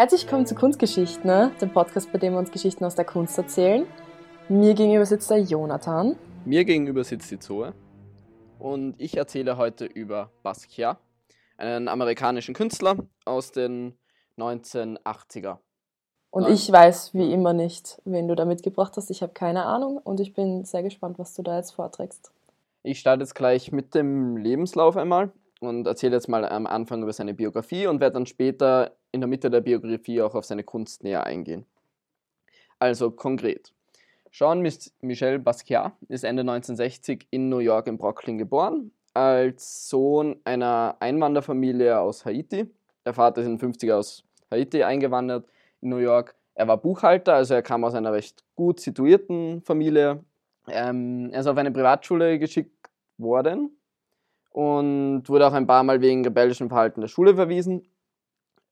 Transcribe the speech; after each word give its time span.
Herzlich 0.00 0.22
willkommen 0.22 0.46
zu 0.46 0.54
Kunstgeschichten, 0.54 1.26
ne? 1.26 1.52
dem 1.60 1.74
Podcast, 1.74 2.10
bei 2.10 2.16
dem 2.16 2.32
wir 2.32 2.38
uns 2.38 2.50
Geschichten 2.50 2.86
aus 2.86 2.94
der 2.94 3.04
Kunst 3.04 3.36
erzählen. 3.36 3.86
Mir 4.48 4.72
gegenüber 4.72 5.04
sitzt 5.04 5.28
der 5.28 5.42
Jonathan. 5.42 6.16
Mir 6.46 6.64
gegenüber 6.64 7.04
sitzt 7.04 7.30
die 7.30 7.38
Zoe. 7.38 7.74
Und 8.58 8.94
ich 8.96 9.18
erzähle 9.18 9.58
heute 9.58 9.84
über 9.84 10.30
Basquiat, 10.42 10.96
einen 11.58 11.86
amerikanischen 11.86 12.54
Künstler 12.54 12.96
aus 13.26 13.52
den 13.52 13.92
1980er. 14.38 15.58
Und 16.30 16.44
Nein. 16.44 16.54
ich 16.54 16.72
weiß 16.72 17.12
wie 17.12 17.30
immer 17.30 17.52
nicht, 17.52 18.00
wen 18.06 18.26
du 18.26 18.34
da 18.34 18.46
mitgebracht 18.46 18.96
hast. 18.96 19.10
Ich 19.10 19.20
habe 19.20 19.34
keine 19.34 19.66
Ahnung 19.66 19.98
und 19.98 20.18
ich 20.18 20.32
bin 20.32 20.64
sehr 20.64 20.82
gespannt, 20.82 21.18
was 21.18 21.34
du 21.34 21.42
da 21.42 21.58
jetzt 21.58 21.72
vorträgst. 21.72 22.32
Ich 22.82 23.00
starte 23.00 23.22
jetzt 23.22 23.34
gleich 23.34 23.70
mit 23.70 23.94
dem 23.94 24.38
Lebenslauf 24.38 24.96
einmal 24.96 25.30
und 25.60 25.86
erzähle 25.86 26.16
jetzt 26.16 26.28
mal 26.30 26.48
am 26.48 26.66
Anfang 26.66 27.02
über 27.02 27.12
seine 27.12 27.34
Biografie 27.34 27.86
und 27.86 28.00
werde 28.00 28.14
dann 28.14 28.24
später 28.24 28.92
in 29.12 29.20
der 29.20 29.28
Mitte 29.28 29.50
der 29.50 29.60
Biografie 29.60 30.22
auch 30.22 30.34
auf 30.34 30.44
seine 30.44 30.64
Kunst 30.64 31.02
näher 31.02 31.24
eingehen. 31.24 31.66
Also 32.78 33.10
konkret. 33.10 33.72
Jean-Michel 34.30 35.40
Basquiat 35.40 35.92
ist 36.08 36.24
Ende 36.24 36.42
1960 36.42 37.26
in 37.30 37.48
New 37.48 37.58
York 37.58 37.88
in 37.88 37.98
Brooklyn 37.98 38.38
geboren, 38.38 38.92
als 39.12 39.88
Sohn 39.88 40.40
einer 40.44 40.96
Einwanderfamilie 41.00 41.98
aus 41.98 42.24
Haiti. 42.24 42.70
Der 43.04 43.14
Vater 43.14 43.40
ist 43.40 43.48
in 43.48 43.58
den 43.58 43.72
50er 43.72 43.94
aus 43.94 44.24
Haiti 44.50 44.84
eingewandert 44.84 45.46
in 45.80 45.88
New 45.88 45.96
York. 45.96 46.36
Er 46.54 46.68
war 46.68 46.76
Buchhalter, 46.76 47.34
also 47.34 47.54
er 47.54 47.62
kam 47.62 47.84
aus 47.84 47.94
einer 47.94 48.12
recht 48.12 48.44
gut 48.54 48.80
situierten 48.80 49.62
Familie. 49.62 50.24
Ähm, 50.68 51.30
er 51.32 51.40
ist 51.40 51.46
auf 51.46 51.56
eine 51.56 51.72
Privatschule 51.72 52.38
geschickt 52.38 52.90
worden 53.18 53.76
und 54.50 55.28
wurde 55.28 55.46
auch 55.46 55.52
ein 55.52 55.66
paar 55.66 55.82
Mal 55.82 56.00
wegen 56.00 56.24
rebellischem 56.24 56.68
Verhalten 56.68 57.00
der 57.00 57.08
Schule 57.08 57.34
verwiesen. 57.34 57.82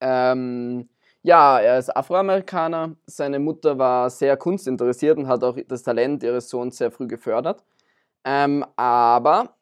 Ähm, 0.01 0.89
ja, 1.23 1.61
er 1.61 1.79
ist 1.79 1.95
Afroamerikaner. 1.97 2.97
Seine 3.07 3.39
Mutter 3.39 3.79
war 3.79 4.11
sehr 4.11 4.37
kunstinteressiert 4.37 5.19
und 5.19 5.29
hat 5.29 5.45
auch 5.45 5.59
das 5.67 5.83
Talent 5.83 6.23
ihres 6.23 6.49
Sohns 6.49 6.79
sehr 6.79 6.91
früh 6.91 7.07
gefördert. 7.07 7.65
Ähm, 8.25 8.65
aber 8.77 9.57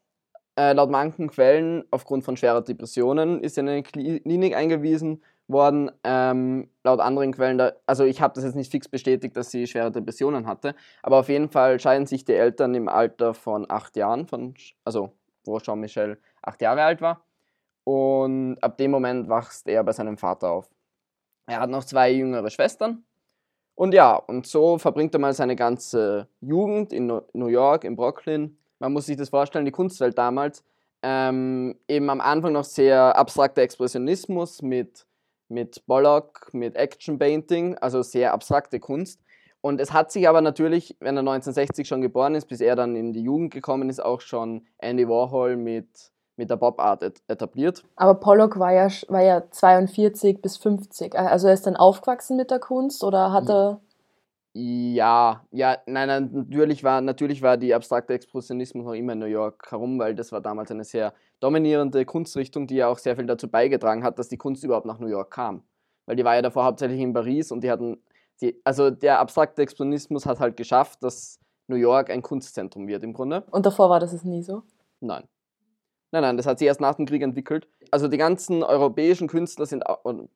äh, 0.59 0.73
laut 0.73 0.91
manchen 0.91 1.31
Quellen, 1.31 1.85
aufgrund 1.91 2.25
von 2.25 2.37
schwerer 2.37 2.63
Depressionen, 2.63 3.43
ist 3.43 3.59
er 3.59 3.63
in 3.65 3.69
eine 3.71 3.83
Klinik 3.83 4.57
eingewiesen 4.57 5.23
worden. 5.49 5.91
Ähm, 6.05 6.71
laut 6.85 7.01
anderen 7.01 7.33
Quellen, 7.33 7.59
da, 7.59 7.73
also 7.87 8.05
ich 8.05 8.21
habe 8.21 8.35
das 8.35 8.45
jetzt 8.45 8.57
nicht 8.57 8.71
fix 8.71 8.89
bestätigt, 8.89 9.37
dass 9.37 9.51
sie 9.51 9.67
schwere 9.67 9.93
Depressionen 9.93 10.47
hatte, 10.47 10.75
aber 11.03 11.19
auf 11.19 11.29
jeden 11.29 11.51
Fall 11.51 11.79
scheiden 11.81 12.07
sich 12.07 12.25
die 12.25 12.35
Eltern 12.35 12.75
im 12.75 12.89
Alter 12.89 13.35
von 13.35 13.67
acht 13.71 13.97
Jahren, 13.97 14.27
von, 14.27 14.55
also 14.85 15.13
wo 15.45 15.59
Jean-Michel 15.61 16.19
acht 16.43 16.61
Jahre 16.63 16.83
alt 16.83 17.01
war. 17.01 17.26
Und 17.87 18.59
ab 18.63 18.79
dem 18.79 18.91
Moment 18.91 19.29
wächst 19.29 19.69
er 19.69 19.85
bei 19.85 19.93
seinem 19.93 20.19
Vater 20.19 20.51
auf. 20.51 20.69
Er 21.47 21.61
hat 21.61 21.71
noch 21.71 21.85
zwei 21.85 22.11
jüngere 22.11 22.51
Schwestern. 22.51 23.05
Und 23.77 23.95
ja, 23.95 24.17
und 24.17 24.45
so 24.45 24.77
verbringt 24.79 25.15
er 25.15 25.21
mal 25.21 25.33
seine 25.35 25.55
ganze 25.55 26.27
Jugend 26.41 26.93
in 26.93 27.07
New 27.07 27.47
York, 27.47 27.85
in 27.85 27.95
Brooklyn. 27.95 28.59
Man 28.81 28.93
muss 28.93 29.07
sich 29.07 29.17
das 29.17 29.29
vorstellen, 29.29 29.67
die 29.67 29.71
Kunstwelt 29.71 30.19
damals. 30.19 30.65
Ähm, 31.03 31.79
eben 31.87 32.11
am 32.11 32.21
Anfang 32.21 32.55
noch 32.55 32.65
sehr 32.65 33.17
abstrakter 33.17 33.63
Expressionismus 33.63 34.63
mit, 34.63 35.07
mit 35.49 35.87
Bollock, 35.87 36.53
mit 36.53 36.75
Action 36.75 37.21
Painting, 37.21 37.79
also 37.79 38.03
sehr 38.03 38.33
abstrakte 38.33 38.81
Kunst. 38.81 39.21
Und 39.61 39.81
es 39.81 39.93
hat 39.93 40.11
sich 40.11 40.29
aber 40.29 40.41
natürlich, 40.41 40.97
wenn 40.99 41.17
er 41.17 41.21
1960 41.21 41.87
schon 41.87 42.01
geboren 42.01 42.35
ist, 42.35 42.47
bis 42.47 42.61
er 42.61 42.75
dann 42.75 42.97
in 42.97 43.13
die 43.13 43.23
Jugend 43.23 43.55
gekommen 43.55 43.91
ist, 43.91 44.01
auch 44.01 44.23
schon 44.23 44.67
Andy 44.79 45.09
Warhol 45.09 45.57
mit 45.57 46.11
mit 46.37 46.51
der 46.51 46.57
Pop 46.57 46.81
Art 46.81 47.03
etabliert. 47.29 47.83
Aber 47.97 48.15
Pollock 48.15 48.59
war 48.59 48.73
ja, 48.73 48.89
war 49.09 49.23
ja 49.23 49.51
42 49.51 50.41
bis 50.41 50.57
50. 50.59 51.19
Also 51.19 51.49
er 51.49 51.55
ist 51.55 51.67
dann 51.67 51.77
aufgewachsen 51.77 52.37
mit 52.37 52.51
der 52.51 52.61
Kunst 52.61 53.03
oder 53.03 53.33
hat 53.33 53.49
er. 53.49 53.81
Ja, 54.59 55.45
ja, 55.51 55.77
nein, 55.87 56.09
nein, 56.09 56.31
natürlich 56.33 56.83
war, 56.83 57.03
natürlich 57.03 57.43
war 57.43 57.59
die 57.59 57.75
abstrakte 57.75 58.15
Expressionismus 58.15 58.87
noch 58.87 58.95
immer 58.95 59.13
in 59.13 59.19
New 59.19 59.27
York 59.27 59.71
herum, 59.71 59.99
weil 59.99 60.15
das 60.15 60.33
war 60.33 60.41
damals 60.41 60.71
eine 60.71 60.85
sehr 60.85 61.13
dominierende 61.41 62.07
Kunstrichtung, 62.07 62.67
die 62.67 62.77
ja 62.77 62.89
auch 62.89 62.97
sehr 62.97 63.17
viel 63.17 63.27
dazu 63.27 63.51
beigetragen 63.51 64.03
hat, 64.03 64.19
dass 64.19 64.29
die 64.29 64.39
Kunst 64.39 64.65
überhaupt 64.65 64.87
nach 64.87 64.99
New 64.99 65.09
York 65.09 65.31
kam. 65.31 65.63
Weil 66.07 66.17
die 66.17 66.25
war 66.25 66.37
ja 66.37 66.41
davor 66.41 66.65
hauptsächlich 66.65 67.01
in 67.01 67.13
Paris 67.13 67.53
und 67.53 67.65
die 67.65 67.71
hatten, 67.71 68.03
die, 68.41 68.59
also 68.65 68.91
der 68.91 69.21
abstrakte 69.21 69.61
Expressionismus 69.61 70.25
hat 70.25 70.41
halt 70.41 70.57
geschafft, 70.57 71.03
dass 71.03 71.39
New 71.67 71.77
York 71.77 72.09
ein 72.09 72.23
Kunstzentrum 72.23 72.87
wird 72.89 73.05
im 73.05 73.13
Grunde. 73.13 73.45
Und 73.51 73.67
davor 73.67 73.91
war 73.91 74.01
das 74.01 74.15
es 74.15 74.25
nie 74.25 74.43
so? 74.43 74.63
Nein. 75.01 75.25
Nein, 76.13 76.23
nein, 76.23 76.37
das 76.37 76.47
hat 76.47 76.59
sich 76.59 76.69
erst 76.69 76.81
nach 76.81 76.95
dem 76.95 77.07
Krieg 77.07 77.23
entwickelt. 77.23 77.69
Also 77.91 78.09
die 78.09 78.17
ganzen 78.17 78.63
europäischen 78.63 79.29
Künstler 79.29 79.67
sind, 79.67 79.85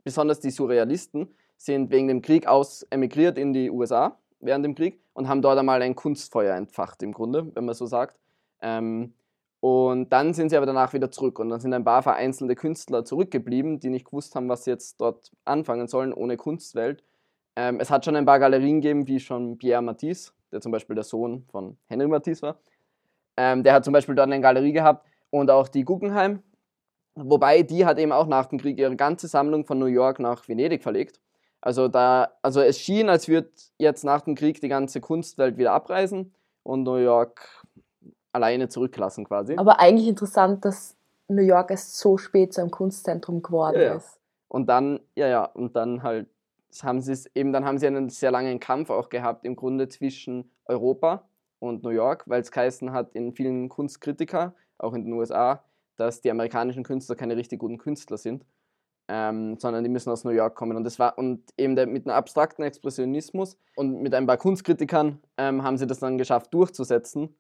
besonders 0.05 0.41
die 0.41 0.51
Surrealisten, 0.51 1.29
sind 1.57 1.91
wegen 1.91 2.09
dem 2.09 2.23
Krieg 2.23 2.47
aus 2.47 2.83
emigriert 2.91 3.39
in 3.39 3.53
die 3.53 3.71
USA 3.71 4.19
während 4.41 4.65
dem 4.65 4.75
Krieg 4.75 5.01
und 5.13 5.29
haben 5.29 5.43
dort 5.43 5.59
einmal 5.59 5.83
ein 5.83 5.95
Kunstfeuer 5.95 6.57
entfacht 6.57 7.03
im 7.03 7.13
Grunde, 7.13 7.51
wenn 7.55 7.67
man 7.67 7.75
so 7.75 7.87
sagt. 7.87 8.19
Ähm, 8.63 9.15
und 9.61 10.11
dann 10.11 10.33
sind 10.33 10.49
sie 10.49 10.57
aber 10.57 10.65
danach 10.65 10.95
wieder 10.95 11.11
zurück 11.11 11.39
und 11.39 11.51
dann 11.51 11.61
sind 11.61 11.75
ein 11.75 11.85
paar 11.85 12.03
vereinzelte 12.03 12.55
Künstler 12.55 13.05
zurückgeblieben, 13.05 13.79
die 13.79 13.91
nicht 13.91 14.07
gewusst 14.07 14.35
haben, 14.35 14.49
was 14.49 14.65
sie 14.65 14.71
jetzt 14.71 15.01
dort 15.01 15.31
anfangen 15.45 15.87
sollen 15.87 16.15
ohne 16.15 16.39
Kunstwelt. 16.39 17.05
Ähm, 17.57 17.79
es 17.79 17.91
hat 17.91 18.07
schon 18.07 18.17
ein 18.17 18.25
paar 18.25 18.39
Galerien 18.39 18.81
gegeben, 18.81 19.07
wie 19.07 19.21
schon 19.21 19.59
Pierre 19.59 19.83
Matisse, 19.83 20.33
der 20.51 20.63
zum 20.63 20.73
Beispiel 20.73 20.95
der 20.95 21.05
Sohn 21.05 21.45
von 21.51 21.77
Henry 21.89 22.09
Matisse 22.09 22.43
war. 22.43 22.57
Ähm, 23.37 23.63
der 23.63 23.75
hat 23.75 23.85
zum 23.85 23.93
Beispiel 23.93 24.15
dort 24.15 24.29
eine 24.29 24.41
Galerie 24.41 24.73
gehabt 24.73 25.07
und 25.31 25.51
auch 25.51 25.69
die 25.69 25.85
Guggenheim. 25.85 26.43
Wobei 27.15 27.63
die 27.63 27.87
hat 27.87 27.99
eben 27.99 28.13
auch 28.13 28.27
nach 28.27 28.47
dem 28.47 28.59
Krieg 28.59 28.79
ihre 28.79 28.97
ganze 28.97 29.29
Sammlung 29.29 29.65
von 29.65 29.79
New 29.79 29.87
York 29.87 30.21
nach 30.21 30.49
Venedig 30.49 30.83
verlegt. 30.83 31.21
Also, 31.61 31.89
da, 31.89 32.31
also 32.43 32.61
es 32.61 32.79
schien, 32.79 33.09
als 33.09 33.29
würde 33.29 33.51
jetzt 33.79 34.05
nach 34.05 34.23
dem 34.23 34.35
Krieg 34.35 34.61
die 34.61 34.69
ganze 34.69 35.01
Kunstwelt 35.01 35.59
wieder 35.59 35.73
abreisen 35.73 36.33
und 36.63 36.85
New 36.85 36.97
York 36.97 37.65
alleine 38.33 38.69
zurücklassen 38.69 39.25
quasi. 39.25 39.57
Aber 39.57 39.81
eigentlich 39.81 40.09
interessant, 40.09 40.65
dass 40.65 40.97
New 41.29 41.43
York 41.43 41.71
erst 41.71 41.99
so 41.99 42.17
spät 42.17 42.55
zu 42.55 42.61
einem 42.61 42.71
Kunstzentrum 42.71 43.43
geworden 43.43 43.77
ja, 43.77 43.87
ja. 43.87 43.95
ist. 43.95 44.19
Und 44.49 44.69
dann, 44.69 45.01
ja, 45.15 45.29
ja, 45.29 45.45
und 45.45 45.77
dann 45.77 46.03
halt 46.03 46.29
haben 46.83 47.01
sie 47.01 47.13
es 47.13 47.27
eben, 47.35 47.53
dann 47.53 47.65
haben 47.65 47.79
sie 47.79 47.87
einen 47.87 48.09
sehr 48.09 48.31
langen 48.31 48.61
Kampf 48.61 48.91
auch 48.91 49.09
gehabt 49.09 49.45
im 49.45 49.57
Grunde 49.57 49.89
zwischen 49.89 50.51
Europa 50.67 51.29
und 51.59 51.83
New 51.83 51.91
York, 51.91 52.25
weil 52.27 52.41
es 52.41 52.51
geheißen 52.51 52.93
hat 52.93 53.15
in 53.15 53.33
vielen 53.33 53.69
Kunstkritiker, 53.69 54.55
auch 54.83 54.95
in 54.95 55.05
den 55.05 55.13
USA, 55.13 55.63
dass 55.97 56.21
die 56.21 56.31
amerikanischen 56.31 56.83
Künstler 56.83 57.17
keine 57.17 57.37
richtig 57.37 57.59
guten 57.59 57.79
Künstler 57.79 58.17
sind, 58.17 58.45
ähm, 59.09 59.59
sondern 59.59 59.85
die 59.85 59.91
müssen 59.91 60.11
aus 60.11 60.25
New 60.25 60.31
York 60.31 60.55
kommen. 60.55 60.77
Und 60.77 60.85
das 60.85 60.99
war 60.99 61.19
und 61.19 61.43
eben 61.59 61.77
der, 61.77 61.87
mit 61.87 62.07
einem 62.07 62.17
abstrakten 62.17 62.65
Expressionismus 62.65 63.59
und 63.77 64.03
mit 64.03 64.15
ein 64.15 64.27
paar 64.27 64.37
Kunstkritikern 64.37 65.19
ähm, 65.37 65.63
haben 65.63 65.77
sie 65.77 65.87
das 65.87 65.99
dann 65.99 66.17
geschafft 66.17 66.55
durchzusetzen, 66.55 67.35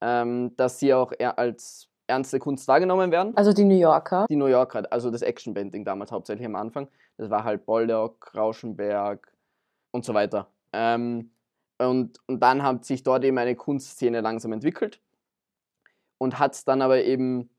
ähm, 0.00 0.54
dass 0.56 0.78
sie 0.78 0.94
auch 0.94 1.12
eher 1.18 1.38
als 1.38 1.88
ernste 2.06 2.38
Kunst 2.38 2.68
wahrgenommen 2.68 3.10
werden. 3.10 3.36
Also 3.36 3.52
die 3.52 3.64
New 3.64 3.78
Yorker? 3.78 4.26
Die 4.30 4.36
New 4.36 4.46
Yorker, 4.46 4.84
also 4.90 5.10
das 5.10 5.22
Action 5.22 5.54
Bending 5.54 5.84
damals 5.84 6.12
hauptsächlich 6.12 6.46
am 6.46 6.54
Anfang. 6.54 6.88
Das 7.18 7.30
war 7.30 7.44
halt 7.44 7.66
Bollock, 7.66 8.32
Rauschenberg 8.34 9.32
und 9.90 10.04
so 10.04 10.14
weiter. 10.14 10.48
Ähm, 10.72 11.30
und, 11.78 12.18
und 12.26 12.40
dann 12.40 12.62
hat 12.62 12.84
sich 12.84 13.02
dort 13.02 13.24
eben 13.24 13.36
eine 13.36 13.56
Kunstszene 13.56 14.20
langsam 14.20 14.52
entwickelt 14.52 15.00
und 16.18 16.38
hat 16.38 16.54
es 16.54 16.64
dann 16.64 16.82
aber 16.82 17.04
eben 17.04 17.50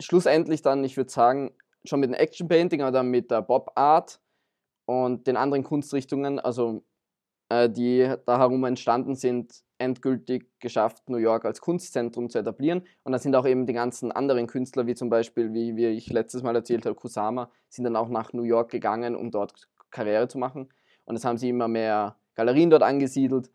schlussendlich 0.00 0.62
dann, 0.62 0.84
ich 0.84 0.96
würde 0.96 1.10
sagen, 1.10 1.52
schon 1.84 2.00
mit 2.00 2.10
dem 2.10 2.14
Action 2.14 2.48
Painting, 2.48 2.82
aber 2.82 2.92
dann 2.92 3.08
mit 3.08 3.30
der 3.30 3.42
Bob 3.42 3.72
Art 3.74 4.20
und 4.86 5.26
den 5.26 5.36
anderen 5.36 5.64
Kunstrichtungen, 5.64 6.38
also 6.38 6.82
äh, 7.48 7.68
die 7.68 8.12
da 8.26 8.38
herum 8.38 8.64
entstanden 8.64 9.14
sind, 9.14 9.62
endgültig 9.78 10.50
geschafft, 10.60 11.08
New 11.08 11.16
York 11.16 11.44
als 11.44 11.60
Kunstzentrum 11.60 12.28
zu 12.28 12.38
etablieren. 12.38 12.82
Und 13.02 13.12
da 13.12 13.18
sind 13.18 13.34
auch 13.34 13.46
eben 13.46 13.66
die 13.66 13.72
ganzen 13.72 14.12
anderen 14.12 14.46
Künstler, 14.46 14.86
wie 14.86 14.94
zum 14.94 15.08
Beispiel, 15.08 15.54
wie, 15.54 15.74
wie 15.76 15.86
ich 15.86 16.10
letztes 16.10 16.42
Mal 16.42 16.54
erzählt 16.54 16.84
habe, 16.84 16.94
Kusama, 16.94 17.50
sind 17.68 17.84
dann 17.84 17.96
auch 17.96 18.08
nach 18.08 18.32
New 18.32 18.42
York 18.42 18.70
gegangen, 18.70 19.16
um 19.16 19.30
dort 19.30 19.68
Karriere 19.90 20.28
zu 20.28 20.38
machen. 20.38 20.68
Und 21.06 21.16
es 21.16 21.24
haben 21.24 21.38
sie 21.38 21.48
immer 21.48 21.66
mehr 21.66 22.16
Galerien 22.34 22.70
dort 22.70 22.82
angesiedelt 22.82 23.50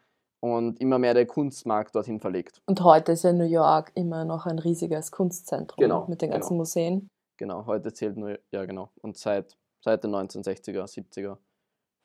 und 0.53 0.79
immer 0.79 0.99
mehr 0.99 1.15
der 1.15 1.25
Kunstmarkt 1.25 1.95
dorthin 1.95 2.19
verlegt. 2.19 2.61
Und 2.67 2.81
heute 2.83 3.13
ist 3.13 3.23
ja 3.23 3.33
New 3.33 3.45
York 3.45 3.91
immer 3.95 4.25
noch 4.25 4.45
ein 4.45 4.59
riesiges 4.59 5.11
Kunstzentrum 5.11 5.81
genau, 5.81 6.05
mit 6.07 6.21
den 6.21 6.29
ganzen 6.29 6.49
genau. 6.49 6.59
Museen. 6.59 7.09
Genau, 7.37 7.65
heute 7.65 7.91
zählt 7.91 8.15
nur, 8.15 8.37
ja 8.51 8.65
genau, 8.65 8.91
und 9.01 9.17
seit, 9.17 9.57
seit 9.81 10.03
den 10.03 10.11
1960er, 10.11 10.83
70er, 10.83 11.37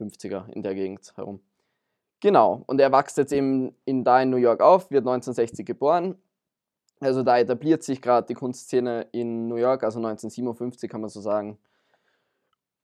50er 0.01 0.49
in 0.49 0.63
der 0.63 0.75
Gegend 0.75 1.13
herum. 1.17 1.41
Genau, 2.21 2.65
und 2.67 2.81
er 2.81 2.91
wächst 2.93 3.19
jetzt 3.19 3.33
eben 3.33 3.75
in, 3.85 4.05
da 4.05 4.23
in 4.23 4.31
New 4.31 4.39
York 4.39 4.63
auf, 4.63 4.91
wird 4.91 5.03
1960 5.03 5.67
geboren. 5.67 6.17
Also 6.99 7.23
da 7.23 7.39
etabliert 7.39 7.83
sich 7.83 8.01
gerade 8.01 8.27
die 8.27 8.35
Kunstszene 8.35 9.07
in 9.13 9.49
New 9.49 9.57
York, 9.57 9.85
also 9.85 9.99
1957 9.99 10.91
kann 10.91 11.03
man 11.03 11.11
so 11.11 11.21
sagen, 11.21 11.59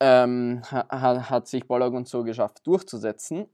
ähm, 0.01 0.61
hat, 0.71 1.31
hat 1.31 1.49
sich 1.49 1.67
Bollock 1.67 1.95
und 1.95 2.09
so 2.09 2.25
geschafft 2.25 2.67
durchzusetzen. 2.67 3.47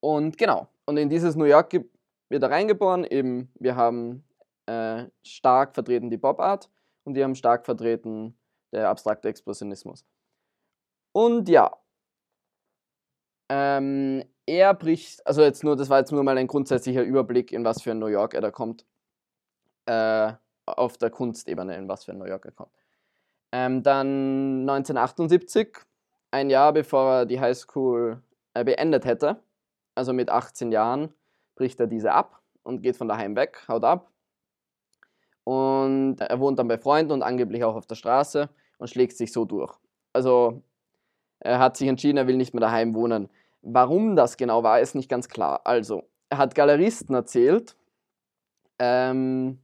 Und 0.00 0.38
genau, 0.38 0.68
und 0.86 0.96
in 0.96 1.08
dieses 1.08 1.36
New 1.36 1.44
York 1.44 1.72
wird 2.28 2.42
er 2.42 2.50
reingeboren. 2.50 3.04
Eben, 3.04 3.52
wir 3.58 3.76
haben 3.76 4.24
äh, 4.66 5.06
stark 5.22 5.74
vertreten 5.74 6.10
die 6.10 6.18
Pop 6.18 6.40
Art 6.40 6.70
und 7.04 7.14
wir 7.14 7.24
haben 7.24 7.34
stark 7.34 7.64
vertreten 7.64 8.38
der 8.72 8.88
abstrakte 8.88 9.28
Expressionismus. 9.28 10.04
Und 11.12 11.48
ja, 11.48 11.72
Ähm, 13.50 14.24
er 14.46 14.74
bricht, 14.74 15.26
also 15.26 15.42
jetzt 15.42 15.64
nur, 15.64 15.76
das 15.76 15.88
war 15.88 15.98
jetzt 15.98 16.12
nur 16.12 16.22
mal 16.22 16.36
ein 16.36 16.46
grundsätzlicher 16.46 17.02
Überblick, 17.02 17.52
in 17.52 17.64
was 17.64 17.82
für 17.82 17.92
ein 17.92 17.98
New 17.98 18.06
York 18.06 18.34
er 18.34 18.40
da 18.42 18.50
kommt. 18.50 18.86
Äh, 19.86 20.32
auf 20.66 20.98
der 20.98 21.10
Kunstebene, 21.10 21.76
in 21.76 21.88
was 21.88 22.04
für 22.04 22.12
ein 22.12 22.18
New 22.18 22.26
York 22.26 22.44
er 22.44 22.52
kommt. 22.52 22.72
Ähm, 23.52 23.82
dann 23.82 24.68
1978, 24.68 25.78
ein 26.30 26.50
Jahr 26.50 26.72
bevor 26.74 27.20
er 27.20 27.26
die 27.26 27.40
Highschool 27.40 28.22
äh, 28.54 28.64
beendet 28.64 29.06
hätte, 29.06 29.42
also 29.98 30.12
mit 30.12 30.30
18 30.30 30.72
Jahren, 30.72 31.12
bricht 31.56 31.80
er 31.80 31.88
diese 31.88 32.12
ab 32.12 32.40
und 32.62 32.82
geht 32.82 32.96
von 32.96 33.08
daheim 33.08 33.36
weg, 33.36 33.64
haut 33.68 33.84
ab. 33.84 34.10
Und 35.44 36.20
er 36.20 36.40
wohnt 36.40 36.58
dann 36.58 36.68
bei 36.68 36.78
Freunden 36.78 37.12
und 37.12 37.22
angeblich 37.22 37.64
auch 37.64 37.74
auf 37.74 37.86
der 37.86 37.96
Straße 37.96 38.48
und 38.78 38.88
schlägt 38.88 39.16
sich 39.16 39.32
so 39.32 39.44
durch. 39.44 39.74
Also 40.12 40.62
er 41.40 41.58
hat 41.58 41.76
sich 41.76 41.88
entschieden, 41.88 42.16
er 42.16 42.26
will 42.26 42.36
nicht 42.36 42.54
mehr 42.54 42.60
daheim 42.60 42.94
wohnen. 42.94 43.28
Warum 43.62 44.16
das 44.16 44.36
genau 44.36 44.62
war, 44.62 44.80
ist 44.80 44.94
nicht 44.94 45.08
ganz 45.08 45.28
klar. 45.28 45.62
Also, 45.64 46.04
er 46.28 46.38
hat 46.38 46.54
Galeristen 46.54 47.14
erzählt, 47.14 47.76
ähm, 48.78 49.58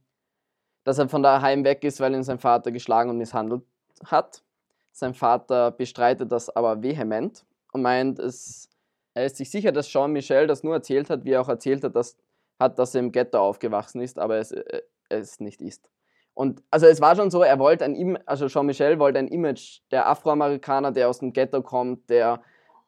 dass 0.83 0.97
er 0.97 1.09
von 1.09 1.23
daheim 1.23 1.63
weg 1.63 1.83
ist, 1.83 1.99
weil 1.99 2.13
ihn 2.13 2.23
sein 2.23 2.39
Vater 2.39 2.71
geschlagen 2.71 3.09
und 3.09 3.17
misshandelt 3.17 3.63
hat. 4.05 4.43
Sein 4.91 5.13
Vater 5.13 5.71
bestreitet 5.71 6.31
das 6.31 6.53
aber 6.55 6.81
vehement 6.81 7.45
und 7.71 7.81
meint, 7.81 8.19
es, 8.19 8.69
er 9.15 9.25
ist 9.25 9.37
sich 9.37 9.49
sicher, 9.49 9.71
dass 9.71 9.87
Jean-Michel 9.87 10.45
das 10.45 10.63
nur 10.63 10.75
erzählt 10.75 11.09
hat, 11.09 11.23
wie 11.23 11.31
er 11.31 11.41
auch 11.41 11.49
erzählt 11.49 11.83
hat, 11.83 11.95
dass, 11.95 12.17
hat, 12.59 12.77
dass 12.77 12.93
er 12.93 12.99
im 12.99 13.11
Ghetto 13.11 13.39
aufgewachsen 13.39 14.01
ist, 14.01 14.19
aber 14.19 14.37
es, 14.37 14.51
äh, 14.51 14.81
es 15.09 15.39
nicht 15.39 15.61
ist. 15.61 15.89
Und 16.33 16.61
also 16.69 16.85
es 16.85 16.99
war 16.99 17.15
schon 17.15 17.31
so, 17.31 17.41
er 17.41 17.57
wollte 17.59 17.85
ein 17.85 18.19
also 18.25 18.47
Jean-Michel 18.47 18.99
wollte 18.99 19.19
ein 19.19 19.29
Image 19.29 19.79
der 19.91 20.09
Afroamerikaner, 20.09 20.91
der 20.91 21.09
aus 21.09 21.19
dem 21.19 21.31
Ghetto 21.31 21.61
kommt, 21.61 22.09
der, 22.09 22.41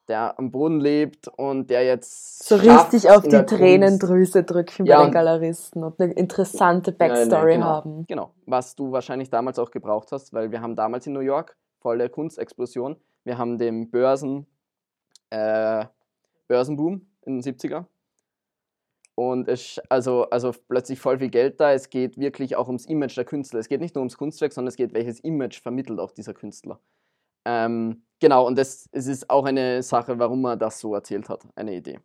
der 0.10 0.38
am 0.38 0.52
Boden 0.52 0.82
lebt 0.82 1.30
und 1.30 1.70
der 1.70 1.86
jetzt 1.86 2.46
so 2.46 2.58
richtig 2.58 3.10
auf 3.10 3.24
die 3.24 3.42
Tränendrüse 3.46 4.44
drücken 4.44 4.86
ja, 4.86 4.98
bei 4.98 5.06
den 5.06 5.14
Galeristen 5.14 5.82
und 5.86 5.98
eine 6.02 6.12
interessante 6.12 6.92
Backstory 6.92 7.52
ja, 7.52 7.56
genau, 7.56 7.66
haben. 7.66 8.06
Genau, 8.06 8.34
was 8.46 8.76
du 8.76 8.92
wahrscheinlich 8.92 9.30
damals 9.30 9.60
auch 9.60 9.72
gebraucht 9.72 10.12
hast, 10.12 10.34
weil 10.34 10.52
wir 10.52 10.60
haben 10.60 10.76
damals 10.76 11.08
in 11.08 11.14
New 11.14 11.22
York 11.22 11.56
volle 11.80 12.10
Kunstexplosion. 12.10 12.98
Wir 13.24 13.38
haben 13.38 13.58
den 13.58 13.90
Börsen, 13.90 14.46
äh, 15.30 15.86
Börsenboom 16.48 17.08
in 17.26 17.40
den 17.40 17.42
70er 17.42 17.86
und 19.20 19.48
es 19.48 19.82
also, 19.90 20.30
also 20.30 20.54
plötzlich 20.68 21.00
voll 21.00 21.18
viel 21.18 21.32
Geld 21.32 21.60
da. 21.60 21.74
Es 21.74 21.90
geht 21.90 22.20
wirklich 22.20 22.56
auch 22.56 22.68
ums 22.68 22.86
Image 22.86 23.18
der 23.18 23.26
Künstler. 23.26 23.60
Es 23.60 23.68
geht 23.68 23.82
nicht 23.82 23.96
nur 23.96 24.04
ums 24.04 24.16
Kunstwerk, 24.16 24.54
sondern 24.54 24.68
es 24.68 24.76
geht, 24.76 24.94
welches 24.94 25.20
Image 25.22 25.60
vermittelt 25.60 26.00
auch 26.00 26.12
dieser 26.12 26.36
Künstler. 26.36 26.80
Ähm, 27.44 28.04
genau, 28.20 28.46
und 28.46 28.60
das, 28.60 28.88
es 28.92 29.08
ist 29.08 29.32
auch 29.32 29.46
eine 29.46 29.82
Sache, 29.82 30.20
warum 30.20 30.46
er 30.46 30.56
das 30.56 30.80
so 30.80 30.94
erzählt 30.94 31.30
hat, 31.30 31.48
eine 31.56 31.76
Idee. 31.76 32.00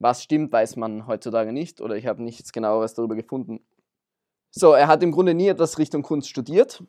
Was 0.00 0.24
stimmt, 0.24 0.50
weiß 0.50 0.74
man 0.74 1.06
heutzutage 1.06 1.52
nicht 1.52 1.80
oder 1.80 1.94
ich 1.94 2.08
habe 2.08 2.20
nichts 2.20 2.50
genaueres 2.50 2.94
darüber 2.94 3.14
gefunden. 3.14 3.60
So, 4.50 4.72
er 4.72 4.88
hat 4.88 5.04
im 5.04 5.12
Grunde 5.12 5.34
nie 5.34 5.46
etwas 5.46 5.78
Richtung 5.78 6.02
Kunst 6.02 6.28
studiert, 6.28 6.82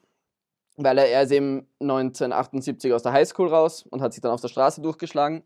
weil 0.77 0.97
er, 0.97 1.07
er 1.07 1.21
ist 1.21 1.31
eben 1.31 1.67
1978 1.79 2.93
aus 2.93 3.03
der 3.03 3.11
Highschool 3.11 3.49
raus 3.49 3.85
und 3.91 4.01
hat 4.01 4.13
sich 4.13 4.21
dann 4.21 4.31
auf 4.31 4.41
der 4.41 4.47
Straße 4.47 4.81
durchgeschlagen 4.81 5.43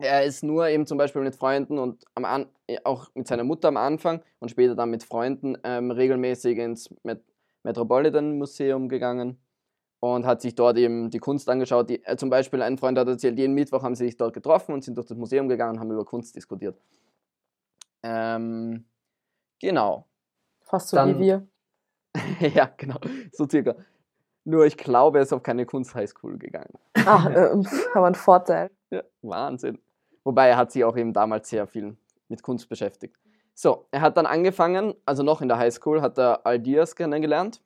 er 0.00 0.24
ist 0.24 0.42
nur 0.42 0.68
eben 0.68 0.86
zum 0.86 0.98
Beispiel 0.98 1.22
mit 1.22 1.36
Freunden 1.36 1.78
und 1.78 2.04
am 2.14 2.24
An 2.24 2.46
auch 2.84 3.08
mit 3.14 3.26
seiner 3.26 3.44
Mutter 3.44 3.68
am 3.68 3.76
Anfang 3.76 4.22
und 4.38 4.50
später 4.50 4.74
dann 4.74 4.90
mit 4.90 5.02
Freunden 5.02 5.58
ähm, 5.64 5.90
regelmäßig 5.90 6.58
ins 6.58 6.94
Met 7.02 7.22
Metropolitan 7.62 8.38
Museum 8.38 8.88
gegangen 8.88 9.38
und 10.00 10.24
hat 10.24 10.40
sich 10.40 10.54
dort 10.54 10.78
eben 10.78 11.10
die 11.10 11.18
Kunst 11.18 11.48
angeschaut. 11.48 11.90
Die, 11.90 12.02
äh, 12.04 12.16
zum 12.16 12.30
Beispiel 12.30 12.62
ein 12.62 12.78
Freund 12.78 12.98
hat 12.98 13.06
erzählt, 13.06 13.38
jeden 13.38 13.54
Mittwoch 13.54 13.82
haben 13.82 13.94
sie 13.94 14.06
sich 14.06 14.16
dort 14.16 14.32
getroffen 14.32 14.72
und 14.72 14.82
sind 14.82 14.96
durch 14.96 15.06
das 15.06 15.18
Museum 15.18 15.48
gegangen 15.48 15.74
und 15.74 15.80
haben 15.80 15.90
über 15.90 16.06
Kunst 16.06 16.34
diskutiert. 16.34 16.80
Ähm, 18.02 18.86
genau. 19.60 20.06
Fast 20.62 20.88
so 20.88 20.96
dann, 20.96 21.18
wie 21.18 21.24
wir. 21.24 21.46
ja, 22.54 22.70
genau, 22.76 22.98
so 23.32 23.46
circa. 23.46 23.76
Nur 24.44 24.64
ich 24.64 24.78
glaube, 24.78 25.18
er 25.18 25.22
ist 25.22 25.32
auf 25.34 25.42
keine 25.42 25.66
Kunst-Highschool 25.66 26.38
gegangen. 26.38 26.72
Ach, 26.94 27.28
äh, 27.28 27.50
aber 27.94 28.06
ein 28.06 28.14
Vorteil. 28.14 28.70
Ja, 28.90 29.02
Wahnsinn. 29.20 29.78
Wobei 30.30 30.46
er 30.46 30.56
hat 30.56 30.70
sich 30.70 30.84
auch 30.84 30.96
eben 30.96 31.12
damals 31.12 31.48
sehr 31.48 31.66
viel 31.66 31.96
mit 32.28 32.44
Kunst 32.44 32.68
beschäftigt. 32.68 33.16
So, 33.52 33.88
er 33.90 34.00
hat 34.00 34.16
dann 34.16 34.26
angefangen, 34.26 34.94
also 35.04 35.24
noch 35.24 35.42
in 35.42 35.48
der 35.48 35.58
Highschool, 35.58 36.02
hat 36.02 36.16
er 36.18 36.46
Aldias 36.46 36.94
kennengelernt. 36.94 37.60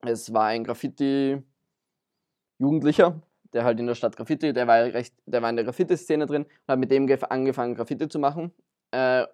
Es 0.00 0.34
war 0.34 0.46
ein 0.46 0.64
Graffiti-Jugendlicher, 0.64 3.22
der 3.52 3.62
halt 3.62 3.78
in 3.78 3.86
der 3.86 3.94
Stadt 3.94 4.16
Graffiti, 4.16 4.52
der 4.52 4.66
war, 4.66 4.78
recht, 4.78 5.14
der 5.26 5.42
war 5.42 5.50
in 5.50 5.54
der 5.54 5.64
Graffiti-Szene 5.64 6.26
drin 6.26 6.42
und 6.42 6.50
hat 6.66 6.80
mit 6.80 6.90
dem 6.90 7.08
angefangen, 7.28 7.76
Graffiti 7.76 8.08
zu 8.08 8.18
machen. 8.18 8.50
Äh, 8.90 9.24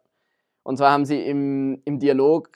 und 0.63 0.77
zwar 0.77 0.93
haben 0.93 1.07
sie 1.07 1.23
im, 1.23 1.81
im 1.87 1.99
Dialog 1.99 2.51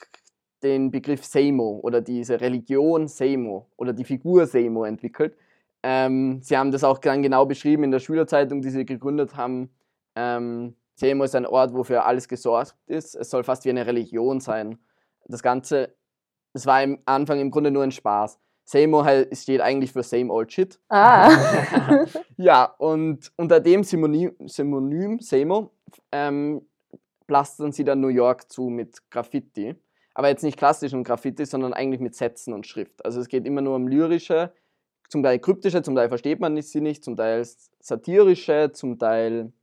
den 0.61 0.91
Begriff 0.91 1.25
Seimo 1.25 1.79
oder 1.81 2.01
diese 2.01 2.39
Religion 2.39 3.07
Seimo 3.07 3.71
oder 3.77 3.93
die 3.93 4.03
Figur 4.03 4.45
Seimo 4.45 4.83
entwickelt. 4.83 5.35
Ähm, 5.81 6.39
sie 6.43 6.55
haben 6.55 6.71
das 6.71 6.83
auch 6.83 6.99
dann 6.99 7.23
genau 7.23 7.47
beschrieben 7.47 7.83
in 7.83 7.89
der 7.89 7.97
Schülerzeitung, 7.97 8.61
die 8.61 8.69
sie 8.69 8.85
gegründet 8.85 9.35
haben. 9.35 9.71
Ähm, 10.17 10.75
Seymour 10.95 11.25
ist 11.25 11.35
ein 11.35 11.45
Ort, 11.45 11.73
wo 11.73 11.83
für 11.83 12.03
alles 12.03 12.27
gesorgt 12.27 12.75
ist. 12.87 13.15
Es 13.15 13.29
soll 13.29 13.43
fast 13.43 13.65
wie 13.65 13.69
eine 13.69 13.85
Religion 13.85 14.39
sein. 14.39 14.79
Das 15.25 15.43
Ganze, 15.43 15.95
es 16.53 16.65
war 16.65 16.81
am 16.81 16.97
Anfang 17.05 17.39
im 17.39 17.51
Grunde 17.51 17.69
nur 17.69 17.83
ein 17.83 17.91
Spaß. 17.91 18.39
Seymour 18.65 19.27
steht 19.31 19.61
eigentlich 19.61 19.93
für 19.93 20.01
Same 20.03 20.33
Old 20.33 20.51
Shit. 20.51 20.79
Ah. 20.89 21.31
ja, 22.37 22.65
und 22.79 23.31
unter 23.37 23.59
dem 23.59 23.83
Synonym, 23.83 24.35
Synonym 24.45 25.19
Seymour 25.19 25.71
ähm, 26.11 26.67
plastern 27.27 27.71
sie 27.71 27.83
dann 27.83 28.01
New 28.01 28.07
York 28.07 28.51
zu 28.51 28.63
mit 28.63 29.09
Graffiti. 29.11 29.75
Aber 30.15 30.29
jetzt 30.29 30.43
nicht 30.43 30.57
klassischen 30.57 31.03
Graffiti, 31.03 31.45
sondern 31.45 31.73
eigentlich 31.73 32.01
mit 32.01 32.15
Sätzen 32.15 32.53
und 32.53 32.65
Schrift. 32.65 33.05
Also 33.05 33.21
es 33.21 33.27
geht 33.27 33.45
immer 33.45 33.61
nur 33.61 33.75
um 33.75 33.87
lyrische, 33.87 34.51
zum 35.09 35.21
Teil 35.21 35.39
kryptische, 35.39 35.83
zum 35.83 35.95
Teil 35.95 36.09
versteht 36.09 36.39
man 36.39 36.59
sie 36.59 36.81
nicht, 36.81 37.03
zum 37.03 37.15
Teil 37.15 37.47
satirische, 37.79 38.71
zum 38.73 38.97
Teil 38.97 39.53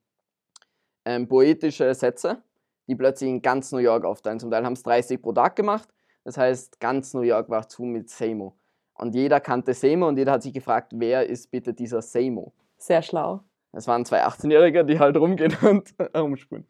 ähm, 1.05 1.29
poetische 1.29 1.95
Sätze, 1.95 2.43
die 2.87 2.95
plötzlich 2.95 3.31
in 3.31 3.43
ganz 3.43 3.73
New 3.73 3.79
York 3.79 4.05
aufteilen. 4.05 4.41
Zum 4.41 4.51
Teil 4.51 4.65
haben 4.65 4.75
es 4.75 4.83
30 4.83 5.21
pro 5.21 5.33
Tag 5.33 5.56
gemacht, 5.56 5.89
das 6.25 6.37
heißt, 6.37 6.81
ganz 6.81 7.15
New 7.15 7.23
York 7.23 7.51
war 7.51 7.69
zu 7.69 7.83
mit 7.85 8.11
Seymour. 8.11 8.55
Und 8.94 9.15
jeder 9.15 9.41
kannte 9.41 9.75
Seymour 9.75 10.08
und 10.08 10.19
jeder 10.19 10.32
hat 10.32 10.43
sich 10.43 10.53
gefragt, 10.53 10.93
wer 10.94 11.27
ist 11.27 11.51
bitte 11.51 11.75
dieser 11.75 12.01
Seymour? 12.01 12.53
Sehr 12.77 13.03
schlau. 13.03 13.43
Es 13.73 13.89
waren 13.89 14.05
zwei 14.05 14.25
18-Jährige, 14.25 14.84
die 14.84 14.99
halt 14.99 15.17
rumgehen 15.17 15.56
und 15.63 15.94
herumspulen. 15.99 16.67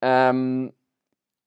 Ähm, 0.00 0.72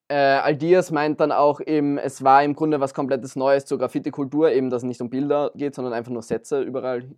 äh, 0.08 0.14
Aldias 0.14 0.90
meint 0.90 1.20
dann 1.20 1.32
auch 1.32 1.60
eben, 1.60 1.98
es 1.98 2.22
war 2.22 2.42
im 2.42 2.54
Grunde 2.54 2.80
was 2.80 2.94
komplettes 2.94 3.36
Neues 3.36 3.64
zur 3.64 3.78
Graffiti-Kultur, 3.78 4.50
eben, 4.50 4.70
dass 4.70 4.82
es 4.82 4.88
nicht 4.88 5.00
um 5.00 5.10
Bilder 5.10 5.50
geht, 5.54 5.74
sondern 5.74 5.94
einfach 5.94 6.12
nur 6.12 6.22
Sätze 6.22 6.60
überall 6.62 7.10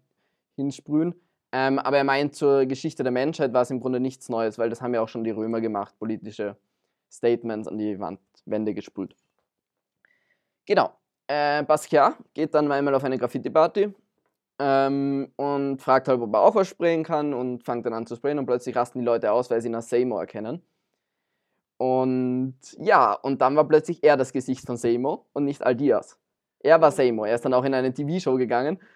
hinsprühen. 0.56 1.14
Ähm, 1.56 1.78
aber 1.78 1.98
er 1.98 2.04
meint, 2.04 2.34
zur 2.34 2.66
Geschichte 2.66 3.04
der 3.04 3.12
Menschheit 3.12 3.52
war 3.52 3.62
es 3.62 3.70
im 3.70 3.78
Grunde 3.78 4.00
nichts 4.00 4.28
Neues, 4.28 4.58
weil 4.58 4.70
das 4.70 4.82
haben 4.82 4.92
ja 4.92 5.00
auch 5.00 5.08
schon 5.08 5.22
die 5.22 5.30
Römer 5.30 5.60
gemacht, 5.60 5.96
politische 6.00 6.56
Statements 7.08 7.68
an 7.68 7.78
die 7.78 8.00
Wand, 8.00 8.18
Wände 8.44 8.74
gesprüht. 8.74 9.14
Genau. 10.66 10.90
Äh, 11.28 11.62
Basquiat 11.62 12.16
geht 12.34 12.54
dann 12.56 12.72
einmal 12.72 12.92
auf 12.96 13.04
eine 13.04 13.18
Graffiti-Party 13.18 13.94
ähm, 14.58 15.32
und 15.36 15.80
fragt 15.80 16.08
halt, 16.08 16.20
ob 16.20 16.34
er 16.34 16.40
auch 16.40 16.56
was 16.56 16.66
sprayen 16.66 17.04
kann 17.04 17.32
und 17.32 17.62
fängt 17.62 17.86
dann 17.86 17.92
an 17.94 18.06
zu 18.08 18.16
sprayen 18.16 18.40
und 18.40 18.46
plötzlich 18.46 18.74
rasten 18.74 18.98
die 18.98 19.04
Leute 19.04 19.30
aus, 19.30 19.48
weil 19.48 19.60
sie 19.60 19.68
ihn 19.68 19.76
als 19.76 19.88
Seymour 19.88 20.22
erkennen. 20.22 20.60
Und 21.76 22.56
ja, 22.80 23.12
und 23.12 23.40
dann 23.40 23.54
war 23.54 23.68
plötzlich 23.68 24.02
er 24.02 24.16
das 24.16 24.32
Gesicht 24.32 24.66
von 24.66 24.76
Seymour 24.76 25.24
und 25.32 25.44
nicht 25.44 25.62
Aldias. 25.62 26.18
Er 26.64 26.80
war 26.80 26.90
Seymour. 26.90 27.28
Er 27.28 27.34
ist 27.34 27.44
dann 27.44 27.52
auch 27.52 27.64
in 27.64 27.74
eine 27.74 27.92
TV-Show 27.92 28.36
gegangen. 28.36 28.78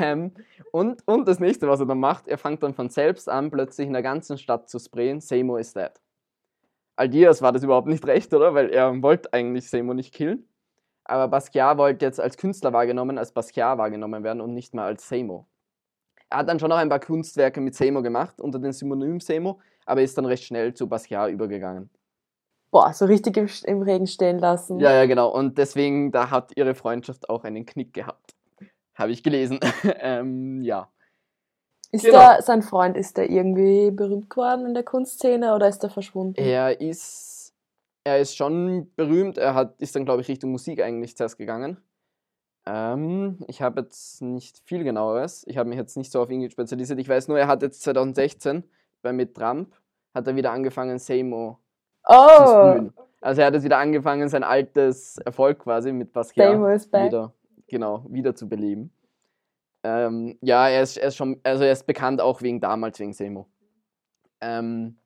Ähm, 0.00 0.32
und, 0.72 1.06
und 1.06 1.28
das 1.28 1.38
nächste, 1.38 1.68
was 1.68 1.80
er 1.80 1.86
dann 1.86 2.00
macht, 2.00 2.26
er 2.26 2.38
fängt 2.38 2.62
dann 2.62 2.72
von 2.72 2.88
selbst 2.88 3.28
an, 3.28 3.50
plötzlich 3.50 3.86
in 3.86 3.92
der 3.92 4.02
ganzen 4.02 4.38
Stadt 4.38 4.70
zu 4.70 4.78
sprayen, 4.78 5.20
Seymour 5.20 5.60
is 5.60 5.74
dead. 5.74 5.90
Aldias 6.96 7.42
war 7.42 7.52
das 7.52 7.62
überhaupt 7.62 7.88
nicht 7.88 8.06
recht, 8.06 8.32
oder? 8.32 8.54
Weil 8.54 8.70
er 8.70 9.02
wollte 9.02 9.30
eigentlich 9.34 9.68
Seymour 9.68 9.94
nicht 9.94 10.14
killen. 10.14 10.48
Aber 11.04 11.28
Basquiat 11.28 11.76
wollte 11.76 12.06
jetzt 12.06 12.18
als 12.18 12.38
Künstler 12.38 12.72
wahrgenommen, 12.72 13.18
als 13.18 13.32
Basquiat 13.32 13.76
wahrgenommen 13.76 14.24
werden 14.24 14.40
und 14.40 14.54
nicht 14.54 14.72
mal 14.74 14.86
als 14.86 15.06
Seymour. 15.06 15.46
Er 16.30 16.38
hat 16.38 16.48
dann 16.48 16.58
schon 16.58 16.70
noch 16.70 16.78
ein 16.78 16.88
paar 16.88 17.00
Kunstwerke 17.00 17.60
mit 17.60 17.74
Seymour 17.74 18.02
gemacht, 18.02 18.40
unter 18.40 18.58
dem 18.58 18.72
Synonym 18.72 19.20
Seymour, 19.20 19.58
aber 19.84 20.00
ist 20.00 20.16
dann 20.16 20.24
recht 20.24 20.44
schnell 20.44 20.72
zu 20.72 20.88
Basquiat 20.88 21.30
übergegangen 21.30 21.90
boah, 22.70 22.92
so 22.92 23.04
richtig 23.04 23.36
im, 23.36 23.48
im 23.64 23.82
Regen 23.82 24.06
stehen 24.06 24.38
lassen. 24.38 24.78
Ja, 24.78 24.92
ja, 24.92 25.06
genau. 25.06 25.28
Und 25.28 25.58
deswegen, 25.58 26.12
da 26.12 26.30
hat 26.30 26.56
ihre 26.56 26.74
Freundschaft 26.74 27.28
auch 27.28 27.44
einen 27.44 27.66
Knick 27.66 27.92
gehabt. 27.92 28.34
Habe 28.94 29.12
ich 29.12 29.22
gelesen. 29.22 29.60
ähm, 30.00 30.62
ja. 30.62 30.88
Ist 31.92 32.04
genau. 32.04 32.18
der, 32.18 32.42
sein 32.42 32.62
Freund, 32.62 32.96
ist 32.96 33.16
der 33.16 33.30
irgendwie 33.30 33.90
berühmt 33.90 34.30
geworden 34.30 34.66
in 34.66 34.74
der 34.74 34.84
Kunstszene 34.84 35.54
oder 35.54 35.68
ist 35.68 35.82
er 35.82 35.90
verschwunden? 35.90 36.40
Er 36.40 36.80
ist, 36.80 37.52
er 38.04 38.20
ist 38.20 38.36
schon 38.36 38.92
berühmt. 38.94 39.38
Er 39.38 39.54
hat, 39.54 39.80
ist 39.80 39.96
dann, 39.96 40.04
glaube 40.04 40.22
ich, 40.22 40.28
Richtung 40.28 40.52
Musik 40.52 40.80
eigentlich 40.80 41.16
zuerst 41.16 41.36
gegangen. 41.36 41.78
Ähm, 42.66 43.38
ich 43.48 43.62
habe 43.62 43.80
jetzt 43.80 44.22
nicht 44.22 44.60
viel 44.64 44.84
genaueres. 44.84 45.44
Ich 45.48 45.56
habe 45.56 45.68
mich 45.68 45.78
jetzt 45.78 45.96
nicht 45.96 46.12
so 46.12 46.22
auf 46.22 46.30
ihn 46.30 46.48
spezialisiert. 46.48 47.00
Ich 47.00 47.08
weiß 47.08 47.26
nur, 47.26 47.38
er 47.38 47.48
hat 47.48 47.62
jetzt 47.62 47.82
2016 47.82 48.62
bei 49.02 49.12
mit 49.12 49.34
Trump 49.34 49.74
hat 50.14 50.26
er 50.26 50.36
wieder 50.36 50.52
angefangen, 50.52 50.98
zu 50.98 51.14
Oh. 52.06 52.90
Also 53.20 53.42
er 53.42 53.48
hat 53.48 53.54
jetzt 53.54 53.64
wieder 53.64 53.78
angefangen, 53.78 54.28
sein 54.28 54.44
altes 54.44 55.18
Erfolg 55.18 55.58
quasi 55.60 55.92
mit 55.92 56.12
Basquiat 56.12 56.90
back. 56.90 57.06
wieder, 57.06 57.34
genau, 57.68 58.04
wieder 58.08 58.34
zu 58.34 58.48
beleben. 58.48 58.90
Ähm, 59.82 60.38
ja, 60.40 60.68
er 60.68 60.82
ist, 60.82 60.96
er 60.96 61.08
ist 61.08 61.16
schon, 61.16 61.40
also 61.42 61.64
er 61.64 61.72
ist 61.72 61.86
bekannt 61.86 62.20
auch 62.20 62.42
wegen 62.42 62.60
damals, 62.60 62.98
wegen 62.98 63.12
Semo. 63.12 63.46
Ähm, 64.40 64.96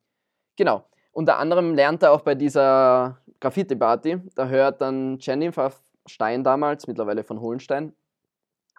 genau. 0.56 0.84
Unter 1.12 1.38
anderem 1.38 1.74
lernt 1.74 2.02
er 2.02 2.12
auch 2.12 2.22
bei 2.22 2.34
dieser 2.34 3.18
Graffiti-Party, 3.40 4.20
da 4.34 4.48
hört 4.48 4.80
dann 4.80 5.18
Jennifer 5.20 5.72
Stein 6.06 6.42
damals, 6.42 6.86
mittlerweile 6.86 7.22
von 7.22 7.40
Hohenstein, 7.40 7.94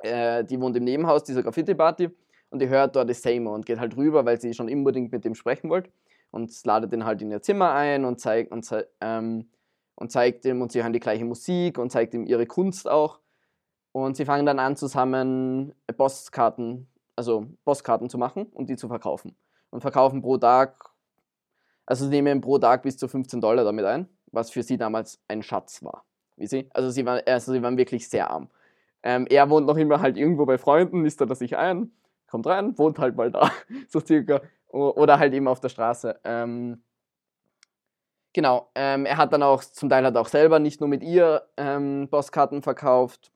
äh, 0.01 0.43
die 0.43 0.59
wohnt 0.59 0.75
im 0.75 0.83
Nebenhaus 0.83 1.23
dieser 1.23 1.43
Graffiti-Party 1.43 2.09
und 2.49 2.61
die 2.61 2.67
hört 2.67 2.95
dort 2.95 3.09
das 3.09 3.21
Seymour 3.21 3.53
und 3.53 3.65
geht 3.65 3.79
halt 3.79 3.95
rüber, 3.95 4.25
weil 4.25 4.39
sie 4.39 4.53
schon 4.53 4.69
unbedingt 4.69 5.11
mit 5.11 5.23
dem 5.23 5.35
sprechen 5.35 5.69
wollte 5.69 5.91
und 6.35 6.65
ladet 6.65 6.91
ihn 6.91 7.05
halt 7.05 7.21
in 7.21 7.31
ihr 7.31 7.41
Zimmer 7.41 7.71
ein 7.71 8.03
und 8.03 8.19
zeigt, 8.19 8.51
und, 8.51 8.69
ähm, 8.99 9.49
und 9.95 10.11
zeigt 10.11 10.43
ihm, 10.43 10.61
und 10.61 10.69
sie 10.69 10.83
hören 10.83 10.91
die 10.91 10.99
gleiche 10.99 11.23
Musik 11.23 11.77
und 11.77 11.91
zeigt 11.91 12.13
ihm 12.13 12.25
ihre 12.25 12.45
Kunst 12.45 12.89
auch. 12.89 13.21
Und 13.93 14.17
sie 14.17 14.25
fangen 14.25 14.45
dann 14.45 14.59
an, 14.59 14.75
zusammen 14.75 15.73
Postkarten, 15.95 16.89
also 17.15 17.47
Postkarten 17.63 18.09
zu 18.09 18.17
machen 18.17 18.47
und 18.47 18.69
die 18.69 18.75
zu 18.75 18.89
verkaufen. 18.89 19.37
Und 19.69 19.79
verkaufen 19.79 20.21
pro 20.21 20.37
Tag, 20.37 20.89
also 21.85 22.05
sie 22.05 22.21
nehmen 22.21 22.41
pro 22.41 22.59
Tag 22.59 22.83
bis 22.83 22.97
zu 22.97 23.07
15 23.07 23.39
Dollar 23.39 23.63
damit 23.63 23.85
ein, 23.85 24.09
was 24.33 24.51
für 24.51 24.61
sie 24.61 24.77
damals 24.77 25.21
ein 25.29 25.41
Schatz 25.41 25.83
war. 25.83 26.03
Wie 26.35 26.47
sie? 26.47 26.67
Also 26.73 26.89
sie 26.89 27.05
waren, 27.05 27.21
also 27.25 27.53
sie 27.53 27.61
waren 27.61 27.77
wirklich 27.77 28.09
sehr 28.09 28.29
arm. 28.29 28.49
Ähm, 29.03 29.25
er 29.29 29.49
wohnt 29.49 29.67
noch 29.67 29.77
immer 29.77 30.01
halt 30.01 30.17
irgendwo 30.17 30.45
bei 30.45 30.57
Freunden, 30.57 31.03
listet 31.03 31.29
er 31.29 31.35
sich 31.35 31.55
ein, 31.55 31.93
kommt 32.27 32.45
rein, 32.45 32.77
wohnt 32.77 32.99
halt 32.99 33.15
mal 33.15 33.31
da, 33.31 33.49
so 33.87 34.01
circa. 34.01 34.41
Oder 34.75 35.19
halt 35.19 35.33
eben 35.33 35.47
auf 35.47 35.61
der 35.61 35.69
Straße. 35.69 36.19
Ähm, 36.25 36.83
genau, 38.33 38.69
ähm, 38.75 39.05
er 39.05 39.17
hat 39.17 39.31
dann 39.31 39.41
auch, 39.43 39.63
zum 39.63 39.89
Teil 39.89 40.05
hat 40.05 40.15
er 40.15 40.21
auch 40.21 40.27
selber 40.27 40.59
nicht 40.59 40.81
nur 40.81 40.89
mit 40.89 41.01
ihr 41.01 41.43
ähm, 41.55 42.07
Postkarten 42.11 42.61
verkauft. 42.61 43.31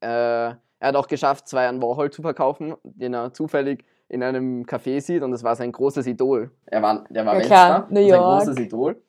Äh, 0.00 0.06
er 0.08 0.58
hat 0.88 0.96
auch 0.96 1.06
geschafft, 1.06 1.46
zwei 1.46 1.68
an 1.68 1.80
Warhol 1.80 2.10
zu 2.10 2.22
verkaufen, 2.22 2.74
den 2.82 3.14
er 3.14 3.32
zufällig 3.32 3.84
in 4.08 4.22
einem 4.24 4.64
Café 4.64 5.00
sieht 5.00 5.22
und 5.22 5.30
das 5.30 5.44
war 5.44 5.54
sein 5.54 5.70
großes 5.70 6.06
Idol. 6.08 6.50
Er 6.66 6.82
war, 6.82 7.04
der 7.10 7.24
war 7.26 7.34
Ja, 7.34 7.40
klar, 7.42 7.86
New 7.90 8.00
sein 8.00 8.08
York. 8.08 8.40
großes 8.40 8.58
Idol. 8.58 9.00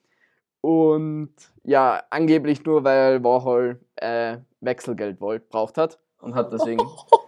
Und 0.62 1.34
ja, 1.64 2.04
angeblich 2.12 2.64
nur, 2.66 2.84
weil 2.84 3.24
Warhol 3.24 3.80
äh, 3.96 4.38
Wechselgeld 4.60 5.20
wollt, 5.20 5.50
braucht 5.50 5.78
hat 5.80 5.98
und 6.20 6.36
hat 6.36 6.54
deswegen, 6.54 6.80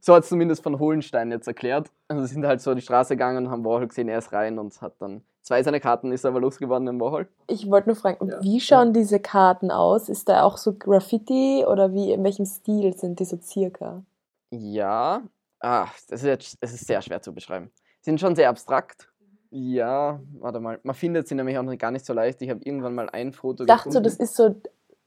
so 0.00 0.14
hat 0.14 0.24
es 0.24 0.28
zumindest 0.28 0.62
von 0.62 0.78
Hohenstein 0.78 1.30
jetzt 1.30 1.46
erklärt. 1.46 1.90
Also 2.08 2.24
sie 2.24 2.34
sind 2.34 2.46
halt 2.46 2.60
so 2.60 2.74
die 2.74 2.82
Straße 2.82 3.14
gegangen 3.14 3.46
und 3.46 3.50
haben 3.50 3.64
Warhol 3.64 3.88
gesehen, 3.88 4.08
er 4.08 4.18
ist 4.18 4.32
rein 4.32 4.58
und 4.58 4.80
hat 4.80 4.94
dann 5.00 5.22
zwei 5.42 5.62
seiner 5.62 5.80
Karten 5.80 6.10
ist 6.12 6.24
aber 6.26 6.40
losgeworden 6.40 6.88
im 6.88 7.00
Warhol. 7.00 7.28
Ich 7.46 7.70
wollte 7.70 7.90
nur 7.90 7.96
fragen, 7.96 8.28
Ja. 8.28 8.42
wie 8.42 8.60
schauen 8.60 8.92
diese 8.92 9.20
Karten 9.20 9.70
aus? 9.70 10.08
Ist 10.08 10.28
da 10.28 10.42
auch 10.42 10.56
so 10.56 10.72
Graffiti 10.74 11.64
oder 11.66 11.92
wie, 11.92 12.12
in 12.12 12.24
welchem 12.24 12.46
Stil 12.46 12.96
sind 12.96 13.20
die 13.20 13.24
so 13.24 13.38
circa? 13.40 14.02
Ja, 14.50 15.22
ah, 15.60 15.86
das 16.08 16.22
ist, 16.22 16.26
jetzt, 16.26 16.62
das 16.62 16.72
ist 16.72 16.86
sehr 16.86 17.02
schwer 17.02 17.20
zu 17.20 17.32
beschreiben. 17.32 17.70
Sind 18.00 18.20
schon 18.20 18.34
sehr 18.36 18.48
abstrakt. 18.48 19.08
Ja, 19.50 20.20
warte 20.40 20.58
mal. 20.58 20.80
Man 20.82 20.94
findet 20.96 21.28
sie 21.28 21.34
nämlich 21.36 21.56
auch 21.56 21.62
noch 21.62 21.78
gar 21.78 21.90
nicht 21.92 22.04
so 22.04 22.12
leicht. 22.12 22.42
Ich 22.42 22.50
habe 22.50 22.60
irgendwann 22.64 22.94
mal 22.94 23.08
ein 23.10 23.32
Foto 23.32 23.62
Ich 23.62 23.68
dachte 23.68 23.92
so, 23.92 24.00
das 24.00 24.16
ist 24.16 24.34
so, 24.34 24.54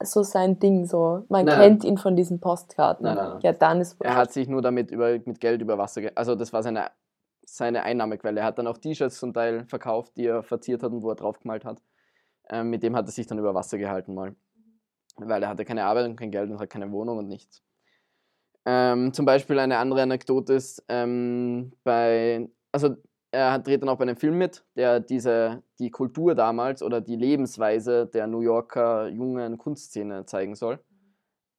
so 0.02 0.22
sein 0.22 0.58
Ding 0.58 0.86
so. 0.86 1.24
Man 1.28 1.46
Nein, 1.46 1.60
kennt 1.60 1.84
ihn 1.84 1.98
von 1.98 2.16
diesen 2.16 2.40
Postkarten. 2.40 3.04
Nein, 3.04 3.16
nein, 3.16 3.28
nein. 3.30 3.40
Ja, 3.42 3.52
dann 3.52 3.80
ist 3.80 4.00
Er 4.00 4.16
hat 4.16 4.32
sich 4.32 4.48
nur 4.48 4.62
damit 4.62 4.90
über, 4.90 5.18
mit 5.24 5.40
Geld 5.40 5.60
über 5.60 5.78
Wasser, 5.78 6.00
ge 6.00 6.12
also 6.14 6.34
das 6.34 6.52
war 6.52 6.62
seine, 6.62 6.90
seine 7.44 7.82
Einnahmequelle. 7.82 8.40
Er 8.40 8.46
hat 8.46 8.58
dann 8.58 8.66
auch 8.66 8.78
T-Shirts 8.78 9.18
zum 9.18 9.32
Teil 9.32 9.64
verkauft, 9.66 10.16
die 10.16 10.26
er 10.26 10.42
verziert 10.42 10.82
hat 10.82 10.92
und 10.92 11.02
wo 11.02 11.10
er 11.10 11.16
draufgemalt 11.16 11.64
hat. 11.64 11.82
Ähm, 12.50 12.70
mit 12.70 12.82
dem 12.82 12.96
hat 12.96 13.06
er 13.06 13.12
sich 13.12 13.26
dann 13.26 13.38
über 13.38 13.54
Wasser 13.54 13.78
gehalten 13.78 14.14
mal. 14.14 14.34
Weil 15.16 15.42
er 15.42 15.48
hatte 15.48 15.64
keine 15.64 15.84
Arbeit 15.84 16.06
und 16.06 16.16
kein 16.16 16.30
Geld 16.30 16.50
und 16.50 16.60
hat 16.60 16.70
keine 16.70 16.90
Wohnung 16.92 17.18
und 17.18 17.28
nichts. 17.28 17.62
Ähm, 18.64 19.12
zum 19.12 19.24
Beispiel 19.24 19.58
eine 19.58 19.78
andere 19.78 20.02
Anekdote 20.02 20.52
ist, 20.52 20.84
ähm, 20.88 21.72
bei, 21.84 22.48
also 22.70 22.96
er 23.30 23.58
dreht 23.58 23.82
dann 23.82 23.88
auch 23.88 23.98
bei 23.98 24.02
einem 24.02 24.16
Film 24.16 24.38
mit, 24.38 24.64
der 24.76 25.00
diese, 25.00 25.62
die 25.78 25.90
Kultur 25.90 26.34
damals 26.34 26.82
oder 26.82 27.00
die 27.00 27.16
Lebensweise 27.16 28.06
der 28.06 28.26
New 28.26 28.40
Yorker 28.40 29.08
jungen 29.08 29.58
Kunstszene 29.58 30.24
zeigen 30.26 30.54
soll. 30.54 30.78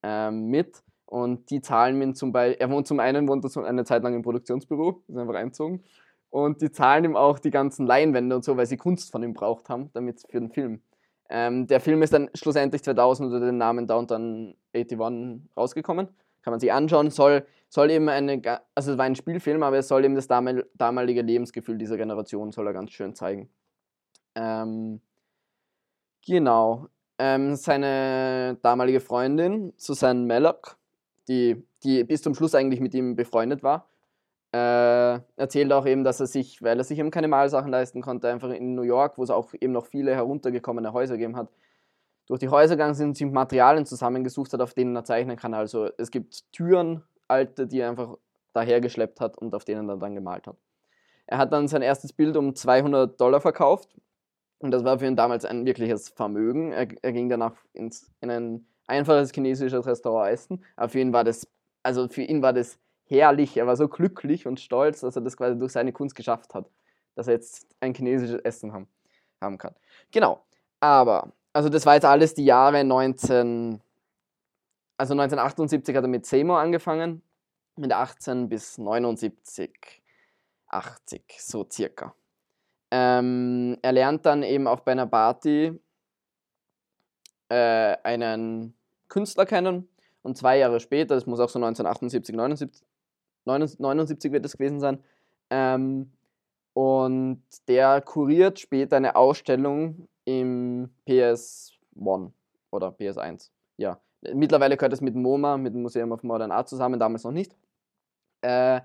Ähm, 0.02 0.48
mit. 0.48 0.82
Und 1.06 1.50
die 1.50 1.62
zahlen 1.62 2.02
ihm 2.02 2.16
zum 2.16 2.32
Beispiel, 2.32 2.58
er 2.60 2.70
wohnt 2.70 2.88
zum 2.88 3.00
einen, 3.00 3.28
wohnt 3.28 3.44
er 3.44 3.66
eine 3.66 3.84
Zeit 3.84 4.04
lang 4.04 4.14
im 4.14 4.22
Produktionsbüro, 4.22 5.04
ist 5.08 5.18
einfach 5.18 5.36
einzogen. 5.36 5.84
Und 6.30 6.62
die 6.62 6.72
zahlen 6.72 7.04
ihm 7.04 7.16
auch 7.16 7.40
die 7.40 7.50
ganzen 7.50 7.88
Leinwände 7.88 8.36
und 8.36 8.44
so, 8.44 8.58
weil 8.58 8.68
sie 8.68 8.78
Kunst 8.78 9.12
von 9.12 9.24
ihm 9.24 9.34
braucht 9.34 9.70
haben, 9.70 9.90
damit 9.94 10.22
für 10.30 10.40
den 10.40 10.52
Film. 10.52 10.82
Ähm, 11.30 11.68
der 11.68 11.80
Film 11.80 12.02
ist 12.02 12.14
dann 12.14 12.30
schlussendlich 12.34 12.84
2000 12.84 13.28
unter 13.32 13.46
dem 13.46 13.58
Namen 13.58 13.88
Downtown 13.88 14.56
81 14.74 15.48
rausgekommen. 15.56 16.10
Kann 16.42 16.52
man 16.52 16.60
sich 16.60 16.72
anschauen. 16.72 17.10
Soll, 17.12 17.46
soll 17.68 17.92
eben 17.92 18.10
eine, 18.10 18.42
also 18.76 18.94
es 18.94 18.98
war 18.98 19.06
ein 19.06 19.16
Spielfilm, 19.16 19.64
aber 19.64 19.78
es 19.78 19.88
soll 19.88 20.06
eben 20.06 20.16
das 20.16 20.28
damal, 20.28 20.66
damalige 20.76 21.22
Lebensgefühl 21.22 21.78
dieser 21.78 21.98
Generation, 21.98 22.52
soll 22.52 22.68
er 22.68 22.74
ganz 22.74 22.92
schön 22.92 23.14
zeigen. 23.16 23.50
Ähm, 24.36 25.02
genau. 26.26 26.88
Ähm, 27.18 27.56
seine 27.56 28.58
damalige 28.62 29.02
Freundin, 29.02 29.74
Susanne 29.76 30.26
Mallock, 30.26 30.78
die, 31.28 31.64
die 31.84 32.04
bis 32.06 32.22
zum 32.22 32.34
Schluss 32.34 32.56
eigentlich 32.56 32.80
mit 32.80 32.94
ihm 32.94 33.16
befreundet 33.16 33.62
war, 33.62 33.90
äh, 34.52 35.20
erzählt 35.36 35.72
auch 35.74 35.86
eben, 35.86 36.04
dass 36.04 36.20
er 36.20 36.28
sich, 36.28 36.64
weil 36.64 36.78
er 36.78 36.84
sich 36.84 36.98
eben 36.98 37.12
keine 37.12 37.28
Malsachen 37.28 37.70
leisten 37.70 38.02
konnte, 38.02 38.30
einfach 38.30 38.50
in 38.50 38.74
New 38.74 38.82
York, 38.84 39.18
wo 39.18 39.24
es 39.24 39.30
auch 39.30 39.54
eben 39.60 39.74
noch 39.74 39.86
viele 39.86 40.16
heruntergekommene 40.16 40.92
Häuser 40.94 41.18
gegeben 41.18 41.36
hat, 41.36 41.50
durch 42.30 42.40
die 42.40 42.50
Häuser 42.50 42.76
gegangen 42.76 42.94
sind, 42.94 43.18
sich 43.18 43.30
Materialien 43.30 43.86
zusammengesucht 43.86 44.54
hat, 44.54 44.62
auf 44.62 44.74
denen 44.74 44.96
er 44.96 45.04
zeichnen 45.04 45.36
kann. 45.36 45.54
Also 45.54 45.90
es 45.98 46.12
gibt 46.12 46.50
Türen, 46.54 47.04
alte, 47.28 47.68
die 47.68 47.80
er 47.80 47.90
einfach 47.90 48.18
dahergeschleppt 48.54 49.20
hat 49.20 49.38
und 49.38 49.54
auf 49.56 49.66
denen 49.66 49.90
er 49.90 49.98
dann 49.98 50.16
gemalt 50.16 50.48
hat. 50.48 50.56
Er 51.26 51.40
hat 51.40 51.52
dann 51.52 51.68
sein 51.68 51.82
erstes 51.82 52.14
Bild 52.14 52.38
um 52.38 52.56
200 52.56 53.20
Dollar 53.20 53.42
verkauft 53.42 53.90
und 54.60 54.72
das 54.72 54.84
war 54.84 55.00
für 55.00 55.08
ihn 55.08 55.16
damals 55.16 55.44
ein 55.44 55.66
wirkliches 55.66 56.10
Vermögen. 56.10 56.72
Er, 56.72 56.88
er 57.02 57.12
ging 57.12 57.30
danach 57.30 57.56
ins, 57.74 58.12
in 58.22 58.30
ein 58.30 58.68
einfaches 58.86 59.32
chinesisches 59.32 59.86
Restaurant 59.86 60.32
essen, 60.32 60.64
aber 60.76 60.90
für 60.90 61.00
ihn 61.00 61.14
war 61.14 61.24
das, 61.24 61.48
also 61.82 62.08
für 62.10 62.22
ihn 62.22 62.44
war 62.44 62.54
das 62.54 62.78
herrlich. 63.06 63.58
Er 63.58 63.66
war 63.66 63.76
so 63.76 63.88
glücklich 63.88 64.46
und 64.46 64.60
stolz, 64.60 65.02
dass 65.02 65.16
er 65.16 65.24
das 65.24 65.36
quasi 65.36 65.58
durch 65.58 65.72
seine 65.72 65.94
Kunst 65.94 66.16
geschafft 66.16 66.54
hat, 66.54 66.70
dass 67.16 67.28
er 67.28 67.34
jetzt 67.34 67.68
ein 67.80 67.96
chinesisches 67.96 68.40
Essen 68.42 68.72
haben, 68.72 68.88
haben 69.42 69.58
kann. 69.58 69.74
Genau. 70.12 70.44
Aber, 70.80 71.32
also 71.54 71.70
das 71.70 71.86
war 71.86 71.96
jetzt 71.96 72.06
alles 72.06 72.34
die 72.34 72.46
Jahre 72.46 72.84
19, 72.84 73.82
also 74.98 75.14
1978 75.14 75.96
hat 75.96 76.04
er 76.04 76.08
mit 76.08 76.26
Seymour 76.26 76.60
angefangen, 76.60 77.22
mit 77.76 77.92
18 77.92 78.50
bis 78.50 78.78
79, 78.78 80.02
80, 80.68 81.24
so 81.40 81.66
circa. 81.70 82.14
Ähm, 82.92 83.78
er 83.82 83.92
lernt 83.92 84.26
dann 84.26 84.44
eben 84.44 84.68
auch 84.68 84.82
bei 84.82 84.92
einer 84.92 85.08
Party 85.08 85.80
äh, 87.50 87.98
einen 88.04 88.74
Künstler 89.08 89.46
kennen 89.46 89.88
und 90.22 90.38
zwei 90.38 90.58
Jahre 90.58 90.80
später, 90.80 91.16
das 91.16 91.26
muss 91.26 91.40
auch 91.40 91.50
so 91.50 91.60
1978, 91.60 92.36
79, 92.36 92.84
79 93.46 94.32
wird 94.32 94.46
es 94.46 94.58
gewesen 94.58 94.80
sein, 94.80 95.04
ähm, 95.50 96.12
und 96.74 97.42
der 97.68 98.02
kuriert 98.02 98.60
später 98.60 98.98
eine 98.98 99.16
Ausstellung 99.16 100.08
im 100.30 100.90
PS1 101.08 102.32
oder 102.72 102.90
PS1. 102.90 103.50
Ja, 103.78 104.00
mittlerweile 104.34 104.78
gehört 104.78 104.94
es 104.94 105.02
mit 105.02 105.16
MoMA, 105.16 105.58
mit 105.58 105.74
dem 105.74 105.82
Museum 105.82 106.12
of 106.12 106.22
Modern 106.22 106.52
Art 106.52 106.70
zusammen, 106.70 107.00
damals 107.00 107.24
noch 107.24 107.32
nicht. 107.32 107.56
Äh, 108.42 108.82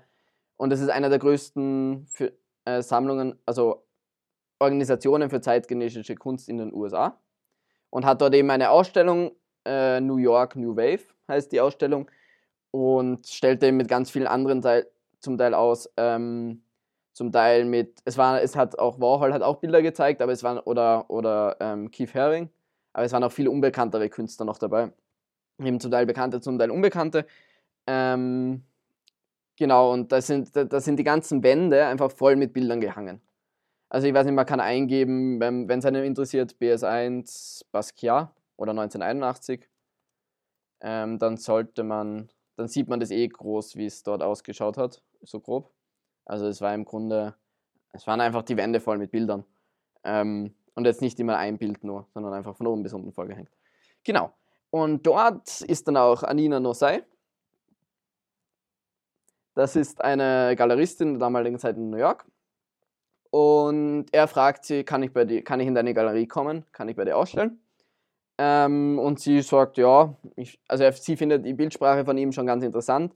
und 0.57 0.73
es 0.73 0.81
ist 0.81 0.89
einer 0.89 1.09
der 1.09 1.19
größten 1.19 2.07
für, 2.07 2.33
äh, 2.65 2.81
Sammlungen, 2.81 3.37
also 3.45 3.85
Organisationen 4.59 5.29
für 5.29 5.39
zeitgenössische 5.39 6.15
Kunst 6.15 6.49
in 6.49 6.57
den 6.57 6.73
USA. 6.73 7.19
Und 7.91 8.05
hat 8.05 8.21
dort 8.21 8.33
eben 8.33 8.49
eine 8.49 8.71
Ausstellung, 8.71 9.31
äh, 9.65 10.01
New 10.01 10.17
York 10.17 10.55
New 10.55 10.75
Wave 10.75 11.03
heißt 11.27 11.51
die 11.51 11.61
Ausstellung, 11.61 12.09
und 12.71 13.27
stellte 13.27 13.67
eben 13.67 13.77
mit 13.77 13.87
ganz 13.87 14.11
vielen 14.11 14.27
anderen 14.27 14.61
Teil, 14.61 14.87
zum 15.19 15.37
Teil 15.37 15.53
aus, 15.53 15.89
ähm, 15.97 16.64
zum 17.15 17.31
Teil 17.31 17.63
mit, 17.63 18.01
es 18.03 18.17
war, 18.17 18.41
es 18.41 18.57
hat 18.57 18.77
auch 18.77 18.99
Warhol 18.99 19.33
hat 19.33 19.41
auch 19.41 19.61
Bilder 19.61 19.81
gezeigt, 19.81 20.21
aber 20.21 20.33
es 20.33 20.43
waren, 20.43 20.59
oder, 20.59 21.09
oder 21.09 21.55
ähm, 21.61 21.89
Keith 21.89 22.13
Haring, 22.13 22.49
aber 22.91 23.05
es 23.05 23.13
waren 23.13 23.23
auch 23.23 23.31
viele 23.31 23.49
unbekanntere 23.51 24.09
Künstler 24.09 24.45
noch 24.45 24.57
dabei. 24.57 24.91
Eben 25.63 25.79
zum 25.79 25.91
Teil 25.91 26.05
bekannte, 26.05 26.41
zum 26.41 26.59
Teil 26.59 26.71
unbekannte. 26.71 27.25
Ähm, 27.87 28.65
genau, 29.57 29.93
und 29.93 30.11
da 30.11 30.21
sind, 30.21 30.53
da, 30.55 30.79
sind 30.81 30.97
die 30.97 31.05
ganzen 31.05 31.41
Wände 31.41 31.85
einfach 31.85 32.11
voll 32.11 32.35
mit 32.35 32.51
Bildern 32.51 32.81
gehangen. 32.81 33.21
Also 33.89 34.07
ich 34.07 34.13
weiß 34.13 34.25
nicht, 34.25 34.35
man 34.35 34.45
kann 34.45 34.59
eingeben, 34.59 35.39
wenn 35.39 35.69
es 35.69 35.85
einen 35.85 36.03
interessiert, 36.03 36.57
BS1 36.59 37.63
Basquiat 37.71 38.33
oder 38.57 38.71
1981. 38.71 39.69
Ähm, 40.81 41.17
dann 41.17 41.37
sollte 41.37 41.83
man, 41.83 42.29
dann 42.57 42.67
sieht 42.67 42.89
man 42.89 42.99
das 42.99 43.11
eh 43.11 43.25
groß, 43.27 43.77
wie 43.77 43.85
es 43.85 44.03
dort 44.03 44.21
ausgeschaut 44.21 44.77
hat, 44.77 45.01
so 45.21 45.39
grob. 45.39 45.74
Also 46.25 46.47
es 46.47 46.61
war 46.61 46.73
im 46.73 46.85
Grunde 46.85 47.35
es 47.95 48.05
waren 48.07 48.19
einfach 48.19 48.43
die 48.43 48.57
Wände 48.57 48.81
voll 48.81 48.97
mit 48.97 49.11
Bildern. 49.11 49.45
Ähm, 50.03 50.53
und 50.75 50.85
jetzt 50.85 51.01
nicht 51.01 51.19
immer 51.19 51.37
ein 51.37 51.57
Bild 51.57 51.83
nur, 51.83 52.07
sondern 52.13 52.33
einfach 52.33 52.55
von 52.55 52.67
oben 52.67 52.83
bis 52.83 52.93
unten 52.93 53.13
vollgehängt. 53.13 53.49
Genau. 54.03 54.33
Und 54.69 55.07
dort 55.07 55.61
ist 55.61 55.87
dann 55.87 55.95
auch 55.95 56.23
Anina 56.23 56.59
Nosai. 56.59 57.03
Das 59.53 59.77
ist 59.77 60.03
eine 60.03 60.55
Galeristin 60.57 61.13
der 61.13 61.19
damaligen 61.21 61.57
Zeit 61.57 61.77
in 61.77 61.89
New 61.89 61.97
York. 61.97 62.25
Und 63.31 64.07
er 64.11 64.27
fragt 64.27 64.65
sie, 64.65 64.83
kann 64.83 65.01
ich, 65.01 65.13
bei 65.13 65.23
dir, 65.23 65.43
kann 65.43 65.61
ich 65.61 65.67
in 65.67 65.75
deine 65.75 65.93
Galerie 65.93 66.27
kommen? 66.27 66.65
Kann 66.73 66.89
ich 66.89 66.97
bei 66.97 67.05
dir 67.05 67.15
ausstellen? 67.15 67.61
Ähm, 68.37 68.99
und 68.99 69.21
sie 69.21 69.41
sagt, 69.41 69.77
ja, 69.77 70.13
ich, 70.35 70.59
also 70.67 70.83
sie 70.91 71.15
findet 71.15 71.45
die 71.45 71.53
Bildsprache 71.53 72.03
von 72.03 72.17
ihm 72.17 72.33
schon 72.33 72.45
ganz 72.45 72.65
interessant 72.65 73.13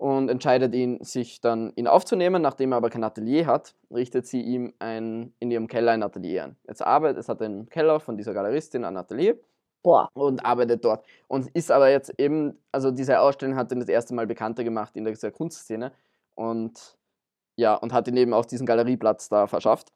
und 0.00 0.30
entscheidet 0.30 0.74
ihn, 0.74 1.04
sich 1.04 1.42
dann 1.42 1.74
ihn 1.76 1.86
aufzunehmen. 1.86 2.40
Nachdem 2.40 2.72
er 2.72 2.78
aber 2.78 2.88
kein 2.88 3.04
Atelier 3.04 3.44
hat, 3.44 3.74
richtet 3.90 4.26
sie 4.26 4.40
ihm 4.40 4.72
ein, 4.78 5.34
in 5.40 5.50
ihrem 5.50 5.68
Keller 5.68 5.92
ein 5.92 6.02
Atelier 6.02 6.44
an. 6.44 6.56
Jetzt 6.66 6.82
arbeitet, 6.82 7.18
es 7.18 7.28
hat 7.28 7.42
einen 7.42 7.68
Keller 7.68 8.00
von 8.00 8.16
dieser 8.16 8.32
Galeristin 8.32 8.86
ein 8.86 8.96
Atelier 8.96 9.36
Boah. 9.82 10.08
und 10.14 10.42
arbeitet 10.42 10.86
dort. 10.86 11.04
Und 11.28 11.48
ist 11.48 11.70
aber 11.70 11.90
jetzt 11.90 12.14
eben, 12.18 12.58
also 12.72 12.90
diese 12.90 13.20
Ausstellung 13.20 13.56
hat 13.56 13.72
ihn 13.72 13.80
das 13.80 13.90
erste 13.90 14.14
Mal 14.14 14.26
bekannter 14.26 14.64
gemacht 14.64 14.96
in 14.96 15.04
dieser 15.04 15.30
Kunstszene 15.30 15.92
und 16.34 16.96
ja, 17.56 17.74
und 17.74 17.92
hat 17.92 18.08
ihn 18.08 18.16
eben 18.16 18.32
auch 18.32 18.46
diesen 18.46 18.64
Galerieplatz 18.64 19.28
da 19.28 19.46
verschafft. 19.48 19.92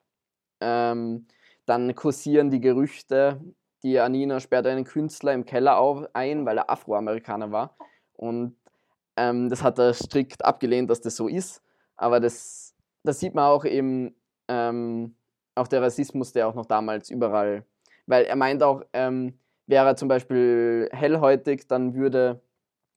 Ähm, 0.60 1.28
dann 1.64 1.94
kursieren 1.94 2.50
die 2.50 2.60
Gerüchte, 2.60 3.40
die 3.82 3.98
Anina 3.98 4.38
sperrt 4.40 4.66
einen 4.66 4.84
Künstler 4.84 5.32
im 5.32 5.46
Keller 5.46 5.78
auf, 5.78 6.04
ein, 6.12 6.44
weil 6.44 6.58
er 6.58 6.68
Afroamerikaner 6.68 7.52
war. 7.52 7.74
Und 8.12 8.54
ähm, 9.16 9.48
das 9.48 9.62
hat 9.62 9.78
er 9.78 9.94
strikt 9.94 10.44
abgelehnt, 10.44 10.90
dass 10.90 11.00
das 11.00 11.16
so 11.16 11.28
ist. 11.28 11.62
Aber 11.96 12.20
das, 12.20 12.74
das 13.02 13.20
sieht 13.20 13.34
man 13.34 13.44
auch 13.44 13.64
eben, 13.64 14.14
ähm, 14.48 15.14
auch 15.54 15.68
der 15.68 15.82
Rassismus, 15.82 16.32
der 16.32 16.48
auch 16.48 16.54
noch 16.54 16.66
damals 16.66 17.10
überall, 17.10 17.64
weil 18.06 18.24
er 18.24 18.36
meint 18.36 18.62
auch, 18.62 18.82
ähm, 18.92 19.38
wäre 19.66 19.86
er 19.86 19.96
zum 19.96 20.08
Beispiel 20.08 20.88
hellhäutig, 20.92 21.68
dann 21.68 21.94
würde, 21.94 22.42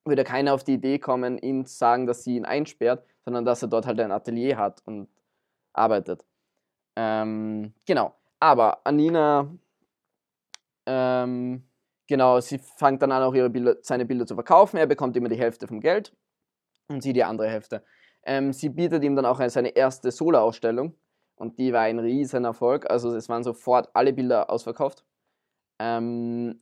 würde 0.06 0.24
keiner 0.24 0.54
auf 0.54 0.64
die 0.64 0.74
Idee 0.74 1.00
kommen, 1.00 1.38
ihn 1.38 1.66
zu 1.66 1.76
sagen, 1.76 2.08
dass 2.08 2.24
sie 2.24 2.36
ihn 2.36 2.46
einsperrt, 2.46 3.06
sondern 3.24 3.46
dass 3.46 3.62
er 3.62 3.68
dort 3.68 3.86
halt 3.86 4.00
ein 4.00 4.12
Atelier 4.12 4.58
hat 4.58 4.82
und 4.86 5.08
arbeitet. 5.74 6.26
Ähm, 6.96 7.74
genau. 7.86 8.14
Aber 8.40 8.86
Anina 8.86 9.48
ähm, 10.86 11.64
genau, 12.08 12.40
sie 12.40 12.60
fängt 12.60 13.02
dann 13.02 13.12
an, 13.12 13.24
auch 13.24 13.34
ihre 13.34 13.50
Bilder, 13.50 13.78
seine 13.82 14.06
Bilder 14.06 14.26
zu 14.26 14.36
verkaufen. 14.36 14.78
Er 14.78 14.88
bekommt 14.88 15.16
immer 15.18 15.30
die 15.30 15.38
Hälfte 15.38 15.68
vom 15.68 15.82
Geld 15.82 16.14
und 16.90 17.04
sie 17.04 17.14
die 17.14 17.24
andere 17.24 17.50
Hälfte. 17.50 17.84
Ähm, 18.24 18.54
sie 18.54 18.70
bietet 18.70 19.04
ihm 19.04 19.16
dann 19.16 19.26
auch 19.26 19.42
seine 19.50 19.70
erste 19.70 20.12
Solo-Ausstellung 20.12 20.96
und 21.36 21.60
die 21.60 21.74
war 21.74 21.82
ein 21.82 22.00
riesen 22.00 22.46
Erfolg. 22.46 22.90
Also 22.90 23.16
es 23.16 23.30
waren 23.30 23.44
sofort 23.44 23.90
alle 23.94 24.14
Bilder 24.14 24.50
ausverkauft. 24.50 25.06
Ähm, 25.80 26.62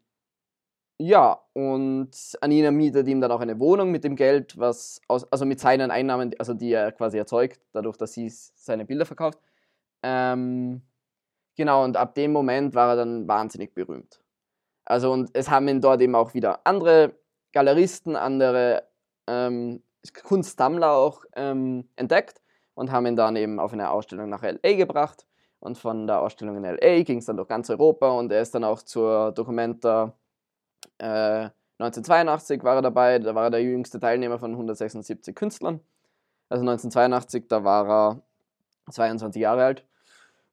ja, 0.97 1.41
und 1.53 2.11
Anina 2.41 2.71
mietet 2.71 3.07
ihm 3.07 3.19
dann 3.21 3.31
auch 3.31 3.41
eine 3.41 3.59
Wohnung 3.59 3.91
mit 3.91 4.03
dem 4.05 4.15
Geld, 4.15 4.57
was 4.57 5.01
aus, 5.09 5.29
also 5.31 5.45
mit 5.45 5.59
seinen 5.59 5.91
Einnahmen, 5.91 6.33
also 6.39 6.53
die 6.53 6.71
er 6.71 6.91
quasi 6.93 7.17
erzeugt, 7.17 7.59
dadurch, 7.73 7.97
dass 7.97 8.13
sie 8.13 8.29
seine 8.29 8.85
Bilder 8.85 9.05
verkauft. 9.05 9.39
Ähm, 10.03 10.83
Genau, 11.57 11.83
und 11.83 11.97
ab 11.97 12.15
dem 12.15 12.31
Moment 12.33 12.75
war 12.75 12.89
er 12.91 12.95
dann 12.97 13.27
wahnsinnig 13.27 13.73
berühmt. 13.73 14.21
Also, 14.85 15.11
und 15.11 15.31
es 15.33 15.49
haben 15.49 15.67
ihn 15.67 15.81
dort 15.81 16.01
eben 16.01 16.15
auch 16.15 16.33
wieder 16.33 16.61
andere 16.65 17.15
Galeristen, 17.51 18.15
andere 18.15 18.83
ähm, 19.27 19.81
Kunstsammler 20.23 20.91
auch 20.91 21.25
ähm, 21.35 21.89
entdeckt 21.95 22.41
und 22.75 22.91
haben 22.91 23.07
ihn 23.07 23.15
dann 23.15 23.35
eben 23.35 23.59
auf 23.59 23.73
eine 23.73 23.89
Ausstellung 23.89 24.29
nach 24.29 24.43
LA 24.43 24.73
gebracht. 24.75 25.25
Und 25.59 25.79
von 25.79 26.05
der 26.05 26.21
Ausstellung 26.21 26.57
in 26.57 26.63
LA 26.63 27.01
ging 27.01 27.17
es 27.17 27.25
dann 27.25 27.37
durch 27.37 27.47
ganz 27.47 27.69
Europa 27.69 28.09
und 28.09 28.31
er 28.31 28.41
ist 28.41 28.53
dann 28.53 28.63
auch 28.63 28.83
zur 28.83 29.31
Documenta 29.31 30.13
äh, 30.99 31.49
1982 31.77 32.63
war 32.63 32.75
er 32.75 32.81
dabei, 32.81 33.19
da 33.19 33.35
war 33.35 33.45
er 33.45 33.49
der 33.49 33.61
jüngste 33.61 33.99
Teilnehmer 33.99 34.39
von 34.39 34.51
176 34.51 35.35
Künstlern. 35.35 35.81
Also 36.47 36.61
1982, 36.61 37.47
da 37.49 37.63
war 37.63 37.89
er 37.89 38.21
22 38.91 39.41
Jahre 39.41 39.65
alt 39.65 39.85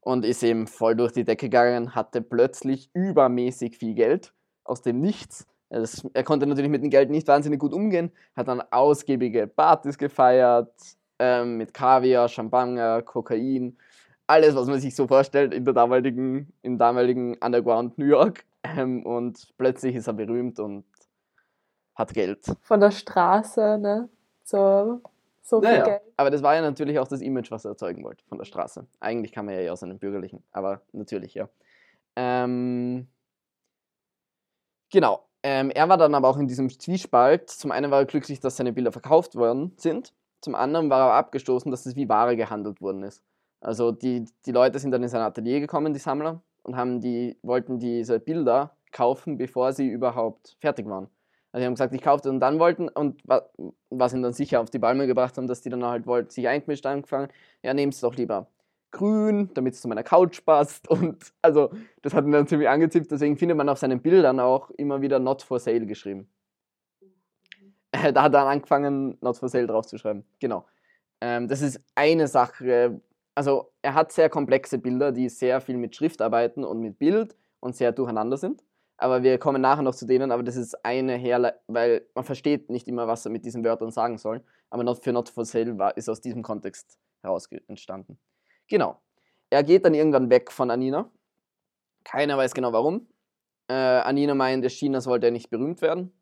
und 0.02 0.24
ist 0.24 0.42
eben 0.42 0.66
voll 0.66 0.94
durch 0.94 1.12
die 1.12 1.24
Decke 1.24 1.46
gegangen, 1.46 1.94
hatte 1.94 2.20
plötzlich 2.20 2.90
übermäßig 2.92 3.78
viel 3.78 3.94
Geld 3.94 4.34
aus 4.64 4.82
dem 4.82 5.00
Nichts. 5.00 5.46
Das, 5.70 6.06
er 6.12 6.24
konnte 6.24 6.46
natürlich 6.46 6.70
mit 6.70 6.82
dem 6.82 6.90
Geld 6.90 7.08
nicht 7.08 7.26
wahnsinnig 7.28 7.58
gut 7.58 7.72
umgehen, 7.72 8.12
hat 8.36 8.48
dann 8.48 8.62
ausgiebige 8.70 9.46
Partys 9.46 9.96
gefeiert, 9.96 10.74
ähm, 11.18 11.56
mit 11.56 11.72
Kaviar, 11.72 12.28
Champagner, 12.28 13.00
Kokain, 13.00 13.78
alles, 14.26 14.54
was 14.54 14.66
man 14.66 14.80
sich 14.80 14.94
so 14.94 15.06
vorstellt 15.06 15.54
in 15.54 15.64
der 15.64 15.74
damaligen, 15.74 16.52
im 16.62 16.78
damaligen 16.78 17.36
Underground 17.38 17.96
New 17.96 18.06
York. 18.06 18.44
Ähm, 18.64 19.04
und 19.04 19.48
plötzlich 19.58 19.96
ist 19.96 20.06
er 20.06 20.12
berühmt 20.12 20.58
und 20.60 20.84
hat 21.94 22.14
Geld. 22.14 22.44
Von 22.60 22.80
der 22.80 22.90
Straße, 22.90 23.78
ne? 23.78 24.08
Zur 24.44 25.02
so 25.42 25.60
viel 25.60 25.70
naja, 25.70 25.84
Geld. 25.84 26.02
Aber 26.16 26.30
das 26.30 26.42
war 26.42 26.54
ja 26.54 26.62
natürlich 26.62 26.98
auch 26.98 27.08
das 27.08 27.20
Image, 27.20 27.50
was 27.50 27.64
er 27.64 27.72
erzeugen 27.72 28.04
wollte 28.04 28.24
von 28.26 28.38
der 28.38 28.44
Straße. 28.44 28.86
Eigentlich 29.00 29.32
kam 29.32 29.48
er 29.48 29.60
ja 29.60 29.72
aus 29.72 29.82
einem 29.82 29.98
bürgerlichen, 29.98 30.42
aber 30.52 30.82
natürlich, 30.92 31.34
ja. 31.34 31.48
Ähm, 32.16 33.08
genau. 34.90 35.26
Ähm, 35.42 35.70
er 35.70 35.88
war 35.88 35.96
dann 35.96 36.14
aber 36.14 36.28
auch 36.28 36.36
in 36.36 36.46
diesem 36.46 36.70
Zwiespalt. 36.70 37.50
Zum 37.50 37.72
einen 37.72 37.90
war 37.90 38.00
er 38.00 38.06
glücklich, 38.06 38.38
dass 38.38 38.56
seine 38.56 38.72
Bilder 38.72 38.92
verkauft 38.92 39.34
worden 39.34 39.72
sind. 39.76 40.14
Zum 40.40 40.54
anderen 40.54 40.88
war 40.88 41.08
er 41.10 41.14
abgestoßen, 41.14 41.70
dass 41.70 41.86
es 41.86 41.96
wie 41.96 42.08
Ware 42.08 42.36
gehandelt 42.36 42.80
worden 42.80 43.02
ist. 43.02 43.24
Also 43.60 43.92
die, 43.92 44.24
die 44.46 44.52
Leute 44.52 44.78
sind 44.78 44.92
dann 44.92 45.02
in 45.02 45.08
sein 45.08 45.20
Atelier 45.20 45.60
gekommen, 45.60 45.92
die 45.92 46.00
Sammler, 46.00 46.42
und 46.62 46.76
haben 46.76 47.00
die, 47.00 47.36
wollten 47.42 47.78
diese 47.78 48.20
Bilder 48.20 48.76
kaufen, 48.92 49.38
bevor 49.38 49.72
sie 49.72 49.88
überhaupt 49.88 50.56
fertig 50.60 50.86
waren. 50.86 51.08
Also 51.52 51.62
die 51.62 51.66
haben 51.66 51.74
gesagt, 51.74 51.92
ich 51.92 52.00
kaufe 52.00 52.22
das 52.22 52.32
und 52.32 52.40
dann 52.40 52.58
wollten 52.58 52.88
und 52.88 53.22
was 53.90 54.14
ihn 54.14 54.22
dann 54.22 54.32
sicher 54.32 54.60
auf 54.60 54.70
die 54.70 54.78
Palme 54.78 55.06
gebracht 55.06 55.36
haben, 55.36 55.46
dass 55.46 55.60
die 55.60 55.68
dann 55.68 55.84
halt 55.84 56.06
wollten, 56.06 56.30
sich 56.30 56.48
eingemischt 56.48 56.86
angefangen, 56.86 57.28
ja, 57.62 57.74
nehmt 57.74 57.92
es 57.92 58.00
doch 58.00 58.14
lieber 58.14 58.48
grün, 58.90 59.50
damit 59.54 59.74
es 59.74 59.82
zu 59.82 59.88
meiner 59.88 60.02
Couch 60.02 60.44
passt 60.44 60.88
und 60.88 61.32
also 61.42 61.70
das 62.00 62.14
hat 62.14 62.24
ihn 62.24 62.32
dann 62.32 62.46
ziemlich 62.46 62.68
angetippt, 62.68 63.10
deswegen 63.10 63.36
findet 63.36 63.56
man 63.56 63.68
auf 63.68 63.78
seinen 63.78 64.00
Bildern 64.00 64.40
auch 64.40 64.70
immer 64.70 65.02
wieder 65.02 65.18
Not 65.18 65.42
for 65.42 65.58
Sale 65.58 65.86
geschrieben. 65.86 66.28
Äh, 67.90 68.12
da 68.12 68.22
hat 68.22 68.34
er 68.34 68.40
dann 68.40 68.48
angefangen, 68.48 69.18
Not 69.20 69.36
for 69.36 69.48
Sale 69.48 69.66
draufzuschreiben, 69.66 70.24
genau. 70.40 70.66
Ähm, 71.20 71.48
das 71.48 71.60
ist 71.60 71.80
eine 71.94 72.28
Sache, 72.28 73.00
also 73.34 73.72
er 73.82 73.94
hat 73.94 74.12
sehr 74.12 74.30
komplexe 74.30 74.78
Bilder, 74.78 75.12
die 75.12 75.28
sehr 75.28 75.60
viel 75.60 75.76
mit 75.76 75.94
Schrift 75.94 76.22
arbeiten 76.22 76.64
und 76.64 76.80
mit 76.80 76.98
Bild 76.98 77.36
und 77.60 77.76
sehr 77.76 77.92
durcheinander 77.92 78.38
sind 78.38 78.62
aber 79.02 79.22
wir 79.22 79.38
kommen 79.38 79.60
nachher 79.60 79.82
noch 79.82 79.94
zu 79.94 80.06
denen, 80.06 80.30
aber 80.30 80.42
das 80.42 80.56
ist 80.56 80.84
eine 80.84 81.16
Herle 81.16 81.60
weil 81.66 82.06
man 82.14 82.24
versteht 82.24 82.70
nicht 82.70 82.86
immer, 82.86 83.08
was 83.08 83.26
er 83.26 83.32
mit 83.32 83.44
diesen 83.44 83.64
Wörtern 83.64 83.90
sagen 83.90 84.16
soll, 84.16 84.44
aber 84.70 84.84
not 84.84 85.02
für 85.02 85.12
Not 85.12 85.28
for 85.28 85.44
Sale 85.44 85.76
war, 85.76 85.96
ist 85.96 86.08
aus 86.08 86.20
diesem 86.20 86.42
Kontext 86.42 86.98
heraus 87.22 87.48
entstanden. 87.66 88.18
Genau. 88.68 89.00
Er 89.50 89.64
geht 89.64 89.84
dann 89.84 89.94
irgendwann 89.94 90.30
weg 90.30 90.50
von 90.52 90.70
Anina. 90.70 91.10
Keiner 92.04 92.38
weiß 92.38 92.54
genau 92.54 92.72
warum. 92.72 93.08
Äh, 93.68 93.74
Anina 93.74 94.34
meint, 94.34 94.70
China 94.70 95.04
wollte 95.04 95.26
er 95.26 95.32
nicht 95.32 95.50
berühmt 95.50 95.82
werden. 95.82 96.12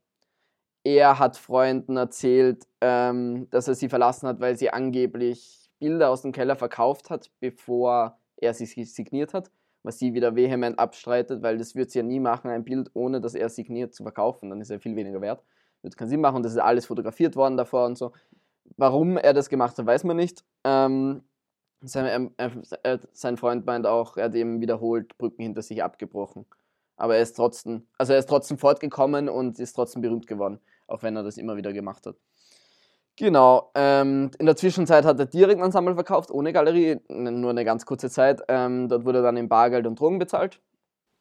Er 0.83 1.19
hat 1.19 1.37
Freunden 1.37 1.97
erzählt, 1.97 2.67
ähm, 2.81 3.49
dass 3.51 3.69
er 3.69 3.75
sie 3.75 3.89
verlassen 3.89 4.27
hat, 4.27 4.41
weil 4.41 4.57
sie 4.57 4.71
angeblich 4.71 5.71
Bilder 5.79 6.11
aus 6.11 6.23
dem 6.23 6.33
Keller 6.33 6.57
verkauft 6.57 7.11
hat, 7.11 7.31
bevor 7.41 8.19
er 8.37 8.55
sie 8.55 8.67
signiert 8.85 9.35
hat 9.35 9.51
was 9.83 9.99
sie 9.99 10.15
wieder 10.15 10.37
vehement 10.37 10.79
abstreitet, 10.79 11.43
weil 11.43 11.59
das 11.59 11.75
wird 11.75 11.91
sie 11.91 12.01
ja 12.01 12.05
nie 12.05 12.21
machen, 12.21 12.51
ein 12.51 12.65
Bild, 12.65 12.91
ohne 12.95 13.21
dass 13.21 13.35
er 13.35 13.49
signiert 13.49 13.95
zu 13.95 14.03
verkaufen. 14.03 14.51
Dann 14.51 14.61
ist 14.61 14.71
er 14.71 14.81
viel 14.81 14.97
weniger 14.97 15.21
wert. 15.21 15.43
Wird 15.83 15.97
keinen 15.97 16.09
Sinn 16.09 16.21
machen. 16.21 16.43
Das 16.43 16.53
ist 16.53 16.59
alles 16.59 16.87
fotografiert 16.87 17.37
worden 17.37 17.57
davor 17.57 17.87
und 17.87 17.97
so. 17.97 18.13
Warum 18.77 19.17
er 19.17 19.33
das 19.33 19.49
gemacht 19.49 19.79
hat, 19.79 19.87
weiß 19.87 20.05
man 20.05 20.17
nicht. 20.17 20.45
Ähm, 20.65 21.23
sein, 21.83 22.31
äh, 22.37 22.51
äh, 22.83 22.99
sein 23.13 23.37
Freund 23.37 23.65
meint 23.67 23.87
auch, 23.87 24.17
er 24.17 24.25
hat 24.25 24.35
eben 24.35 24.61
wiederholt 24.61 25.17
Brücken 25.17 25.43
hinter 25.43 25.63
sich 25.63 25.83
abgebrochen. 25.83 26.47
Aber 26.97 27.17
er 27.17 27.23
ist 27.23 27.35
trotzdem, 27.35 27.87
also 27.97 28.13
er 28.13 28.19
ist 28.19 28.29
trotzdem 28.29 28.59
fortgekommen 28.59 29.31
und 29.31 29.59
ist 29.59 29.73
trotzdem 29.73 30.03
berühmt 30.03 30.27
geworden, 30.27 30.61
auch 30.87 31.03
wenn 31.03 31.17
er 31.17 31.23
das 31.23 31.39
immer 31.39 31.57
wieder 31.57 31.73
gemacht 31.73 32.07
hat. 32.07 32.17
Genau. 33.21 33.71
Ähm, 33.75 34.31
in 34.39 34.47
der 34.47 34.57
Zwischenzeit 34.57 35.05
hat 35.05 35.19
er 35.19 35.27
direkt 35.27 35.61
ein 35.61 35.67
Ensemble 35.67 35.95
verkauft, 35.95 36.31
ohne 36.31 36.55
Galerie, 36.55 37.01
nur 37.11 37.51
eine 37.51 37.67
ganz 37.67 37.85
kurze 37.85 38.09
Zeit. 38.09 38.41
Ähm, 38.49 38.89
dort 38.89 39.05
wurde 39.05 39.21
dann 39.21 39.37
in 39.37 39.47
Bargeld 39.47 39.87
und 39.87 40.01
Drogen 40.01 40.19
bezahlt. 40.19 40.59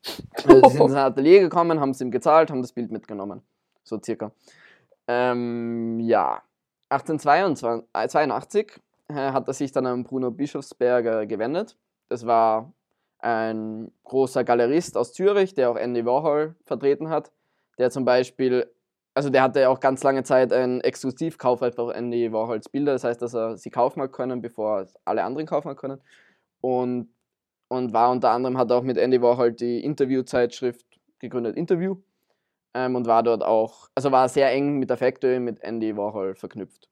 Also 0.34 0.62
die 0.62 0.70
sind 0.70 0.80
in 0.80 0.90
sein 0.92 1.04
Atelier 1.04 1.42
gekommen, 1.42 1.82
haben 1.82 1.90
es 1.90 2.00
ihm 2.00 2.10
gezahlt, 2.10 2.52
haben 2.52 2.62
das 2.62 2.72
Bild 2.72 2.90
mitgenommen. 2.90 3.42
So 3.84 4.00
circa. 4.02 4.32
Ähm, 5.10 6.00
ja. 6.00 6.42
1882 6.88 8.80
äh, 9.10 9.14
hat 9.14 9.50
er 9.50 9.54
sich 9.54 9.74
dann 9.74 9.86
an 9.86 10.06
Bruno 10.06 10.32
Bischofsberger 10.32 11.26
gewendet. 11.26 11.76
Das 12.08 12.26
war 12.26 12.72
ein 13.18 13.92
großer 14.06 14.46
Galerist 14.46 14.96
aus 14.96 15.12
Zürich, 15.12 15.54
der 15.54 15.70
auch 15.70 15.76
Andy 15.76 16.06
Warhol 16.06 16.56
vertreten 16.64 17.10
hat, 17.10 17.34
der 17.78 17.92
zum 17.92 18.06
Beispiel 18.06 18.72
also 19.20 19.30
der 19.30 19.42
hatte 19.42 19.60
ja 19.60 19.68
auch 19.68 19.82
ganz 19.82 20.02
lange 20.02 20.24
Zeit 20.24 20.54
ein 20.54 20.80
Exklusivkaufrecht 20.80 21.78
auf 21.78 21.94
Andy 21.94 22.32
Warhols 22.32 22.70
Bilder, 22.70 22.94
das 22.94 23.04
heißt, 23.04 23.22
dass 23.22 23.34
er 23.34 23.58
sie 23.58 23.70
kaufen 23.70 24.02
hat 24.02 24.14
können, 24.14 24.42
bevor 24.42 24.88
alle 25.04 25.26
anderen 25.26 25.46
kaufen 25.46 25.76
können. 25.76 26.00
und, 26.62 27.10
und 27.68 27.92
war 27.92 28.12
unter 28.12 28.30
anderem, 28.32 28.58
hat 28.58 28.72
auch 28.72 28.82
mit 28.82 28.96
Andy 28.98 29.22
Warhol 29.22 29.52
die 29.52 29.84
Interviewzeitschrift 29.84 30.86
gegründet, 31.20 31.58
Interview. 31.58 31.98
Ähm, 32.74 32.96
und 32.96 33.08
war 33.08 33.22
dort 33.22 33.44
auch, 33.44 33.90
also 33.94 34.10
war 34.14 34.30
sehr 34.30 34.54
eng 34.54 34.80
mit 34.80 34.90
der 34.90 34.96
Factory, 34.96 35.42
mit 35.42 35.62
Andy 35.64 35.98
Warhol 35.98 36.34
verknüpft. 36.36 36.88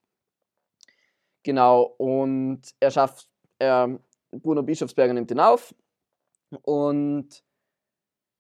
Genau, 1.44 1.96
und 1.98 2.62
er 2.82 2.92
schafft, 2.92 3.30
er, 3.58 3.98
Bruno 4.32 4.64
Bischofsberger 4.64 5.14
nimmt 5.14 5.32
ihn 5.32 5.40
auf 5.40 5.74
und 6.64 7.42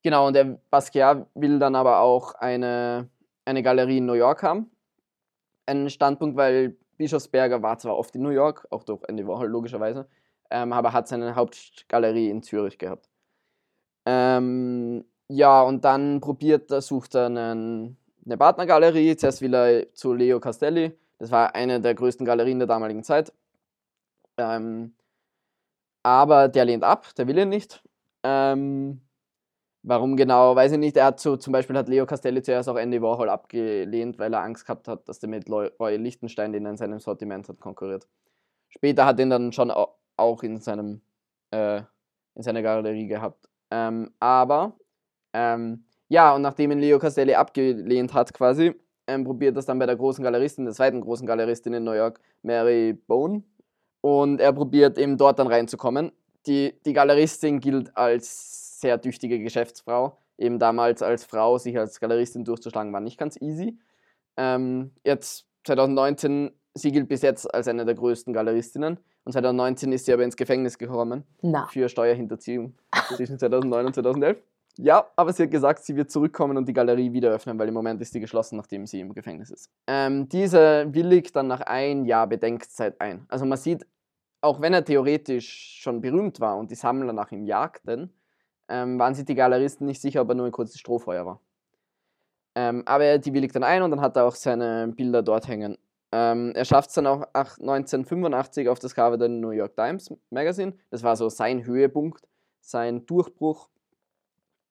genau, 0.04 0.28
und 0.28 0.34
der 0.34 0.60
Basquiat 0.70 1.26
will 1.36 1.58
dann 1.58 1.76
aber 1.76 2.02
auch 2.02 2.36
eine, 2.36 3.10
eine 3.48 3.64
Galerie 3.64 3.98
in 3.98 4.06
New 4.06 4.14
York 4.14 4.44
haben. 4.44 4.70
Ein 5.66 5.90
Standpunkt, 5.90 6.36
weil 6.38 6.78
Bischofsberger 6.98 7.62
war 7.62 7.78
zwar 7.78 7.98
oft 7.98 8.16
in 8.16 8.22
New 8.22 8.30
York, 8.30 8.68
auch 8.72 8.84
durch 8.84 9.04
Andy 9.08 9.26
Warhol 9.26 9.48
logischerweise, 9.48 10.08
ähm, 10.52 10.74
aber 10.74 10.94
hat 10.94 11.08
seine 11.08 11.36
Hauptgalerie 11.36 12.30
in 12.30 12.44
Zürich 12.44 12.78
gehabt. 12.78 13.10
Ähm, 14.06 15.06
ja, 15.30 15.62
und 15.62 15.84
dann 15.84 16.22
probiert 16.22 16.72
er, 16.72 16.82
sucht 16.82 17.16
er 17.16 17.28
einen, 17.28 17.98
eine 18.26 18.38
Partnergalerie. 18.38 19.16
Zuerst 19.18 19.42
will 19.42 19.54
er 19.54 19.94
zu 19.94 20.14
Leo 20.14 20.40
Castelli. 20.40 20.98
Das 21.20 21.32
war 21.32 21.56
eine 21.56 21.82
der 21.82 21.96
größten 21.96 22.26
Galerien 22.26 22.60
der 22.60 22.68
damaligen 22.68 23.04
Zeit. 23.04 23.34
Ähm, 24.38 24.94
aber 26.04 26.48
der 26.48 26.66
lehnt 26.66 26.84
ab, 26.84 27.14
der 27.16 27.28
will 27.28 27.38
ihn 27.38 27.50
nicht. 27.50 27.84
Ähm, 28.24 29.02
warum 29.88 30.18
genau, 30.18 30.56
weiß 30.56 30.74
ich 30.74 30.78
nicht. 30.78 30.98
Er 30.98 31.06
hat 31.06 31.20
so, 31.20 31.38
zum 31.38 31.54
Beispiel 31.54 31.78
hat 31.78 31.88
Leo 31.88 32.06
Castelli 32.06 32.42
zuerst 32.42 32.68
auch 32.68 32.76
Andy 32.76 33.02
Warhol 33.02 33.30
abgelehnt, 33.30 34.20
weil 34.20 34.34
er 34.34 34.44
Angst 34.44 34.66
gehabt 34.66 34.88
hat, 34.88 35.08
dass 35.08 35.20
der 35.20 35.30
mit 35.30 35.50
Roy 35.50 35.96
Lichtenstein, 35.96 36.52
den 36.52 36.66
er 36.66 36.72
in 36.72 36.78
seinem 36.78 37.00
Sortiment 37.00 37.48
hat, 37.48 37.60
konkurriert. 37.60 38.06
Später 38.70 39.06
hat 39.06 39.20
er 39.20 39.26
ihn 39.26 39.30
dann 39.30 39.52
schon 39.54 39.72
auch 39.72 40.44
in, 40.44 40.60
seinem, 40.60 41.02
äh, 41.52 41.82
in 42.36 42.44
seiner 42.44 42.62
Galerie 42.62 43.08
gehabt. 43.08 43.48
Ähm, 43.72 44.12
aber 44.20 44.74
ähm, 45.34 45.86
ja, 46.10 46.36
und 46.36 46.42
nachdem 46.42 46.72
ihn 46.72 46.80
Leo 46.80 47.00
Castelli 47.00 47.34
abgelehnt 47.34 48.14
hat, 48.14 48.34
quasi, 48.34 48.76
ähm, 49.08 49.24
probiert 49.24 49.56
das 49.56 49.66
dann 49.66 49.80
bei 49.80 49.86
der 49.86 49.96
großen 49.96 50.24
Galeristin, 50.24 50.66
der 50.66 50.74
zweiten 50.74 51.00
großen 51.00 51.26
Galeristin 51.26 51.74
in 51.74 51.86
New 51.86 51.94
York, 51.94 52.20
Mary 52.44 52.94
Bone. 52.94 53.44
Und 54.02 54.42
er 54.42 54.52
probiert 54.52 54.98
eben 54.98 55.18
dort 55.18 55.40
dann 55.40 55.48
reinzukommen. 55.48 56.12
Die, 56.46 56.78
die 56.86 56.94
Galeristin 56.94 57.60
gilt 57.60 57.96
als 57.96 58.67
sehr 58.80 59.02
tüchtige 59.02 59.40
Geschäftsfrau. 59.40 60.18
Eben 60.38 60.60
damals 60.60 61.02
als 61.02 61.26
Frau 61.26 61.58
sich 61.58 61.78
als 61.78 62.00
Galeristin 62.00 62.46
durchzuschlagen, 62.46 62.94
war 62.94 63.02
nicht 63.02 63.18
ganz 63.18 63.40
easy. 63.42 63.78
Ähm, 64.38 64.92
jetzt 65.04 65.48
2019, 65.66 66.52
sie 66.76 66.92
gilt 66.92 67.10
bis 67.10 67.24
jetzt 67.24 67.54
als 67.54 67.68
eine 67.68 67.86
der 67.86 67.96
größten 67.96 68.34
Galeristinnen. 68.34 69.00
Und 69.24 69.32
2019 69.32 69.92
ist 69.92 70.06
sie 70.06 70.14
aber 70.14 70.24
ins 70.24 70.38
Gefängnis 70.38 70.78
gekommen 70.78 71.24
Na. 71.42 71.68
für 71.68 71.90
Steuerhinterziehung 71.90 72.76
zwischen 73.16 73.40
2009 73.40 73.86
und 73.88 73.94
2011. 73.94 74.38
Ja, 74.78 75.08
aber 75.16 75.34
sie 75.34 75.44
hat 75.44 75.52
gesagt, 75.52 75.84
sie 75.84 75.96
wird 75.96 76.12
zurückkommen 76.12 76.56
und 76.56 76.68
die 76.68 76.74
Galerie 76.74 77.12
wieder 77.12 77.32
öffnen, 77.32 77.58
weil 77.58 77.68
im 77.68 77.74
Moment 77.74 78.00
ist 78.00 78.14
sie 78.14 78.20
geschlossen, 78.20 78.58
nachdem 78.58 78.86
sie 78.86 79.00
im 79.00 79.14
Gefängnis 79.16 79.50
ist. 79.50 79.72
Ähm, 79.88 80.30
diese 80.30 80.86
willigt 80.94 81.36
dann 81.36 81.48
nach 81.48 81.62
ein 81.62 82.06
Jahr 82.06 82.28
Bedenkzeit 82.28 83.02
ein. 83.02 83.26
Also 83.28 83.46
man 83.46 83.58
sieht, 83.58 83.88
auch 84.40 84.62
wenn 84.62 84.74
er 84.74 84.86
theoretisch 84.86 85.80
schon 85.82 86.00
berühmt 86.00 86.40
war 86.40 86.58
und 86.58 86.70
die 86.70 86.76
Sammler 86.76 87.12
nach 87.12 87.32
ihm 87.32 87.44
jagten, 87.44 88.14
ähm, 88.70 89.00
waren 89.00 89.14
sich 89.14 89.26
die 89.26 89.36
Galeristen 89.36 89.88
nicht 89.88 90.02
sicher, 90.02 90.22
ob 90.22 90.30
er 90.30 90.36
nur 90.36 90.46
ein 90.46 90.52
kurzes 90.52 90.80
Strohfeuer 90.80 91.26
war. 91.26 91.42
Ähm, 92.56 92.84
aber 92.86 93.18
die 93.20 93.34
willigt 93.34 93.56
dann 93.56 93.64
ein 93.64 93.84
und 93.84 93.92
dann 93.92 94.02
hat 94.02 94.16
er 94.16 94.26
auch 94.26 94.36
seine 94.36 94.88
Bilder 94.96 95.22
dort 95.22 95.48
hängen. 95.48 95.78
Ähm, 96.12 96.54
er 96.56 96.66
schafft 96.66 96.90
es 96.90 96.96
dann 96.96 97.06
auch 97.06 97.22
1985 97.34 98.70
auf 98.70 98.80
das 98.80 98.96
Cover 98.96 99.18
der 99.18 99.30
New 99.30 99.52
York 99.52 99.76
Times 99.76 100.14
Magazine. 100.30 100.74
Das 100.90 101.04
war 101.04 101.16
so 101.16 101.30
sein 101.30 101.66
Höhepunkt, 101.66 102.28
sein 102.62 103.06
Durchbruch 103.06 103.70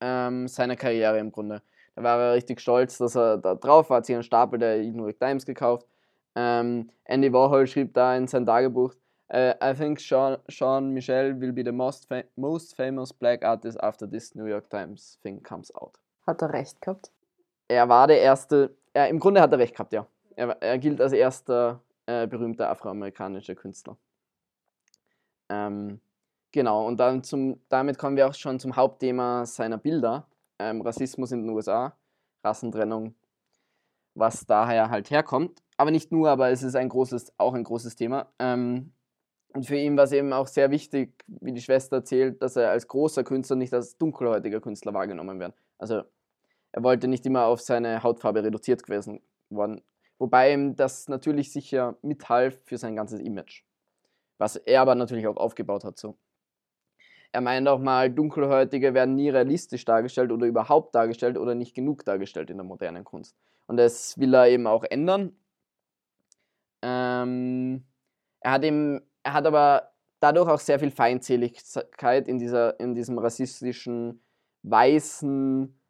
ähm, 0.01 0.49
seiner 0.49 0.77
Karriere 0.77 1.19
im 1.19 1.31
Grunde. 1.31 1.63
Da 1.95 2.03
war 2.03 2.19
er 2.19 2.35
richtig 2.35 2.61
stolz, 2.61 2.99
dass 2.99 3.17
er 3.17 3.39
da 3.39 3.55
drauf 3.55 3.91
war, 3.91 3.99
hat 3.99 4.07
sich 4.07 4.15
einen 4.15 4.23
Stapel 4.23 4.59
der 4.59 4.79
New 4.79 5.05
York 5.05 5.19
Times 5.19 5.47
gekauft. 5.47 5.87
Ähm, 6.35 6.91
Andy 7.05 7.33
Warhol 7.33 7.67
schrieb 7.67 7.95
da 7.95 8.17
in 8.17 8.27
sein 8.27 8.45
Tagebuch, 8.45 8.95
uh, 9.33 9.55
I 9.61 9.75
think 9.75 10.01
Sean, 10.01 10.39
Sean 10.49 10.93
Michel 10.93 11.41
will 11.41 11.53
be 11.53 11.63
the 11.63 11.73
most, 11.73 12.07
fa 12.09 12.25
most 12.37 12.77
famous 12.77 13.13
black 13.13 13.45
artist 13.45 13.79
after 13.83 14.09
this 14.09 14.35
New 14.35 14.47
York 14.47 14.69
Times 14.69 15.19
thing 15.23 15.43
comes 15.43 15.75
out. 15.75 15.99
Hat 16.27 16.43
er 16.43 16.53
recht 16.53 16.81
gehabt? 16.81 17.11
Er 17.69 17.89
war 17.89 18.07
der 18.07 18.21
erste, 18.21 18.77
er, 18.95 19.09
im 19.09 19.19
Grunde 19.19 19.41
hat 19.41 19.53
er 19.53 19.59
recht 19.59 19.75
gehabt, 19.75 19.93
ja. 19.93 20.07
Er, 20.37 20.51
er 20.61 20.79
gilt 20.79 21.01
als 21.01 21.13
erster 21.13 21.81
äh, 22.07 22.27
berühmter 22.27 22.69
afroamerikanischer 22.69 23.55
Künstler. 23.55 23.97
Ähm, 25.49 26.01
Genau, 26.57 26.87
und 26.87 26.99
dann 26.99 27.23
zum, 27.23 27.61
damit 27.69 27.99
kommen 27.99 28.17
wir 28.17 28.27
auch 28.27 28.33
schon 28.33 28.59
zum 28.59 28.77
Hauptthema 28.77 29.45
seiner 29.45 29.77
Bilder, 29.77 30.27
ähm, 30.59 30.81
Rassismus 30.81 31.31
in 31.31 31.43
den 31.43 31.51
USA, 31.51 31.95
Rassentrennung, 32.43 33.15
was 34.15 34.47
daher 34.47 34.89
halt 34.89 35.11
herkommt. 35.11 35.63
Aber 35.77 35.91
nicht 35.91 36.13
nur, 36.13 36.31
aber 36.31 36.49
es 36.49 36.63
ist 36.63 36.75
ein 36.75 36.89
großes, 36.89 37.35
auch 37.37 37.53
ein 37.53 37.63
großes 37.63 37.97
Thema. 37.97 38.29
Ähm, 38.39 38.95
und 39.57 39.65
für 39.65 39.77
ihn 39.77 39.97
war 39.97 40.05
es 40.05 40.13
eben 40.13 40.35
auch 40.35 40.49
sehr 40.49 40.71
wichtig, 40.71 41.25
wie 41.27 41.53
die 41.53 41.63
Schwester 41.63 41.97
erzählt, 41.97 42.43
dass 42.43 42.57
er 42.57 42.71
als 42.71 42.89
großer 42.89 43.25
Künstler 43.25 43.57
nicht 43.57 43.73
als 43.73 43.97
dunkelhäutiger 43.97 44.61
Künstler 44.61 44.93
wahrgenommen 44.93 45.41
wird. 45.41 45.55
Also 45.79 46.03
er 46.73 46.83
wollte 46.83 47.09
nicht 47.09 47.25
immer 47.25 47.47
auf 47.47 47.63
seine 47.63 48.03
Hautfarbe 48.03 48.45
reduziert 48.45 48.83
gewesen 48.83 49.23
worden. 49.49 49.81
Wobei 50.19 50.53
ihm 50.53 50.77
das 50.77 51.09
natürlich 51.09 51.53
sicher 51.53 51.97
mithalf 52.03 52.61
für 52.67 52.77
sein 52.77 52.97
ganzes 52.97 53.19
Image. 53.19 53.63
Was 54.37 54.57
er 54.57 54.83
aber 54.83 54.95
natürlich 54.95 55.27
auch 55.27 55.39
aufgebaut 55.39 55.85
hat 55.85 55.97
so. 55.97 56.19
Er 57.33 57.41
meint 57.41 57.67
auch 57.67 57.81
mal, 57.81 58.11
Dunkelhäutige 58.11 58.93
werden 58.93 59.15
nie 59.15 59.31
realistisch 59.31 59.87
dargestellt 59.87 60.33
oder 60.33 60.47
überhaupt 60.47 60.95
dargestellt 60.95 61.39
oder 61.39 61.55
nicht 61.55 61.75
genug 61.75 62.05
dargestellt 62.05 62.51
in 62.51 62.59
der 62.59 62.67
modernen 62.67 63.05
Kunst. 63.05 63.35
Und 63.69 63.79
das 63.79 64.19
will 64.19 64.35
er 64.35 64.49
eben 64.49 64.67
auch 64.67 64.85
ändern. 64.85 65.35
Ähm, 66.83 67.85
er, 68.41 68.53
hat 68.53 68.65
eben, 68.65 69.01
er 69.27 69.33
hat 69.33 69.45
aber 69.45 69.91
dadurch 70.21 70.49
auch 70.49 70.61
sehr 70.61 70.79
viel 70.79 70.93
Feindseligkeit 70.93 72.29
in, 72.29 72.39
dieser, 72.39 72.79
in 72.79 72.95
diesem 72.95 73.19
rassistischen, 73.19 74.23
weißen 74.63 75.81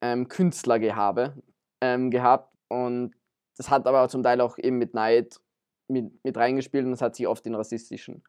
ähm, 0.00 0.28
Künstlergehabe 0.28 1.34
ähm, 1.82 2.10
gehabt. 2.10 2.56
Und 2.68 3.14
das 3.58 3.68
hat 3.68 3.86
aber 3.86 4.08
zum 4.08 4.22
Teil 4.22 4.40
auch 4.40 4.56
eben 4.56 4.78
mit 4.78 4.94
Neid 4.94 5.40
mit, 5.88 6.24
mit 6.24 6.36
reingespielt 6.38 6.86
und 6.86 6.92
das 6.92 7.02
hat 7.02 7.16
sich 7.16 7.26
oft 7.26 7.44
in 7.46 7.54
rassistischen 7.54 8.22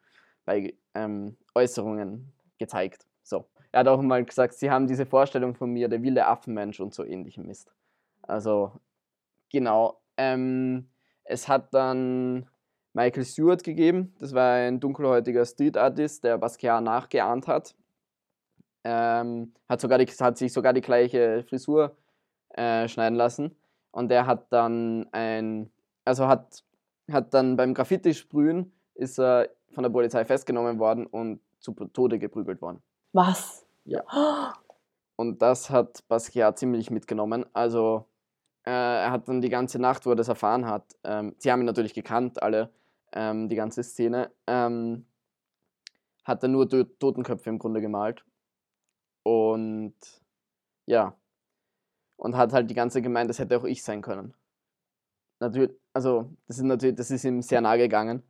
bei, 0.44 0.74
ähm, 0.96 1.38
Äußerungen 1.56 2.34
gezeigt. 2.58 3.08
So. 3.24 3.46
Er 3.72 3.82
hat 3.82 3.88
auch 3.88 4.02
mal 4.02 4.26
gesagt, 4.26 4.56
sie 4.56 4.70
haben 4.70 4.86
diese 4.86 5.06
Vorstellung 5.06 5.56
von 5.56 5.72
mir, 5.72 5.88
der 5.88 6.04
wilde 6.04 6.26
Affenmensch 6.26 6.82
und 6.82 6.94
so 6.94 7.06
ähnlichem 7.06 7.46
Mist. 7.46 7.72
Also, 8.24 8.74
genau. 9.50 10.02
Ähm, 10.18 10.90
es 11.24 11.48
hat 11.48 11.74
dann 11.74 12.50
Michael 12.94 13.26
Stewart 13.26 13.64
gegeben. 13.64 14.14
Das 14.20 14.34
war 14.34 14.54
ein 14.54 14.80
dunkelhäutiger 14.80 15.46
Street 15.46 15.78
Artist, 15.78 16.24
der 16.24 16.38
Basquiat 16.38 16.84
nachgeahmt 16.84 17.48
hat. 17.48 17.76
Ähm, 18.84 19.54
hat, 19.70 19.82
sogar 19.82 19.98
die, 19.98 20.06
hat 20.06 20.38
sich 20.38 20.52
sogar 20.52 20.74
die 20.74 20.82
gleiche 20.82 21.44
Frisur 21.44 21.96
äh, 22.50 22.88
schneiden 22.88 23.16
lassen. 23.16 23.56
Und 23.92 24.10
der 24.10 24.26
hat 24.26 24.52
dann 24.52 25.08
ein, 25.12 25.70
also 26.06 26.28
hat, 26.28 26.64
hat 27.12 27.34
dann 27.34 27.56
beim 27.58 27.74
Graffiti-Sprühen 27.74 28.72
ist 28.96 29.20
er 29.20 29.50
von 29.74 29.84
der 29.84 29.90
Polizei 29.90 30.26
festgenommen 30.26 30.80
worden 30.80 31.06
und 31.06 31.42
zu 31.60 31.74
Tode 31.74 32.20
geprügelt 32.20 32.62
worden. 32.62 32.82
Was? 33.14 33.66
Ja. 33.86 34.04
Und 35.16 35.42
das 35.42 35.70
hat 35.70 36.04
Basquiat 36.08 36.58
ziemlich 36.58 36.90
mitgenommen. 36.90 37.46
Also 37.54 38.08
äh, 38.64 38.72
er 38.72 39.12
hat 39.12 39.28
dann 39.28 39.42
die 39.42 39.50
ganze 39.50 39.80
Nacht, 39.80 40.06
wo 40.06 40.12
er 40.12 40.16
das 40.16 40.30
erfahren 40.30 40.66
hat, 40.66 40.96
ähm, 41.04 41.36
sie 41.38 41.52
haben 41.52 41.62
ihn 41.62 41.66
natürlich 41.66 41.94
gekannt, 41.94 42.42
alle, 42.42 42.70
ähm, 43.13 43.50
die 43.50 43.56
ganze 43.56 43.84
Szene, 43.84 44.32
ähm, 44.47 45.06
hat 46.24 46.43
er 46.43 46.50
nur 46.50 46.69
Totenköpfe 46.69 47.50
im 47.50 47.60
Grunde 47.60 47.82
gemalt. 47.82 48.26
Und 49.24 49.95
ja, 50.86 51.15
und 52.17 52.36
hat 52.36 52.54
halt 52.54 52.69
die 52.69 52.76
ganze 52.76 53.02
gemeint, 53.02 53.30
das 53.30 53.39
hätte 53.39 53.58
auch 53.58 53.63
ich 53.63 53.84
sein 53.84 54.02
können. 54.02 54.34
Natürlich, 55.39 55.71
also 55.93 56.36
das 56.47 56.58
ist 56.58 56.63
natürlich, 56.63 56.95
das 56.95 57.12
ist 57.12 57.24
ihm 57.24 57.41
sehr 57.41 57.62
nahe 57.62 57.78
gegangen, 57.78 58.24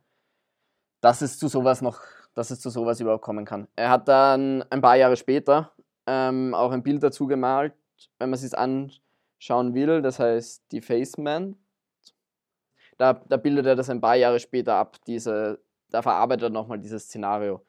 dass 1.00 1.20
es 1.22 1.38
zu 1.38 1.48
sowas 1.48 1.82
noch 1.82 2.00
dass 2.34 2.50
es 2.50 2.60
zu 2.60 2.70
sowas 2.70 3.00
überhaupt 3.00 3.22
kommen 3.22 3.44
kann. 3.44 3.68
Er 3.76 3.90
hat 3.90 4.08
dann 4.08 4.62
ein 4.70 4.80
paar 4.80 4.96
Jahre 4.96 5.16
später 5.16 5.72
ähm, 6.06 6.54
auch 6.54 6.72
ein 6.72 6.82
Bild 6.82 7.02
dazu 7.02 7.26
gemalt, 7.26 7.74
wenn 8.18 8.30
man 8.30 8.34
es 8.34 8.40
sich 8.40 8.56
anschauen 8.56 9.74
will, 9.74 10.02
das 10.02 10.18
heißt 10.18 10.64
die 10.72 10.80
Faceman. 10.80 11.56
Da, 12.98 13.14
da 13.14 13.36
bildet 13.36 13.66
er 13.66 13.76
das 13.76 13.90
ein 13.90 14.00
paar 14.00 14.16
Jahre 14.16 14.38
später 14.40 14.74
ab, 14.74 14.98
diese, 15.06 15.60
da 15.90 16.02
verarbeitet 16.02 16.44
er 16.44 16.50
nochmal 16.50 16.78
dieses 16.78 17.04
Szenario, 17.04 17.64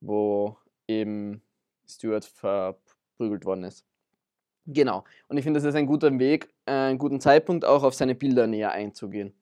wo 0.00 0.56
eben 0.88 1.42
Stuart 1.86 2.24
verprügelt 2.24 3.44
worden 3.44 3.64
ist. 3.64 3.84
Genau. 4.66 5.04
Und 5.28 5.36
ich 5.38 5.44
finde, 5.44 5.58
das 5.60 5.68
ist 5.68 5.74
ein 5.74 5.86
guter 5.86 6.16
Weg, 6.18 6.48
einen 6.66 6.98
guten 6.98 7.20
Zeitpunkt 7.20 7.64
auch 7.64 7.82
auf 7.82 7.94
seine 7.94 8.14
Bilder 8.14 8.46
näher 8.46 8.72
einzugehen. 8.72 9.34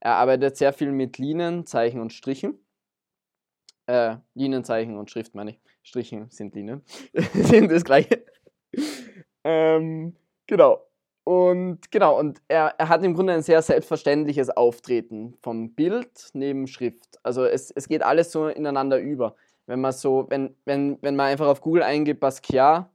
Er 0.00 0.16
arbeitet 0.16 0.56
sehr 0.56 0.72
viel 0.72 0.92
mit 0.92 1.18
Linien, 1.18 1.66
Zeichen 1.66 2.00
und 2.00 2.12
Strichen 2.12 2.58
Äh, 3.86 4.16
Linienzeichen 4.34 4.96
und 4.96 5.10
Schrift 5.10 5.34
meine 5.34 5.52
ich. 5.52 5.60
Strichen 5.82 6.30
sind 6.30 6.54
Linien. 6.54 6.82
sind 7.34 7.70
das 7.70 7.84
gleiche. 7.84 8.24
ähm, 9.44 10.16
genau. 10.46 10.80
Und 11.24 11.90
genau, 11.90 12.18
und 12.18 12.42
er, 12.48 12.74
er 12.76 12.88
hat 12.90 13.02
im 13.02 13.14
Grunde 13.14 13.32
ein 13.32 13.42
sehr 13.42 13.62
selbstverständliches 13.62 14.50
Auftreten 14.50 15.36
vom 15.42 15.74
Bild 15.74 16.30
neben 16.34 16.66
Schrift. 16.66 17.18
Also 17.22 17.44
es, 17.44 17.70
es 17.70 17.88
geht 17.88 18.02
alles 18.02 18.30
so 18.30 18.48
ineinander 18.48 18.98
über. 18.98 19.34
Wenn 19.66 19.80
man 19.80 19.92
so, 19.92 20.26
wenn, 20.28 20.54
wenn, 20.66 20.98
wenn 21.00 21.16
man 21.16 21.26
einfach 21.26 21.46
auf 21.46 21.62
Google 21.62 21.82
eingibt 21.82 22.20
Basquiat, 22.20 22.90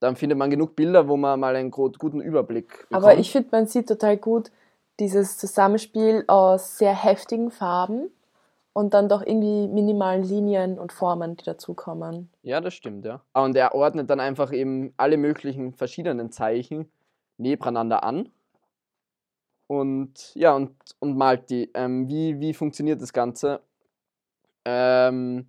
dann 0.00 0.16
findet 0.16 0.38
man 0.38 0.48
genug 0.48 0.76
Bilder, 0.76 1.08
wo 1.08 1.16
man 1.16 1.38
mal 1.38 1.56
einen 1.56 1.70
guten 1.70 2.20
Überblick 2.20 2.86
bekommt. 2.88 3.04
Aber 3.04 3.18
ich 3.18 3.30
finde, 3.32 3.48
man 3.52 3.66
sieht 3.66 3.88
total 3.88 4.16
gut 4.16 4.50
dieses 4.98 5.38
Zusammenspiel 5.38 6.24
aus 6.26 6.78
sehr 6.78 6.94
heftigen 6.94 7.50
Farben 7.50 8.10
und 8.72 8.94
dann 8.94 9.08
doch 9.08 9.22
irgendwie 9.22 9.68
minimalen 9.68 10.22
Linien 10.22 10.78
und 10.78 10.92
Formen, 10.92 11.36
die 11.36 11.44
dazukommen. 11.44 12.30
Ja, 12.42 12.60
das 12.60 12.74
stimmt, 12.74 13.04
ja. 13.04 13.20
Ah, 13.32 13.44
und 13.44 13.56
er 13.56 13.74
ordnet 13.74 14.08
dann 14.08 14.20
einfach 14.20 14.52
eben 14.52 14.94
alle 14.96 15.16
möglichen 15.16 15.72
verschiedenen 15.72 16.32
Zeichen 16.32 16.90
nebeneinander 17.38 18.02
an. 18.02 18.30
Und 19.66 20.34
ja, 20.34 20.54
und, 20.54 20.74
und 20.98 21.16
malt 21.16 21.50
die. 21.50 21.70
Ähm, 21.74 22.08
wie, 22.08 22.40
wie 22.40 22.54
funktioniert 22.54 23.02
das 23.02 23.12
Ganze? 23.12 23.60
Ähm, 24.64 25.46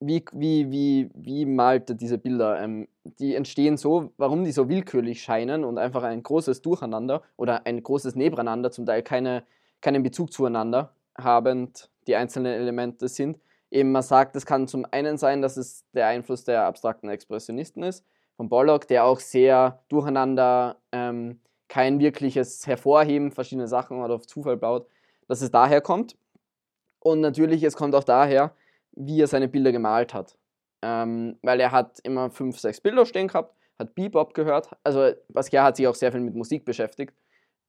wie, 0.00 0.24
wie, 0.32 0.70
wie, 0.70 1.10
wie 1.14 1.44
malt 1.44 1.90
er 1.90 1.96
diese 1.96 2.18
Bilder? 2.18 2.60
Ähm, 2.60 2.88
die 3.18 3.34
entstehen 3.34 3.76
so, 3.76 4.12
warum 4.16 4.44
die 4.44 4.52
so 4.52 4.68
willkürlich 4.68 5.22
scheinen 5.22 5.64
und 5.64 5.78
einfach 5.78 6.02
ein 6.02 6.22
großes 6.22 6.62
Durcheinander 6.62 7.22
oder 7.36 7.66
ein 7.66 7.82
großes 7.82 8.14
Nebeneinander, 8.14 8.70
zum 8.70 8.86
Teil 8.86 9.02
keine, 9.02 9.44
keinen 9.80 10.02
Bezug 10.02 10.32
zueinander 10.32 10.92
habend 11.18 11.90
die 12.06 12.16
einzelnen 12.16 12.52
Elemente 12.52 13.08
sind. 13.08 13.38
Eben 13.70 13.92
man 13.92 14.02
sagt, 14.02 14.34
es 14.36 14.46
kann 14.46 14.66
zum 14.66 14.86
einen 14.90 15.18
sein, 15.18 15.42
dass 15.42 15.56
es 15.56 15.84
der 15.92 16.06
Einfluss 16.06 16.44
der 16.44 16.64
abstrakten 16.64 17.10
Expressionisten 17.10 17.82
ist, 17.82 18.04
von 18.38 18.48
Bollock, 18.48 18.86
der 18.86 19.04
auch 19.04 19.18
sehr 19.18 19.82
durcheinander 19.88 20.76
ähm, 20.92 21.40
kein 21.68 21.98
wirkliches 21.98 22.66
Hervorheben 22.66 23.32
verschiedene 23.32 23.66
Sachen 23.66 24.00
oder 24.00 24.14
auf 24.14 24.26
Zufall 24.26 24.56
baut, 24.56 24.86
dass 25.26 25.42
es 25.42 25.50
daher 25.50 25.80
kommt. 25.80 26.16
Und 27.00 27.20
natürlich, 27.20 27.64
es 27.64 27.76
kommt 27.76 27.96
auch 27.96 28.04
daher, 28.04 28.54
wie 28.92 29.20
er 29.20 29.26
seine 29.26 29.48
Bilder 29.48 29.72
gemalt 29.72 30.14
hat. 30.14 30.38
Ähm, 30.82 31.36
weil 31.42 31.58
er 31.58 31.72
hat 31.72 31.98
immer 32.04 32.30
fünf, 32.30 32.60
sechs 32.60 32.80
Bilder 32.80 33.04
stehen 33.06 33.26
gehabt, 33.26 33.56
hat 33.76 33.96
Bebop 33.96 34.34
gehört. 34.34 34.70
Also 34.84 35.10
Basquiat 35.28 35.64
hat 35.64 35.76
sich 35.76 35.88
auch 35.88 35.96
sehr 35.96 36.12
viel 36.12 36.20
mit 36.20 36.36
Musik 36.36 36.64
beschäftigt. 36.64 37.14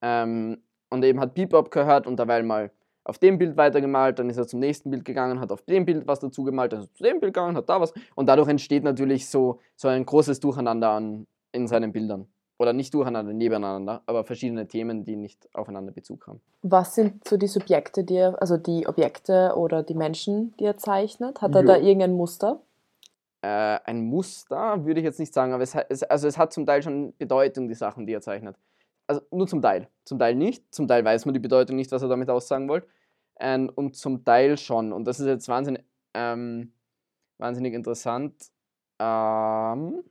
Ähm, 0.04 0.62
und 0.92 1.04
eben 1.04 1.20
hat 1.20 1.34
Bebop 1.34 1.72
gehört 1.72 2.06
und 2.06 2.18
dabei 2.18 2.44
mal 2.44 2.72
auf 3.10 3.18
dem 3.18 3.38
Bild 3.38 3.58
weitergemalt, 3.58 4.20
dann 4.20 4.30
ist 4.30 4.38
er 4.38 4.48
zum 4.48 4.60
nächsten 4.60 4.92
Bild 4.92 5.04
gegangen, 5.04 5.40
hat 5.40 5.52
auf 5.52 5.64
dem 5.64 5.86
Bild 5.86 6.08
was 6.08 6.20
dazu 6.20 6.44
gemalt, 6.44 6.72
dann 6.72 6.82
ist 6.82 6.92
er 6.92 6.94
zu 6.96 7.04
dem 7.04 7.20
Bild 7.20 7.34
gegangen, 7.34 7.58
hat 7.58 7.68
da 7.68 7.82
was. 7.82 7.94
Und 8.16 8.28
dadurch 8.28 8.48
entsteht 8.48 8.84
natürlich 8.84 9.28
so, 9.28 9.60
so 9.76 9.88
ein 9.88 10.06
großes 10.06 10.40
Durcheinander 10.40 10.92
an, 10.92 11.28
in 11.52 11.68
seinen 11.68 11.92
Bildern. 11.92 12.28
Oder 12.60 12.74
nicht 12.74 12.94
durcheinander, 12.94 13.34
nebeneinander, 13.34 14.04
aber 14.06 14.26
verschiedene 14.26 14.68
Themen, 14.68 15.06
die 15.06 15.16
nicht 15.16 15.48
aufeinander 15.54 15.94
Bezug 15.94 16.28
haben. 16.28 16.42
Was 16.62 16.94
sind 16.94 17.26
so 17.28 17.38
die 17.38 17.48
Subjekte, 17.48 18.04
die 18.04 18.16
er, 18.16 18.42
also 18.42 18.58
die 18.58 18.86
Objekte 18.86 19.54
oder 19.56 19.82
die 19.82 19.96
Menschen, 19.96 20.54
die 20.60 20.66
er 20.66 20.78
zeichnet? 20.78 21.42
Hat 21.42 21.56
er 21.56 21.62
jo. 21.62 21.68
da 21.68 21.78
irgendein 21.78 22.14
Muster? 22.14 22.62
Äh, 23.42 23.80
ein 23.86 24.02
Muster 24.02 24.86
würde 24.86 25.00
ich 25.00 25.06
jetzt 25.06 25.20
nicht 25.20 25.34
sagen, 25.34 25.54
aber 25.54 25.64
es, 25.64 25.74
es, 25.88 26.04
also 26.04 26.28
es 26.28 26.38
hat 26.38 26.52
zum 26.52 26.66
Teil 26.66 26.84
schon 26.84 27.14
Bedeutung, 27.18 27.70
die 27.70 27.76
Sachen, 27.76 28.06
die 28.06 28.14
er 28.14 28.22
zeichnet. 28.22 28.58
Also 29.10 29.22
nur 29.32 29.48
zum 29.48 29.60
Teil. 29.60 29.90
Zum 30.06 30.20
Teil 30.20 30.36
nicht. 30.36 30.64
Zum 30.72 30.88
Teil 30.88 31.04
weiß 31.04 31.26
man 31.26 31.34
die 31.34 31.40
Bedeutung 31.40 31.76
nicht, 31.78 31.92
was 31.92 32.04
er 32.04 32.10
damit 32.10 32.30
aussagen 32.30 32.70
wollte. 32.70 32.88
Ähm, 33.40 33.72
und 33.74 33.96
zum 33.96 34.24
Teil 34.24 34.56
schon. 34.56 34.94
Und 34.94 35.06
das 35.06 35.20
ist 35.20 35.26
jetzt 35.26 35.48
wahnsinnig, 35.48 35.84
ähm, 36.14 36.74
wahnsinnig 37.40 37.74
interessant. 37.74 38.36
Ähm, 39.00 40.04